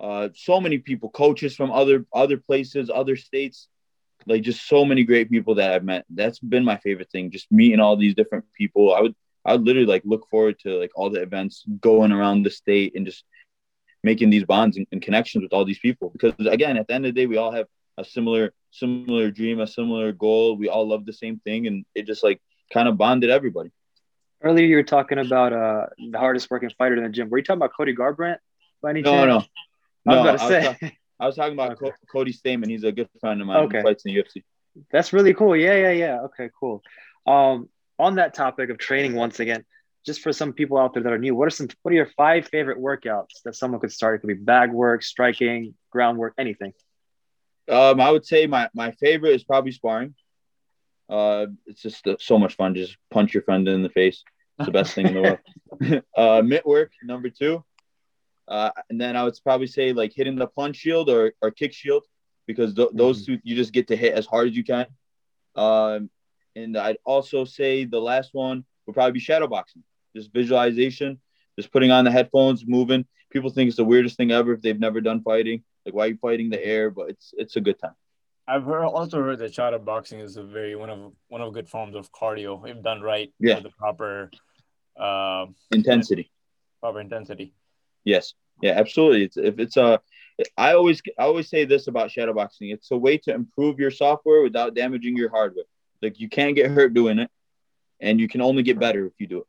uh, 0.00 0.28
so 0.34 0.60
many 0.60 0.78
people, 0.78 1.10
coaches 1.10 1.56
from 1.56 1.70
other 1.72 2.06
other 2.12 2.36
places, 2.36 2.90
other 2.92 3.16
states, 3.16 3.68
like 4.26 4.42
just 4.42 4.68
so 4.68 4.84
many 4.84 5.04
great 5.04 5.30
people 5.30 5.56
that 5.56 5.72
I've 5.72 5.84
met. 5.84 6.04
That's 6.10 6.38
been 6.38 6.64
my 6.64 6.76
favorite 6.78 7.10
thing, 7.10 7.30
just 7.30 7.50
meeting 7.50 7.80
all 7.80 7.96
these 7.96 8.14
different 8.14 8.44
people. 8.56 8.94
I 8.94 9.00
would 9.00 9.14
I 9.44 9.52
would 9.52 9.64
literally 9.64 9.88
like 9.88 10.02
look 10.04 10.28
forward 10.30 10.58
to 10.60 10.78
like 10.78 10.90
all 10.94 11.10
the 11.10 11.22
events 11.22 11.64
going 11.80 12.12
around 12.12 12.42
the 12.42 12.50
state 12.50 12.94
and 12.94 13.06
just 13.06 13.24
making 14.04 14.30
these 14.30 14.44
bonds 14.44 14.76
and, 14.76 14.86
and 14.92 15.02
connections 15.02 15.42
with 15.42 15.52
all 15.52 15.64
these 15.64 15.78
people. 15.80 16.10
Because 16.10 16.34
again, 16.46 16.76
at 16.76 16.86
the 16.86 16.94
end 16.94 17.06
of 17.06 17.14
the 17.14 17.20
day, 17.20 17.26
we 17.26 17.36
all 17.36 17.52
have 17.52 17.66
a 17.96 18.04
similar 18.04 18.52
similar 18.70 19.30
dream, 19.30 19.60
a 19.60 19.66
similar 19.66 20.12
goal. 20.12 20.56
We 20.56 20.68
all 20.68 20.86
love 20.86 21.06
the 21.06 21.12
same 21.12 21.40
thing, 21.40 21.66
and 21.66 21.84
it 21.94 22.06
just 22.06 22.22
like 22.22 22.40
kind 22.72 22.88
of 22.88 22.96
bonded 22.96 23.30
everybody. 23.30 23.70
Earlier, 24.42 24.66
you 24.66 24.76
were 24.76 24.84
talking 24.84 25.18
about 25.18 25.52
uh, 25.52 25.86
the 25.98 26.18
hardest 26.18 26.50
working 26.50 26.70
fighter 26.78 26.96
in 26.96 27.02
the 27.02 27.08
gym. 27.08 27.28
Were 27.28 27.38
you 27.38 27.44
talking 27.44 27.58
about 27.58 27.72
Cody 27.76 27.94
Garbrandt 27.94 28.38
by 28.80 28.90
any 28.90 29.02
no, 29.02 29.10
chance? 29.10 29.48
No, 30.04 30.14
no. 30.14 30.20
I 30.20 30.32
was 30.32 30.36
about 30.36 30.38
to 30.38 30.44
I 30.44 30.48
say. 30.48 30.78
Was 30.80 30.92
I 31.20 31.26
was 31.26 31.36
talking 31.36 31.52
about 31.54 31.72
okay. 31.82 31.92
Cody 32.10 32.32
Stamann. 32.32 32.70
He's 32.70 32.84
a 32.84 32.92
good 32.92 33.08
friend 33.20 33.40
of 33.40 33.46
mine. 33.46 33.56
Okay. 33.64 33.78
He 33.78 33.82
fights 33.82 34.04
in 34.04 34.14
the 34.14 34.22
UFC. 34.22 34.44
That's 34.92 35.12
really 35.12 35.34
cool. 35.34 35.56
Yeah, 35.56 35.74
yeah, 35.74 35.90
yeah. 35.90 36.20
Okay, 36.22 36.50
cool. 36.58 36.82
Um, 37.26 37.68
on 37.98 38.14
that 38.16 38.34
topic 38.34 38.70
of 38.70 38.78
training, 38.78 39.14
once 39.14 39.40
again, 39.40 39.64
just 40.06 40.20
for 40.20 40.32
some 40.32 40.52
people 40.52 40.78
out 40.78 40.94
there 40.94 41.02
that 41.02 41.12
are 41.12 41.18
new, 41.18 41.34
what 41.34 41.46
are 41.46 41.50
some 41.50 41.68
what 41.82 41.92
are 41.92 41.96
your 41.96 42.10
five 42.16 42.46
favorite 42.48 42.78
workouts 42.78 43.42
that 43.44 43.56
someone 43.56 43.80
could 43.80 43.92
start? 43.92 44.16
It 44.16 44.18
could 44.20 44.28
be 44.28 44.34
bag 44.34 44.72
work, 44.72 45.02
striking, 45.02 45.74
groundwork, 45.90 46.34
anything. 46.38 46.72
Um, 47.68 48.00
I 48.00 48.10
would 48.10 48.24
say 48.24 48.46
my 48.46 48.70
my 48.72 48.92
favorite 48.92 49.34
is 49.34 49.44
probably 49.44 49.72
sparring. 49.72 50.14
Uh, 51.08 51.46
it's 51.66 51.82
just 51.82 52.06
so 52.20 52.38
much 52.38 52.56
fun. 52.56 52.74
Just 52.74 52.96
punch 53.10 53.34
your 53.34 53.42
friend 53.42 53.66
in 53.68 53.82
the 53.82 53.88
face. 53.88 54.22
It's 54.58 54.66
the 54.66 54.72
best 54.72 54.94
thing 54.94 55.06
in 55.06 55.14
the 55.14 55.22
world. 55.22 55.38
uh, 56.16 56.42
mitt 56.42 56.66
work 56.66 56.92
number 57.02 57.30
two, 57.30 57.64
uh, 58.48 58.70
and 58.90 59.00
then 59.00 59.16
I 59.16 59.24
would 59.24 59.38
probably 59.42 59.66
say 59.66 59.92
like 59.92 60.12
hitting 60.14 60.36
the 60.36 60.46
punch 60.46 60.76
shield 60.76 61.08
or, 61.08 61.32
or 61.40 61.50
kick 61.50 61.72
shield 61.72 62.04
because 62.46 62.74
th- 62.74 62.90
those 62.92 63.22
mm-hmm. 63.22 63.34
two 63.34 63.40
you 63.44 63.54
just 63.54 63.72
get 63.72 63.88
to 63.88 63.96
hit 63.96 64.14
as 64.14 64.26
hard 64.26 64.48
as 64.48 64.56
you 64.56 64.64
can. 64.64 64.86
Um, 65.54 66.10
and 66.56 66.76
I'd 66.76 66.98
also 67.04 67.44
say 67.44 67.84
the 67.84 68.00
last 68.00 68.30
one 68.32 68.64
would 68.86 68.94
probably 68.94 69.12
be 69.12 69.20
shadow 69.20 69.46
boxing, 69.46 69.84
just 70.16 70.32
visualization, 70.32 71.20
just 71.58 71.70
putting 71.72 71.90
on 71.90 72.04
the 72.04 72.10
headphones, 72.10 72.66
moving. 72.66 73.06
People 73.30 73.50
think 73.50 73.68
it's 73.68 73.76
the 73.76 73.84
weirdest 73.84 74.16
thing 74.16 74.32
ever 74.32 74.54
if 74.54 74.62
they've 74.62 74.80
never 74.80 75.00
done 75.00 75.22
fighting. 75.22 75.62
Like 75.84 75.94
why 75.94 76.04
are 76.04 76.08
you 76.08 76.18
fighting 76.20 76.50
the 76.50 76.64
air? 76.64 76.90
But 76.90 77.10
it's 77.10 77.34
it's 77.36 77.56
a 77.56 77.60
good 77.60 77.78
time. 77.78 77.94
I've 78.48 78.64
heard, 78.64 78.84
also 78.84 79.22
heard 79.22 79.38
that 79.40 79.52
shadow 79.54 79.78
boxing 79.78 80.20
is 80.20 80.36
a 80.36 80.42
very 80.42 80.74
one 80.74 80.88
of 80.88 81.12
one 81.28 81.40
of 81.42 81.52
good 81.52 81.68
forms 81.68 81.94
of 81.94 82.10
cardio 82.12 82.66
if 82.68 82.82
done 82.82 83.02
right. 83.02 83.32
Yeah. 83.38 83.56
With 83.56 83.64
the 83.64 83.70
proper 83.70 84.30
uh, 84.98 85.46
intensity. 85.70 86.30
Proper 86.80 87.00
intensity. 87.00 87.54
Yes. 88.04 88.34
Yeah. 88.62 88.72
Absolutely. 88.72 89.24
It's 89.24 89.36
if 89.36 89.58
it's 89.58 89.76
a. 89.76 90.00
I 90.56 90.74
always 90.74 91.02
I 91.18 91.24
always 91.24 91.48
say 91.48 91.64
this 91.64 91.88
about 91.88 92.10
shadow 92.10 92.32
boxing. 92.32 92.70
It's 92.70 92.90
a 92.90 92.96
way 92.96 93.18
to 93.18 93.34
improve 93.34 93.78
your 93.78 93.90
software 93.90 94.42
without 94.42 94.74
damaging 94.74 95.16
your 95.16 95.30
hardware. 95.30 95.64
Like 96.00 96.20
you 96.20 96.28
can't 96.28 96.54
get 96.54 96.70
hurt 96.70 96.94
doing 96.94 97.18
it, 97.18 97.30
and 98.00 98.20
you 98.20 98.28
can 98.28 98.40
only 98.40 98.62
get 98.62 98.78
better 98.78 99.06
if 99.06 99.12
you 99.18 99.26
do 99.26 99.38
it. 99.38 99.46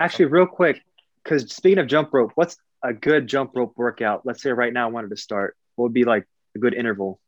Actually, 0.00 0.26
real 0.26 0.46
quick, 0.46 0.82
because 1.22 1.52
speaking 1.52 1.78
of 1.78 1.88
jump 1.88 2.12
rope, 2.12 2.32
what's 2.36 2.56
a 2.82 2.92
good 2.92 3.26
jump 3.26 3.56
rope 3.56 3.72
workout? 3.76 4.24
Let's 4.24 4.40
say 4.42 4.50
right 4.50 4.72
now 4.72 4.86
I 4.88 4.90
wanted 4.90 5.10
to 5.10 5.16
start. 5.16 5.56
What 5.74 5.86
would 5.86 5.94
be 5.94 6.04
like 6.04 6.26
a 6.54 6.58
good 6.58 6.74
interval? 6.74 7.20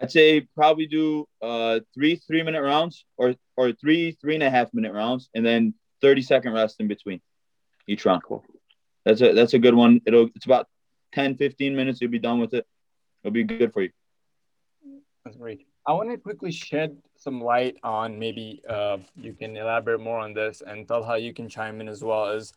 I'd 0.00 0.10
say 0.10 0.40
probably 0.54 0.86
do 0.86 1.26
uh 1.42 1.80
three 1.94 2.16
three 2.16 2.42
minute 2.42 2.62
rounds 2.62 3.04
or 3.16 3.34
or 3.56 3.72
three 3.72 4.12
three 4.20 4.34
and 4.34 4.42
a 4.42 4.50
half 4.50 4.72
minute 4.74 4.92
rounds 4.92 5.30
and 5.34 5.44
then 5.44 5.74
30 6.02 6.22
second 6.22 6.52
rest 6.52 6.80
in 6.80 6.88
between 6.88 7.20
each 7.88 8.04
round. 8.04 8.22
Cool. 8.22 8.44
That's 9.04 9.20
a 9.20 9.32
that's 9.32 9.54
a 9.54 9.58
good 9.58 9.74
one. 9.74 10.00
It'll 10.06 10.28
it's 10.34 10.46
about 10.46 10.66
10, 11.12 11.36
15 11.36 11.74
minutes, 11.74 12.00
you'll 12.00 12.10
be 12.10 12.18
done 12.18 12.40
with 12.40 12.52
it. 12.52 12.66
It'll 13.22 13.32
be 13.32 13.44
good 13.44 13.72
for 13.72 13.82
you. 13.82 13.90
That's 15.24 15.36
great. 15.36 15.66
I 15.86 15.92
want 15.92 16.10
to 16.10 16.18
quickly 16.18 16.50
shed 16.52 16.96
some 17.16 17.40
light 17.40 17.76
on 17.82 18.18
maybe 18.18 18.62
uh, 18.68 18.98
you 19.16 19.32
can 19.32 19.56
elaborate 19.56 20.00
more 20.00 20.18
on 20.18 20.34
this 20.34 20.62
and 20.66 20.86
tell 20.86 21.02
how 21.02 21.14
you 21.14 21.32
can 21.32 21.48
chime 21.48 21.80
in 21.80 21.88
as 21.88 22.02
well 22.02 22.26
as 22.26 22.52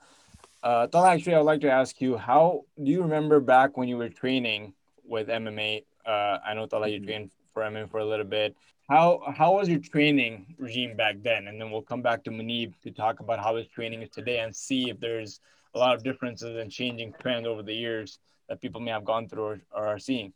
uh, 0.62 0.88
Talha, 0.88 1.12
actually, 1.12 1.36
I 1.36 1.38
would 1.38 1.46
like 1.46 1.62
to 1.62 1.72
ask 1.72 2.02
you, 2.02 2.18
how 2.18 2.66
do 2.84 2.92
you 2.92 3.02
remember 3.02 3.40
back 3.40 3.78
when 3.78 3.88
you 3.88 3.98
were 3.98 4.10
training 4.10 4.74
with 5.06 5.30
MMA 5.30 5.86
uh, 6.06 6.38
I 6.46 6.54
know 6.54 6.66
Talha, 6.66 6.90
you 6.90 6.98
mm-hmm. 6.98 7.06
trained 7.06 7.32
for 7.54 7.64
MMA 7.64 7.90
for 7.90 8.00
a 8.00 8.06
little 8.06 8.26
bit. 8.26 8.56
How 8.90 9.22
how 9.36 9.56
was 9.56 9.70
your 9.70 9.80
training 9.80 10.56
regime 10.58 10.96
back 10.96 11.18
then? 11.22 11.48
And 11.48 11.62
then 11.62 11.70
we'll 11.72 11.84
come 11.84 12.02
back 12.02 12.24
to 12.24 12.32
Munib 12.32 12.74
to 12.84 12.92
talk 12.92 13.20
about 13.20 13.40
how 13.40 13.56
his 13.56 13.68
training 13.68 14.02
is 14.02 14.10
today 14.10 14.40
and 14.40 14.56
see 14.56 14.90
if 14.90 15.00
there's 15.00 15.40
a 15.76 15.80
lot 15.80 15.96
of 15.96 16.04
differences 16.04 16.58
and 16.58 16.72
changing 16.72 17.14
trends 17.20 17.46
over 17.46 17.62
the 17.62 17.74
years 17.74 18.18
that 18.48 18.60
people 18.60 18.82
may 18.82 18.92
have 18.92 19.06
gone 19.06 19.30
through 19.30 19.44
or, 19.44 19.62
or 19.72 19.88
are 19.88 20.00
seeing. 20.00 20.34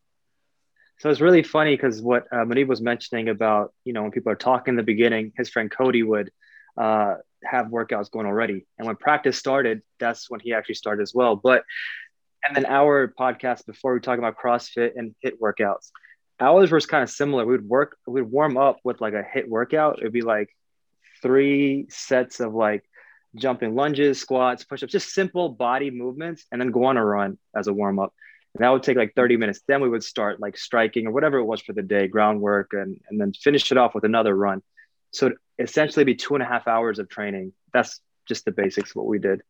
So 0.99 1.09
it's 1.09 1.22
really 1.22 1.43
funny 1.43 1.76
because 1.76 2.01
what 2.01 2.28
uh, 2.32 2.45
Munib 2.45 2.68
was 2.68 2.80
mentioning 2.80 3.30
about, 3.30 3.74
you 3.84 3.93
know, 3.93 4.03
when 4.03 4.11
people 4.11 4.32
are 4.32 4.36
talking 4.36 4.74
in 4.74 4.76
the 4.78 4.84
beginning, 4.84 5.34
his 5.36 5.49
friend 5.49 5.72
Cody 5.72 6.03
would 6.03 6.32
uh, 6.78 7.16
have 7.43 7.68
workouts 7.68 8.11
going 8.11 8.26
already. 8.26 8.66
And 8.78 8.88
when 8.88 8.95
practice 8.95 9.38
started, 9.38 9.82
that's 9.99 10.30
when 10.30 10.39
he 10.39 10.53
actually 10.53 10.76
started 10.76 11.01
as 11.01 11.14
well. 11.14 11.36
But 11.36 11.64
and 12.48 12.56
then 12.56 12.66
our 12.66 13.14
podcast 13.20 13.66
before 13.66 13.94
we 13.94 14.00
talk 14.00 14.20
about 14.20 14.38
CrossFit 14.38 14.91
and 14.96 15.16
HIIT 15.24 15.39
workouts. 15.39 15.91
Ours 16.39 16.72
was 16.72 16.86
kind 16.86 17.04
of 17.04 17.10
similar. 17.10 17.46
We'd 17.46 17.62
work, 17.62 17.98
we'd 18.08 18.24
warm 18.24 18.58
up 18.58 18.80
with 18.84 19.00
like 19.02 19.14
a 19.14 19.24
HIIT 19.24 19.48
workout. 19.48 20.00
It'd 20.00 20.12
be 20.12 20.22
like 20.22 20.50
three 21.22 21.86
sets 21.89 22.39
of 22.39 22.54
like 22.54 22.84
jumping 23.36 23.76
lunges, 23.76 24.20
squats, 24.20 24.64
push-ups, 24.64 24.91
just 24.91 25.14
simple 25.14 25.50
body 25.50 25.89
movements, 25.89 26.46
and 26.52 26.60
then 26.60 26.72
go 26.72 26.86
on 26.86 26.98
a 26.98 27.06
run 27.06 27.38
as 27.56 27.68
a 27.68 27.74
warm 27.74 28.00
up. 28.00 28.14
And 28.56 28.64
that 28.64 28.70
would 28.70 28.84
take 28.84 28.98
like 28.98 29.14
30 29.16 29.38
minutes. 29.38 29.62
Then 29.68 29.82
we 29.82 29.89
would 29.89 30.04
start 30.04 30.39
like 30.39 30.58
striking 30.58 31.08
or 31.08 31.12
whatever 31.12 31.38
it 31.38 31.46
was 31.46 31.62
for 31.62 31.74
the 31.74 31.82
day, 31.82 32.08
groundwork, 32.08 32.74
and, 32.74 33.00
and 33.10 33.20
then 33.20 33.34
finish 33.34 33.72
it 33.72 33.78
off 33.78 33.96
with 33.96 34.04
another 34.04 34.36
run. 34.36 34.62
So 35.12 35.32
essentially 35.58 36.04
be 36.04 36.16
two 36.16 36.36
and 36.36 36.44
a 36.44 36.46
half 36.46 36.68
hours 36.68 37.00
of 37.00 37.10
training. 37.10 37.54
That's 37.74 38.00
just 38.28 38.46
the 38.46 38.52
basics 38.52 38.91
of 38.91 38.98
what 38.98 39.08
we 39.08 39.20
did. 39.20 39.41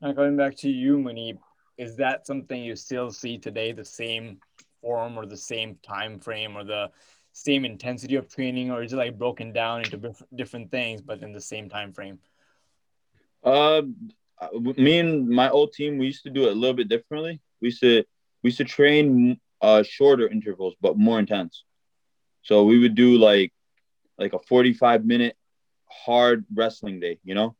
Now 0.00 0.12
going 0.12 0.36
back 0.36 0.56
to 0.58 0.70
you, 0.70 0.96
Munib, 0.98 1.38
is 1.78 1.96
that 1.96 2.26
something 2.26 2.62
you 2.62 2.76
still 2.76 3.10
see 3.10 3.38
today, 3.38 3.72
the 3.72 3.84
same 3.84 4.38
form 4.82 5.16
or 5.16 5.26
the 5.26 5.36
same 5.36 5.76
time 5.82 6.18
frame 6.18 6.56
or 6.56 6.64
the 6.64 6.90
same 7.32 7.64
intensity 7.64 8.16
of 8.16 8.28
training, 8.28 8.70
or 8.70 8.82
is 8.82 8.92
it 8.92 8.96
like 8.96 9.16
broken 9.16 9.52
down 9.52 9.82
into 9.84 10.12
different 10.34 10.70
things 10.70 11.00
but 11.00 11.22
in 11.22 11.32
the 11.32 11.40
same 11.40 11.68
time 11.68 11.92
frame? 11.92 12.18
Uh, 13.44 13.82
me 14.76 14.98
and 14.98 15.28
my 15.28 15.48
old 15.48 15.72
team, 15.72 15.98
we 15.98 16.06
used 16.06 16.24
to 16.24 16.30
do 16.30 16.46
it 16.46 16.52
a 16.52 16.54
little 16.54 16.74
bit 16.74 16.88
differently. 16.88 17.40
We 17.60 17.68
used 17.68 17.80
to 17.80 18.04
we 18.42 18.48
used 18.48 18.58
to 18.58 18.64
train 18.64 19.40
uh 19.60 19.82
shorter 19.82 20.28
intervals 20.28 20.74
but 20.80 20.98
more 20.98 21.18
intense. 21.18 21.64
So 22.42 22.64
we 22.64 22.78
would 22.78 22.94
do 22.94 23.18
like 23.18 23.52
like 24.18 24.32
a 24.32 24.38
45 24.38 25.04
minute 25.04 25.36
hard 25.88 26.44
wrestling 26.52 26.98
day, 27.00 27.18
you 27.24 27.34
know? 27.34 27.54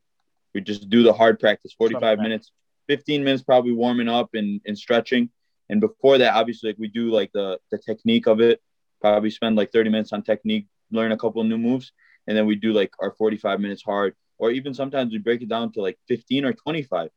We 0.54 0.60
just 0.60 0.88
do 0.90 1.02
the 1.02 1.12
hard 1.12 1.38
practice, 1.38 1.72
45 1.72 2.18
minutes, 2.18 2.50
15 2.88 3.22
minutes 3.22 3.42
probably 3.42 3.72
warming 3.72 4.08
up 4.08 4.30
and, 4.34 4.60
and 4.66 4.76
stretching. 4.76 5.30
And 5.68 5.80
before 5.80 6.18
that, 6.18 6.34
obviously, 6.34 6.70
like 6.70 6.78
we 6.78 6.88
do 6.88 7.10
like 7.10 7.30
the 7.32 7.58
the 7.70 7.78
technique 7.78 8.26
of 8.26 8.40
it. 8.40 8.60
Probably 9.00 9.30
spend 9.30 9.56
like 9.56 9.70
30 9.70 9.90
minutes 9.90 10.12
on 10.12 10.22
technique, 10.22 10.66
learn 10.90 11.12
a 11.12 11.16
couple 11.16 11.44
new 11.44 11.58
moves, 11.58 11.92
and 12.26 12.36
then 12.36 12.46
we 12.46 12.56
do 12.56 12.72
like 12.72 12.90
our 13.00 13.12
45 13.12 13.60
minutes 13.60 13.82
hard. 13.82 14.14
Or 14.38 14.50
even 14.50 14.74
sometimes 14.74 15.12
we 15.12 15.18
break 15.18 15.42
it 15.42 15.48
down 15.48 15.72
to 15.72 15.82
like 15.82 15.98
15 16.08 16.44
or 16.44 16.52
25. 16.52 17.10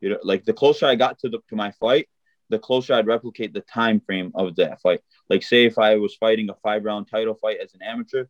You 0.00 0.10
know, 0.10 0.18
like 0.22 0.44
the 0.44 0.52
closer 0.52 0.86
I 0.86 0.94
got 0.94 1.18
to 1.20 1.28
the 1.28 1.40
to 1.48 1.56
my 1.56 1.72
fight, 1.72 2.08
the 2.48 2.58
closer 2.58 2.94
I'd 2.94 3.06
replicate 3.06 3.52
the 3.52 3.60
time 3.60 4.00
frame 4.00 4.32
of 4.34 4.56
that 4.56 4.80
fight. 4.80 5.00
Like 5.28 5.42
say 5.42 5.64
if 5.64 5.78
I 5.78 5.96
was 5.96 6.14
fighting 6.14 6.48
a 6.48 6.54
five 6.62 6.84
round 6.84 7.08
title 7.10 7.34
fight 7.34 7.58
as 7.62 7.74
an 7.74 7.82
amateur, 7.82 8.26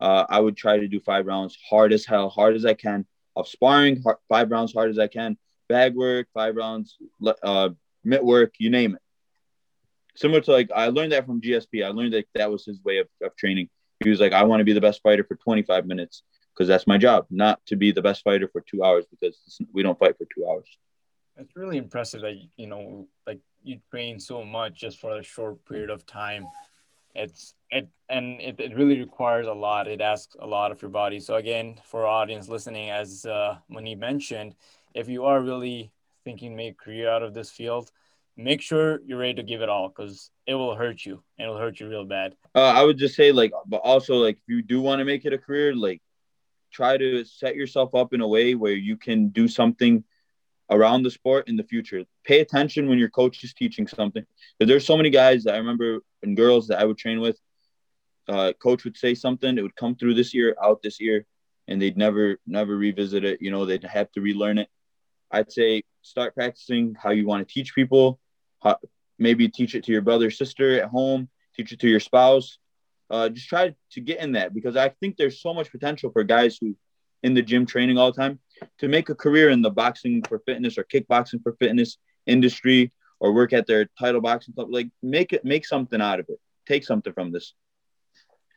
uh, 0.00 0.24
I 0.28 0.40
would 0.40 0.56
try 0.56 0.78
to 0.78 0.88
do 0.88 1.00
five 1.00 1.26
rounds 1.26 1.56
hard 1.68 1.92
as 1.92 2.04
hell, 2.04 2.28
hard 2.28 2.54
as 2.54 2.66
I 2.66 2.74
can, 2.74 3.06
of 3.34 3.48
sparring, 3.48 4.02
hard, 4.02 4.18
five 4.28 4.50
rounds 4.50 4.74
hard 4.74 4.90
as 4.90 4.98
I 4.98 5.06
can, 5.06 5.38
bag 5.68 5.94
work, 5.94 6.28
five 6.34 6.56
rounds, 6.56 6.96
uh, 7.42 7.70
mitt 8.04 8.24
work, 8.24 8.54
you 8.58 8.70
name 8.70 8.94
it. 8.94 9.02
Similar 10.16 10.40
to 10.42 10.52
like, 10.52 10.70
I 10.74 10.88
learned 10.88 11.12
that 11.12 11.26
from 11.26 11.40
GSP. 11.40 11.84
I 11.84 11.88
learned 11.88 12.14
that 12.14 12.26
that 12.34 12.50
was 12.50 12.64
his 12.64 12.82
way 12.82 12.98
of, 12.98 13.08
of 13.22 13.36
training. 13.36 13.68
He 14.02 14.10
was 14.10 14.20
like, 14.20 14.32
I 14.32 14.44
want 14.44 14.60
to 14.60 14.64
be 14.64 14.72
the 14.72 14.80
best 14.80 15.02
fighter 15.02 15.24
for 15.24 15.36
25 15.36 15.86
minutes 15.86 16.22
because 16.54 16.68
that's 16.68 16.86
my 16.86 16.96
job, 16.96 17.26
not 17.30 17.60
to 17.66 17.76
be 17.76 17.92
the 17.92 18.02
best 18.02 18.24
fighter 18.24 18.48
for 18.50 18.62
two 18.62 18.82
hours 18.82 19.04
because 19.10 19.60
we 19.72 19.82
don't 19.82 19.98
fight 19.98 20.16
for 20.16 20.26
two 20.34 20.48
hours. 20.48 20.66
It's 21.36 21.54
really 21.54 21.76
impressive 21.76 22.22
that, 22.22 22.36
you 22.56 22.66
know, 22.66 23.08
like 23.26 23.40
you 23.62 23.78
train 23.90 24.18
so 24.18 24.42
much 24.42 24.80
just 24.80 24.98
for 24.98 25.18
a 25.18 25.22
short 25.22 25.62
period 25.66 25.90
of 25.90 26.06
time 26.06 26.46
it's 27.16 27.54
it 27.70 27.88
and 28.08 28.40
it, 28.40 28.60
it 28.60 28.76
really 28.76 28.98
requires 29.00 29.46
a 29.46 29.52
lot 29.52 29.88
it 29.88 30.00
asks 30.00 30.36
a 30.40 30.46
lot 30.46 30.70
of 30.70 30.80
your 30.82 30.90
body 30.90 31.18
so 31.18 31.34
again 31.36 31.74
for 31.82 32.06
audience 32.06 32.48
listening 32.48 32.90
as 32.90 33.24
uh, 33.26 33.56
he 33.82 33.94
mentioned 33.94 34.54
if 34.96 35.08
you 35.08 35.24
are 35.24 35.40
really 35.40 35.92
thinking 36.24 36.56
make 36.56 36.72
a 36.72 36.84
career 36.84 37.08
out 37.08 37.22
of 37.22 37.34
this 37.34 37.50
field 37.50 37.90
make 38.36 38.60
sure 38.60 39.00
you're 39.06 39.18
ready 39.18 39.34
to 39.34 39.42
give 39.42 39.62
it 39.62 39.68
all 39.68 39.88
because 39.88 40.30
it 40.46 40.54
will 40.54 40.74
hurt 40.74 41.04
you 41.04 41.22
it'll 41.38 41.58
hurt 41.58 41.78
you 41.80 41.88
real 41.88 42.04
bad 42.04 42.34
uh, 42.54 42.72
i 42.74 42.82
would 42.82 42.98
just 42.98 43.14
say 43.14 43.32
like 43.32 43.52
but 43.66 43.78
also 43.78 44.16
like 44.16 44.36
if 44.36 44.48
you 44.48 44.62
do 44.62 44.80
want 44.80 44.98
to 44.98 45.04
make 45.04 45.24
it 45.24 45.32
a 45.32 45.38
career 45.38 45.74
like 45.74 46.02
try 46.72 46.96
to 46.96 47.24
set 47.24 47.56
yourself 47.56 47.94
up 47.94 48.12
in 48.12 48.20
a 48.20 48.28
way 48.28 48.54
where 48.54 48.74
you 48.74 48.96
can 48.96 49.28
do 49.28 49.48
something 49.48 50.04
around 50.70 51.02
the 51.02 51.10
sport 51.10 51.48
in 51.48 51.56
the 51.56 51.64
future. 51.64 52.04
Pay 52.24 52.40
attention 52.40 52.88
when 52.88 52.98
your 52.98 53.08
coach 53.08 53.42
is 53.44 53.54
teaching 53.54 53.86
something. 53.86 54.24
There's 54.58 54.86
so 54.86 54.96
many 54.96 55.10
guys 55.10 55.44
that 55.44 55.54
I 55.54 55.58
remember 55.58 56.00
and 56.22 56.36
girls 56.36 56.68
that 56.68 56.80
I 56.80 56.84
would 56.84 56.98
train 56.98 57.20
with. 57.20 57.38
Uh, 58.28 58.52
coach 58.60 58.84
would 58.84 58.96
say 58.96 59.14
something, 59.14 59.56
it 59.56 59.62
would 59.62 59.76
come 59.76 59.94
through 59.94 60.14
this 60.14 60.34
year, 60.34 60.56
out 60.62 60.82
this 60.82 61.00
year, 61.00 61.24
and 61.68 61.80
they'd 61.80 61.96
never, 61.96 62.38
never 62.46 62.76
revisit 62.76 63.24
it. 63.24 63.40
You 63.40 63.52
know, 63.52 63.64
they'd 63.64 63.84
have 63.84 64.10
to 64.12 64.20
relearn 64.20 64.58
it. 64.58 64.68
I'd 65.30 65.52
say 65.52 65.82
start 66.02 66.34
practicing 66.34 66.94
how 67.00 67.10
you 67.10 67.26
want 67.26 67.46
to 67.46 67.52
teach 67.52 67.74
people. 67.74 68.18
How, 68.62 68.78
maybe 69.18 69.48
teach 69.48 69.74
it 69.74 69.84
to 69.84 69.92
your 69.92 70.02
brother, 70.02 70.30
sister 70.30 70.80
at 70.80 70.88
home. 70.88 71.28
Teach 71.56 71.72
it 71.72 71.80
to 71.80 71.88
your 71.88 72.00
spouse. 72.00 72.58
Uh, 73.08 73.28
just 73.28 73.48
try 73.48 73.74
to 73.92 74.00
get 74.00 74.20
in 74.20 74.32
that 74.32 74.52
because 74.52 74.76
I 74.76 74.88
think 74.88 75.16
there's 75.16 75.40
so 75.40 75.54
much 75.54 75.70
potential 75.70 76.10
for 76.10 76.24
guys 76.24 76.58
who 76.60 76.76
in 77.22 77.34
the 77.34 77.42
gym 77.42 77.66
training 77.66 77.98
all 77.98 78.12
the 78.12 78.20
time 78.20 78.38
to 78.78 78.88
make 78.88 79.08
a 79.08 79.14
career 79.14 79.50
in 79.50 79.62
the 79.62 79.70
boxing 79.70 80.22
for 80.22 80.40
fitness 80.40 80.78
or 80.78 80.84
kickboxing 80.84 81.42
for 81.42 81.56
fitness 81.58 81.98
industry 82.26 82.92
or 83.20 83.32
work 83.32 83.52
at 83.52 83.66
their 83.66 83.88
title 83.98 84.20
boxing 84.20 84.54
club 84.54 84.68
like 84.70 84.88
make 85.02 85.32
it 85.32 85.44
make 85.44 85.66
something 85.66 86.00
out 86.00 86.20
of 86.20 86.26
it 86.28 86.38
take 86.66 86.84
something 86.84 87.12
from 87.12 87.32
this 87.32 87.54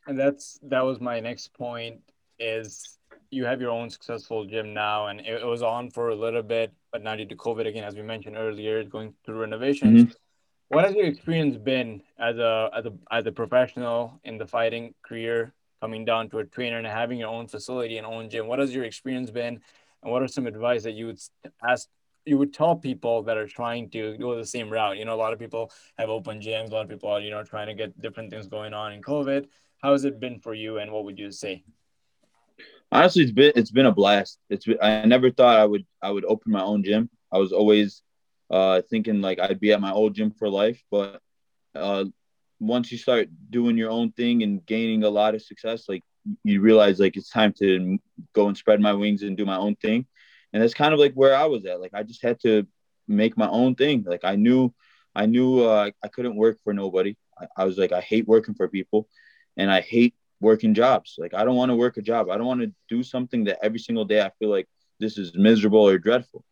and 0.07 0.19
that's 0.19 0.59
that 0.63 0.83
was 0.83 0.99
my 0.99 1.19
next 1.19 1.53
point 1.53 2.01
is 2.37 2.98
you 3.31 3.45
have 3.45 3.61
your 3.61 3.71
own 3.71 3.89
successful 3.89 4.45
gym 4.45 4.73
now 4.73 5.07
and 5.07 5.19
it, 5.21 5.41
it 5.41 5.45
was 5.45 5.61
on 5.61 5.89
for 5.89 6.09
a 6.09 6.15
little 6.15 6.41
bit 6.41 6.73
but 6.91 7.03
now 7.03 7.15
due 7.15 7.25
to 7.25 7.35
covid 7.35 7.67
again 7.67 7.83
as 7.83 7.95
we 7.95 8.01
mentioned 8.01 8.35
earlier 8.35 8.83
going 8.83 9.13
through 9.25 9.39
renovations. 9.39 10.03
Mm-hmm. 10.03 10.75
what 10.75 10.85
has 10.85 10.95
your 10.95 11.05
experience 11.05 11.57
been 11.57 12.01
as 12.17 12.37
a 12.37 12.69
as 12.73 12.85
a 12.85 12.93
as 13.11 13.25
a 13.25 13.31
professional 13.31 14.19
in 14.23 14.37
the 14.37 14.47
fighting 14.47 14.93
career 15.03 15.53
coming 15.81 16.03
down 16.03 16.29
to 16.29 16.39
a 16.39 16.45
trainer 16.45 16.77
and 16.77 16.87
having 16.87 17.19
your 17.19 17.29
own 17.29 17.47
facility 17.47 17.97
and 17.97 18.05
own 18.05 18.29
gym? 18.29 18.47
What 18.47 18.59
has 18.59 18.73
your 18.73 18.83
experience 18.83 19.31
been 19.31 19.61
and 20.03 20.11
what 20.11 20.21
are 20.21 20.27
some 20.27 20.47
advice 20.47 20.83
that 20.83 20.93
you 20.93 21.07
would 21.07 21.19
ask 21.63 21.87
you 22.25 22.37
would 22.37 22.53
tell 22.53 22.75
people 22.75 23.23
that 23.23 23.37
are 23.37 23.47
trying 23.47 23.89
to 23.91 24.17
go 24.17 24.35
the 24.35 24.45
same 24.45 24.69
route? 24.69 24.97
You 24.97 25.05
know 25.05 25.15
a 25.15 25.21
lot 25.23 25.33
of 25.33 25.39
people 25.39 25.71
have 25.97 26.09
open 26.09 26.41
gyms 26.41 26.71
a 26.71 26.73
lot 26.73 26.83
of 26.83 26.89
people 26.89 27.09
are 27.09 27.21
you 27.21 27.31
know 27.31 27.43
trying 27.43 27.67
to 27.67 27.75
get 27.75 27.99
different 28.01 28.31
things 28.31 28.47
going 28.47 28.73
on 28.73 28.91
in 28.93 29.01
covid. 29.01 29.47
How 29.81 29.93
has 29.93 30.03
it 30.03 30.19
been 30.19 30.39
for 30.39 30.53
you 30.53 30.79
and 30.79 30.91
what 30.91 31.05
would 31.05 31.17
you 31.17 31.31
say 31.31 31.63
honestly 32.91 33.23
it's 33.23 33.31
been 33.31 33.51
it's 33.55 33.71
been 33.71 33.85
a 33.85 33.91
blast. 33.91 34.39
It's 34.49 34.67
i 34.81 35.05
never 35.05 35.31
thought 35.31 35.57
i 35.59 35.65
would 35.65 35.85
i 36.01 36.09
would 36.11 36.25
open 36.25 36.51
my 36.51 36.61
own 36.61 36.83
gym. 36.83 37.09
I 37.31 37.37
was 37.37 37.51
always 37.53 38.01
uh 38.49 38.81
thinking 38.89 39.21
like 39.21 39.39
i'd 39.39 39.59
be 39.59 39.71
at 39.73 39.81
my 39.81 39.91
old 39.91 40.15
gym 40.15 40.31
for 40.31 40.49
life 40.49 40.81
but 40.89 41.21
uh 41.75 42.05
once 42.59 42.91
you 42.91 42.97
start 42.97 43.27
doing 43.49 43.77
your 43.77 43.91
own 43.91 44.11
thing 44.11 44.41
and 44.43 44.65
gaining 44.65 45.03
a 45.03 45.09
lot 45.09 45.35
of 45.35 45.41
success 45.41 45.85
like 45.87 46.03
you 46.43 46.61
realize 46.61 46.99
like 46.99 47.15
it's 47.15 47.29
time 47.29 47.53
to 47.59 47.97
go 48.33 48.47
and 48.47 48.57
spread 48.57 48.81
my 48.81 48.93
wings 48.93 49.23
and 49.23 49.37
do 49.37 49.45
my 49.45 49.57
own 49.57 49.75
thing. 49.75 50.05
And 50.53 50.61
that's 50.61 50.73
kind 50.73 50.93
of 50.93 50.99
like 50.99 51.13
where 51.13 51.35
i 51.35 51.45
was 51.45 51.65
at. 51.65 51.79
Like 51.79 51.93
i 51.93 52.03
just 52.03 52.21
had 52.23 52.39
to 52.41 52.67
make 53.07 53.37
my 53.37 53.47
own 53.47 53.75
thing. 53.75 54.03
Like 54.05 54.23
i 54.23 54.35
knew 54.35 54.73
i 55.15 55.25
knew 55.25 55.63
uh, 55.63 55.89
i 56.03 56.07
couldn't 56.07 56.35
work 56.35 56.59
for 56.63 56.73
nobody. 56.73 57.15
I, 57.39 57.47
I 57.57 57.65
was 57.65 57.77
like 57.77 57.91
i 57.91 58.01
hate 58.01 58.27
working 58.27 58.55
for 58.55 58.67
people 58.67 59.07
and 59.57 59.71
i 59.71 59.81
hate 59.81 60.13
working 60.41 60.73
jobs 60.73 61.15
like 61.17 61.33
i 61.33 61.43
don't 61.43 61.55
want 61.55 61.69
to 61.69 61.75
work 61.75 61.97
a 61.97 62.01
job 62.01 62.29
i 62.29 62.37
don't 62.37 62.47
want 62.47 62.61
to 62.61 62.71
do 62.87 63.03
something 63.03 63.43
that 63.43 63.59
every 63.63 63.79
single 63.79 64.05
day 64.05 64.21
i 64.21 64.31
feel 64.39 64.49
like 64.49 64.67
this 64.99 65.17
is 65.17 65.35
miserable 65.35 65.87
or 65.87 65.97
dreadful 65.97 66.43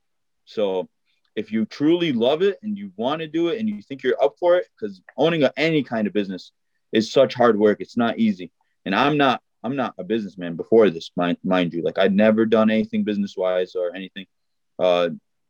so 0.45 0.87
if 1.35 1.51
you 1.51 1.65
truly 1.65 2.11
love 2.11 2.41
it 2.41 2.57
and 2.63 2.77
you 2.77 2.91
want 2.95 3.21
to 3.21 3.27
do 3.27 3.49
it 3.49 3.59
and 3.59 3.69
you 3.69 3.81
think 3.81 4.03
you're 4.03 4.21
up 4.21 4.35
for 4.39 4.55
it 4.55 4.65
because 4.75 5.01
owning 5.17 5.43
a, 5.43 5.53
any 5.55 5.83
kind 5.83 6.07
of 6.07 6.13
business 6.13 6.51
is 6.91 7.11
such 7.11 7.33
hard 7.33 7.57
work 7.57 7.79
it's 7.79 7.97
not 7.97 8.17
easy 8.17 8.51
and 8.85 8.93
i'm 8.93 9.17
not 9.17 9.41
I'm 9.63 9.75
not 9.75 9.95
a 9.97 10.03
businessman 10.03 10.55
before 10.55 10.89
this, 10.89 11.11
mind, 11.15 11.37
mind 11.43 11.73
you. 11.73 11.81
Like 11.81 11.97
I'd 11.97 12.15
never 12.15 12.45
done 12.45 12.69
anything 12.69 13.03
business 13.03 13.35
wise 13.35 13.75
or 13.75 13.95
anything. 13.95 14.25
Uh, 14.79 15.09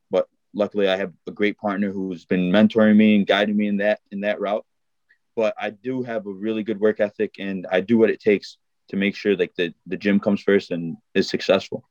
but 0.10 0.28
luckily, 0.54 0.88
I 0.88 0.96
have 0.96 1.14
a 1.28 1.32
great 1.32 1.58
partner 1.58 1.92
who's 1.92 2.26
been 2.26 2.52
mentoring 2.52 2.96
me 2.96 3.16
and 3.16 3.28
guiding 3.28 3.58
me 3.58 3.68
in 3.68 3.78
that 3.78 4.00
in 4.12 4.22
that 4.22 4.40
route. 4.40 4.66
But 5.38 5.54
I 5.62 5.70
do 5.70 6.02
have 6.02 6.26
a 6.26 6.32
really 6.32 6.64
good 6.64 6.80
work 6.80 7.00
ethic, 7.00 7.36
and 7.38 7.68
I 7.72 7.80
do 7.80 8.00
what 8.00 8.10
it 8.10 8.20
takes 8.20 8.58
to 8.90 8.96
make 8.98 9.16
sure 9.16 9.38
like 9.38 9.54
the 9.56 9.72
the 9.86 9.96
gym 9.96 10.20
comes 10.20 10.42
first 10.42 10.72
and 10.72 10.98
is 11.14 11.30
successful. 11.30 11.88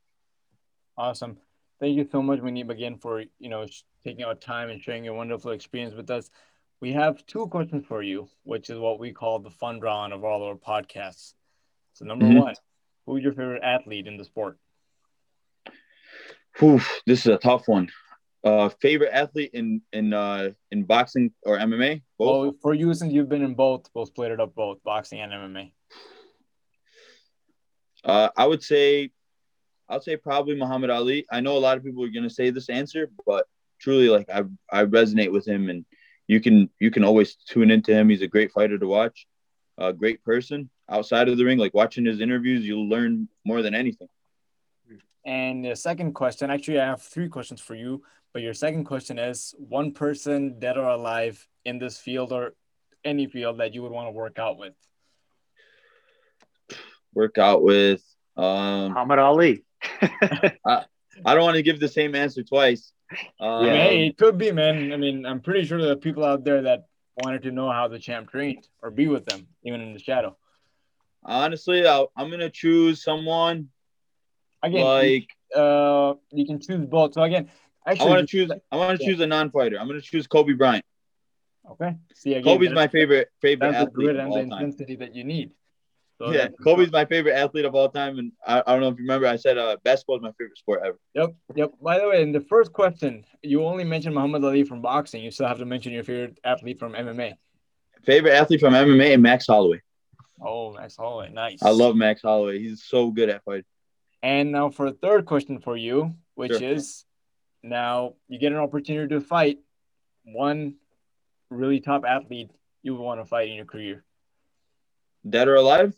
Awesome. 0.98 1.38
Thank 1.78 1.96
you 1.96 2.08
so 2.10 2.20
much, 2.22 2.40
Munib, 2.40 2.70
again 2.70 2.98
for 2.98 3.22
you 3.38 3.48
know 3.48 3.64
taking 4.02 4.24
our 4.24 4.34
time 4.34 4.68
and 4.68 4.82
sharing 4.82 5.04
your 5.04 5.14
wonderful 5.14 5.52
experience 5.52 5.94
with 5.94 6.10
us. 6.10 6.28
We 6.80 6.92
have 6.92 7.24
two 7.26 7.46
questions 7.46 7.86
for 7.86 8.02
you, 8.02 8.28
which 8.42 8.68
is 8.68 8.80
what 8.80 8.98
we 8.98 9.12
call 9.12 9.38
the 9.38 9.50
fun 9.50 9.78
round 9.78 10.12
of 10.12 10.24
all 10.24 10.42
our 10.42 10.56
podcasts. 10.56 11.34
So 11.92 12.04
number 12.04 12.26
mm-hmm. 12.26 12.40
one, 12.40 12.54
who's 13.06 13.22
your 13.22 13.32
favorite 13.32 13.62
athlete 13.62 14.08
in 14.08 14.16
the 14.16 14.24
sport? 14.24 14.58
Oof, 16.60 17.00
this 17.06 17.20
is 17.20 17.26
a 17.26 17.38
tough 17.38 17.68
one. 17.68 17.88
Uh, 18.44 18.68
favorite 18.80 19.10
athlete 19.12 19.50
in 19.54 19.82
in 19.92 20.12
uh, 20.12 20.50
in 20.70 20.84
boxing 20.84 21.32
or 21.42 21.58
MMA? 21.58 22.02
Both? 22.18 22.42
Well, 22.42 22.56
for 22.62 22.74
you, 22.74 22.94
since 22.94 23.12
you've 23.12 23.28
been 23.28 23.42
in 23.42 23.54
both, 23.54 23.92
both 23.92 24.14
played 24.14 24.32
it 24.32 24.40
up 24.40 24.54
both 24.54 24.82
boxing 24.84 25.20
and 25.20 25.32
MMA. 25.32 25.72
Uh, 28.04 28.28
I 28.36 28.46
would 28.46 28.62
say, 28.62 29.10
I'd 29.88 30.04
say 30.04 30.16
probably 30.16 30.54
Muhammad 30.54 30.90
Ali. 30.90 31.26
I 31.30 31.40
know 31.40 31.56
a 31.56 31.58
lot 31.58 31.76
of 31.76 31.84
people 31.84 32.04
are 32.04 32.08
gonna 32.08 32.30
say 32.30 32.50
this 32.50 32.68
answer, 32.68 33.10
but 33.26 33.46
truly, 33.80 34.08
like 34.08 34.30
I 34.30 34.42
I 34.70 34.84
resonate 34.84 35.32
with 35.32 35.46
him, 35.46 35.68
and 35.68 35.84
you 36.28 36.40
can 36.40 36.70
you 36.78 36.90
can 36.90 37.04
always 37.04 37.34
tune 37.34 37.70
into 37.70 37.92
him. 37.92 38.08
He's 38.08 38.22
a 38.22 38.28
great 38.28 38.52
fighter 38.52 38.78
to 38.78 38.86
watch, 38.86 39.26
a 39.76 39.92
great 39.92 40.22
person 40.22 40.70
outside 40.88 41.28
of 41.28 41.36
the 41.36 41.44
ring, 41.44 41.58
like 41.58 41.74
watching 41.74 42.04
his 42.04 42.20
interviews, 42.20 42.64
you'll 42.64 42.88
learn 42.88 43.28
more 43.44 43.62
than 43.62 43.74
anything. 43.74 44.08
And 45.24 45.64
the 45.64 45.74
second 45.74 46.12
question, 46.12 46.50
actually, 46.50 46.80
I 46.80 46.86
have 46.86 47.02
three 47.02 47.28
questions 47.28 47.60
for 47.60 47.74
you. 47.74 48.02
But 48.36 48.42
your 48.42 48.52
second 48.52 48.84
question 48.84 49.18
is 49.18 49.54
one 49.56 49.92
person, 49.92 50.58
dead 50.58 50.76
or 50.76 50.86
alive, 50.90 51.48
in 51.64 51.78
this 51.78 51.96
field 51.96 52.34
or 52.34 52.52
any 53.02 53.28
field 53.28 53.60
that 53.60 53.72
you 53.72 53.80
would 53.80 53.92
want 53.92 54.08
to 54.08 54.10
work 54.10 54.38
out 54.38 54.58
with. 54.58 54.74
Work 57.14 57.38
out 57.38 57.62
with 57.62 58.02
um, 58.36 58.92
Muhammad 58.92 59.20
Ali. 59.20 59.64
I, 60.02 60.84
I 61.24 61.34
don't 61.34 61.44
want 61.44 61.56
to 61.56 61.62
give 61.62 61.80
the 61.80 61.88
same 61.88 62.14
answer 62.14 62.42
twice. 62.42 62.92
Um, 63.40 63.64
yeah, 63.64 63.72
hey, 63.72 64.08
it 64.08 64.18
could 64.18 64.36
be, 64.36 64.52
man. 64.52 64.92
I 64.92 64.98
mean, 64.98 65.24
I'm 65.24 65.40
pretty 65.40 65.64
sure 65.64 65.80
there 65.80 65.92
are 65.92 65.96
people 65.96 66.22
out 66.22 66.44
there 66.44 66.60
that 66.60 66.88
wanted 67.24 67.42
to 67.44 67.52
know 67.52 67.72
how 67.72 67.88
the 67.88 67.98
champ 67.98 68.30
trained 68.30 68.68
or 68.82 68.90
be 68.90 69.08
with 69.08 69.24
them, 69.24 69.46
even 69.64 69.80
in 69.80 69.94
the 69.94 69.98
shadow. 69.98 70.36
Honestly, 71.24 71.86
i 71.86 72.04
am 72.18 72.30
gonna 72.30 72.50
choose 72.50 73.02
someone 73.02 73.70
again. 74.62 74.84
Like, 74.84 75.28
uh, 75.54 76.14
you 76.32 76.44
can 76.44 76.60
choose 76.60 76.84
both. 76.84 77.14
So 77.14 77.22
again, 77.22 77.48
actually, 77.86 78.06
I 78.06 78.10
want 78.10 78.20
to 78.20 78.26
choose. 78.26 78.50
I 78.70 78.76
want 78.76 78.98
to 78.98 79.04
yeah. 79.04 79.10
choose 79.10 79.20
a 79.20 79.26
non-fighter. 79.26 79.78
I'm 79.78 79.86
gonna 79.86 80.00
choose 80.00 80.26
Kobe 80.26 80.52
Bryant. 80.52 80.84
Okay. 81.70 81.96
See, 82.14 82.34
again, 82.34 82.44
Kobe's 82.44 82.72
my 82.72 82.88
favorite 82.88 83.28
favorite 83.40 83.72
that's 83.72 83.88
athlete. 83.88 84.14
the 84.14 84.20
and 84.20 84.32
the 84.32 84.38
intensity 84.38 84.96
that 84.96 85.14
you 85.14 85.24
need. 85.24 85.50
So 86.18 86.30
yeah, 86.30 86.48
Kobe's 86.62 86.90
my 86.90 87.04
favorite 87.04 87.34
athlete 87.34 87.66
of 87.66 87.74
all 87.74 87.90
time, 87.90 88.18
and 88.18 88.32
I, 88.46 88.62
I 88.66 88.72
don't 88.72 88.80
know 88.80 88.88
if 88.88 88.96
you 88.96 89.02
remember, 89.02 89.26
I 89.26 89.36
said 89.36 89.58
uh, 89.58 89.76
basketball 89.84 90.16
is 90.16 90.22
my 90.22 90.32
favorite 90.38 90.56
sport 90.56 90.80
ever. 90.84 90.98
Yep, 91.14 91.34
yep. 91.54 91.72
By 91.82 91.98
the 91.98 92.08
way, 92.08 92.22
in 92.22 92.32
the 92.32 92.40
first 92.40 92.72
question, 92.72 93.24
you 93.42 93.64
only 93.64 93.84
mentioned 93.84 94.14
Muhammad 94.14 94.42
Ali 94.42 94.64
from 94.64 94.80
boxing. 94.80 95.22
You 95.22 95.30
still 95.30 95.46
have 95.46 95.58
to 95.58 95.66
mention 95.66 95.92
your 95.92 96.04
favorite 96.04 96.38
athlete 96.42 96.78
from 96.78 96.94
MMA. 96.94 97.34
Favorite 98.04 98.32
athlete 98.32 98.60
from 98.60 98.72
MMA 98.72 99.14
and 99.14 99.22
Max 99.22 99.46
Holloway. 99.46 99.82
Oh, 100.40 100.72
Max 100.72 100.96
Holloway, 100.96 101.30
nice. 101.32 101.62
I 101.62 101.70
love 101.70 101.96
Max 101.96 102.22
Holloway. 102.22 102.60
He's 102.60 102.82
so 102.84 103.10
good 103.10 103.28
at 103.28 103.44
fighting. 103.44 103.64
And 104.22 104.52
now 104.52 104.70
for 104.70 104.86
a 104.86 104.92
third 104.92 105.26
question 105.26 105.58
for 105.60 105.76
you, 105.76 106.14
which 106.34 106.52
sure. 106.52 106.62
is 106.62 107.04
now 107.68 108.14
you 108.28 108.38
get 108.38 108.52
an 108.52 108.58
opportunity 108.58 109.14
to 109.14 109.20
fight 109.20 109.58
one 110.24 110.74
really 111.50 111.80
top 111.80 112.04
athlete 112.06 112.50
you 112.82 112.94
would 112.94 113.02
want 113.02 113.20
to 113.20 113.24
fight 113.24 113.48
in 113.48 113.54
your 113.54 113.64
career. 113.64 114.04
Dead 115.28 115.48
or 115.48 115.56
alive? 115.56 115.94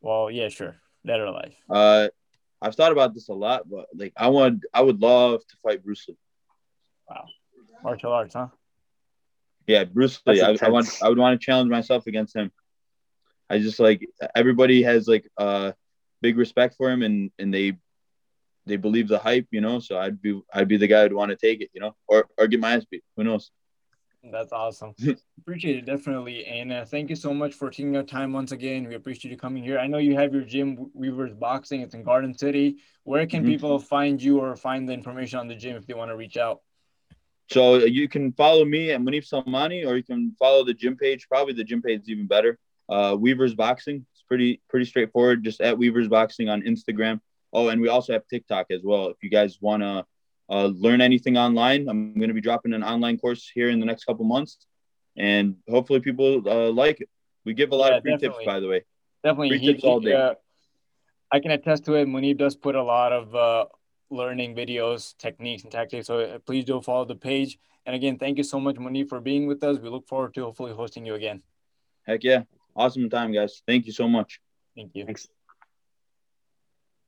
Well, 0.00 0.30
yeah, 0.30 0.48
sure. 0.48 0.76
Dead 1.04 1.20
or 1.20 1.26
alive. 1.26 1.54
Uh, 1.68 2.08
I've 2.62 2.74
thought 2.74 2.92
about 2.92 3.14
this 3.14 3.28
a 3.28 3.34
lot, 3.34 3.68
but 3.68 3.86
like 3.94 4.12
I 4.16 4.28
want, 4.28 4.64
I 4.72 4.82
would 4.82 5.00
love 5.00 5.40
to 5.40 5.56
fight 5.62 5.82
Bruce 5.82 6.06
Lee. 6.08 6.16
Wow, 7.08 7.24
martial 7.82 8.12
arts, 8.12 8.34
huh? 8.34 8.48
Yeah, 9.66 9.84
Bruce 9.84 10.20
Lee. 10.26 10.42
I, 10.42 10.56
I, 10.60 10.68
want, 10.68 10.98
I 11.02 11.08
would 11.08 11.18
want 11.18 11.40
to 11.40 11.44
challenge 11.44 11.70
myself 11.70 12.06
against 12.06 12.36
him. 12.36 12.52
I 13.48 13.58
just 13.58 13.80
like 13.80 14.06
everybody 14.34 14.82
has 14.82 15.08
like 15.08 15.28
uh 15.36 15.72
big 16.20 16.36
respect 16.36 16.76
for 16.76 16.90
him, 16.90 17.02
and 17.02 17.30
and 17.38 17.52
they 17.52 17.78
they 18.70 18.76
believe 18.76 19.08
the 19.08 19.18
hype, 19.18 19.48
you 19.50 19.60
know. 19.60 19.80
So 19.80 19.98
I'd 19.98 20.22
be 20.22 20.40
I'd 20.54 20.68
be 20.68 20.76
the 20.76 20.86
guy 20.86 21.02
who'd 21.02 21.12
want 21.12 21.30
to 21.30 21.36
take 21.36 21.60
it, 21.60 21.70
you 21.74 21.80
know, 21.80 21.94
or 22.06 22.26
or 22.38 22.46
get 22.46 22.60
my 22.60 22.74
ass 22.74 22.84
beat. 22.90 23.02
Who 23.16 23.24
knows? 23.24 23.50
That's 24.22 24.52
awesome. 24.52 24.94
appreciate 25.40 25.76
it 25.76 25.86
definitely, 25.86 26.44
and 26.44 26.72
uh, 26.72 26.84
thank 26.84 27.08
you 27.08 27.16
so 27.16 27.32
much 27.32 27.54
for 27.54 27.70
taking 27.70 27.94
your 27.94 28.02
time 28.02 28.32
once 28.32 28.52
again. 28.52 28.86
We 28.86 28.94
appreciate 28.94 29.30
you 29.30 29.38
coming 29.38 29.62
here. 29.62 29.78
I 29.78 29.86
know 29.86 29.98
you 29.98 30.14
have 30.14 30.34
your 30.34 30.44
gym, 30.44 30.90
Weavers 30.92 31.32
Boxing. 31.32 31.80
It's 31.80 31.94
in 31.94 32.02
Garden 32.02 32.36
City. 32.36 32.76
Where 33.04 33.26
can 33.26 33.42
mm-hmm. 33.42 33.52
people 33.52 33.78
find 33.78 34.22
you 34.22 34.38
or 34.38 34.54
find 34.56 34.86
the 34.88 34.92
information 34.92 35.38
on 35.38 35.48
the 35.48 35.54
gym 35.54 35.76
if 35.76 35.86
they 35.86 35.94
want 35.94 36.10
to 36.10 36.16
reach 36.16 36.36
out? 36.36 36.60
So 37.50 37.76
you 37.76 38.08
can 38.08 38.32
follow 38.32 38.64
me 38.64 38.92
at 38.92 39.00
Munib 39.00 39.26
Salmani, 39.26 39.86
or 39.86 39.96
you 39.96 40.04
can 40.04 40.36
follow 40.38 40.64
the 40.64 40.74
gym 40.74 40.96
page. 40.96 41.26
Probably 41.26 41.54
the 41.54 41.64
gym 41.64 41.82
page 41.82 42.02
is 42.02 42.08
even 42.10 42.26
better. 42.26 42.58
Uh, 42.88 43.16
Weavers 43.18 43.54
Boxing. 43.54 44.06
It's 44.12 44.22
pretty 44.22 44.60
pretty 44.68 44.84
straightforward. 44.84 45.42
Just 45.42 45.60
at 45.62 45.78
Weavers 45.78 46.08
Boxing 46.08 46.48
on 46.48 46.62
Instagram. 46.62 47.20
Oh, 47.52 47.68
and 47.68 47.80
we 47.80 47.88
also 47.88 48.12
have 48.12 48.26
TikTok 48.28 48.66
as 48.70 48.82
well. 48.84 49.08
If 49.08 49.22
you 49.22 49.30
guys 49.30 49.58
want 49.60 49.82
to 49.82 50.04
uh, 50.50 50.66
learn 50.66 51.00
anything 51.00 51.38
online. 51.38 51.88
I'm 51.88 52.14
going 52.14 52.28
to 52.28 52.34
be 52.34 52.40
dropping 52.40 52.74
an 52.74 52.82
online 52.82 53.18
course 53.18 53.50
here 53.54 53.70
in 53.70 53.78
the 53.78 53.86
next 53.86 54.04
couple 54.04 54.24
months, 54.24 54.58
and 55.16 55.56
hopefully 55.68 56.00
people 56.00 56.42
uh, 56.46 56.70
like 56.70 57.00
it. 57.00 57.08
We 57.44 57.54
give 57.54 57.70
a 57.70 57.76
lot 57.76 57.92
yeah, 57.92 57.98
of 57.98 58.02
free 58.02 58.12
definitely. 58.12 58.44
tips, 58.44 58.46
by 58.46 58.60
the 58.60 58.68
way. 58.68 58.84
Definitely, 59.22 59.48
free 59.50 59.58
he, 59.58 59.72
tips 59.72 59.84
all 59.84 60.00
day. 60.00 60.12
Uh, 60.12 60.34
I 61.32 61.38
can 61.38 61.52
attest 61.52 61.84
to 61.84 61.94
it. 61.94 62.08
Munib 62.08 62.38
does 62.38 62.56
put 62.56 62.74
a 62.74 62.82
lot 62.82 63.12
of 63.12 63.34
uh, 63.34 63.66
learning 64.10 64.56
videos, 64.56 65.16
techniques, 65.16 65.62
and 65.62 65.70
tactics. 65.70 66.08
So 66.08 66.18
uh, 66.18 66.38
please 66.40 66.64
do 66.64 66.80
follow 66.80 67.04
the 67.04 67.14
page. 67.14 67.58
And 67.86 67.94
again, 67.94 68.18
thank 68.18 68.36
you 68.36 68.44
so 68.44 68.60
much, 68.60 68.76
Munib, 68.76 69.08
for 69.08 69.20
being 69.20 69.46
with 69.46 69.62
us. 69.62 69.78
We 69.78 69.88
look 69.88 70.06
forward 70.08 70.34
to 70.34 70.44
hopefully 70.44 70.72
hosting 70.72 71.06
you 71.06 71.14
again. 71.14 71.42
Heck 72.06 72.24
yeah. 72.24 72.42
Awesome 72.74 73.08
time, 73.08 73.32
guys. 73.32 73.62
Thank 73.66 73.86
you 73.86 73.92
so 73.92 74.08
much. 74.08 74.40
Thank 74.74 74.94
you. 74.94 75.04
Thanks. 75.06 75.28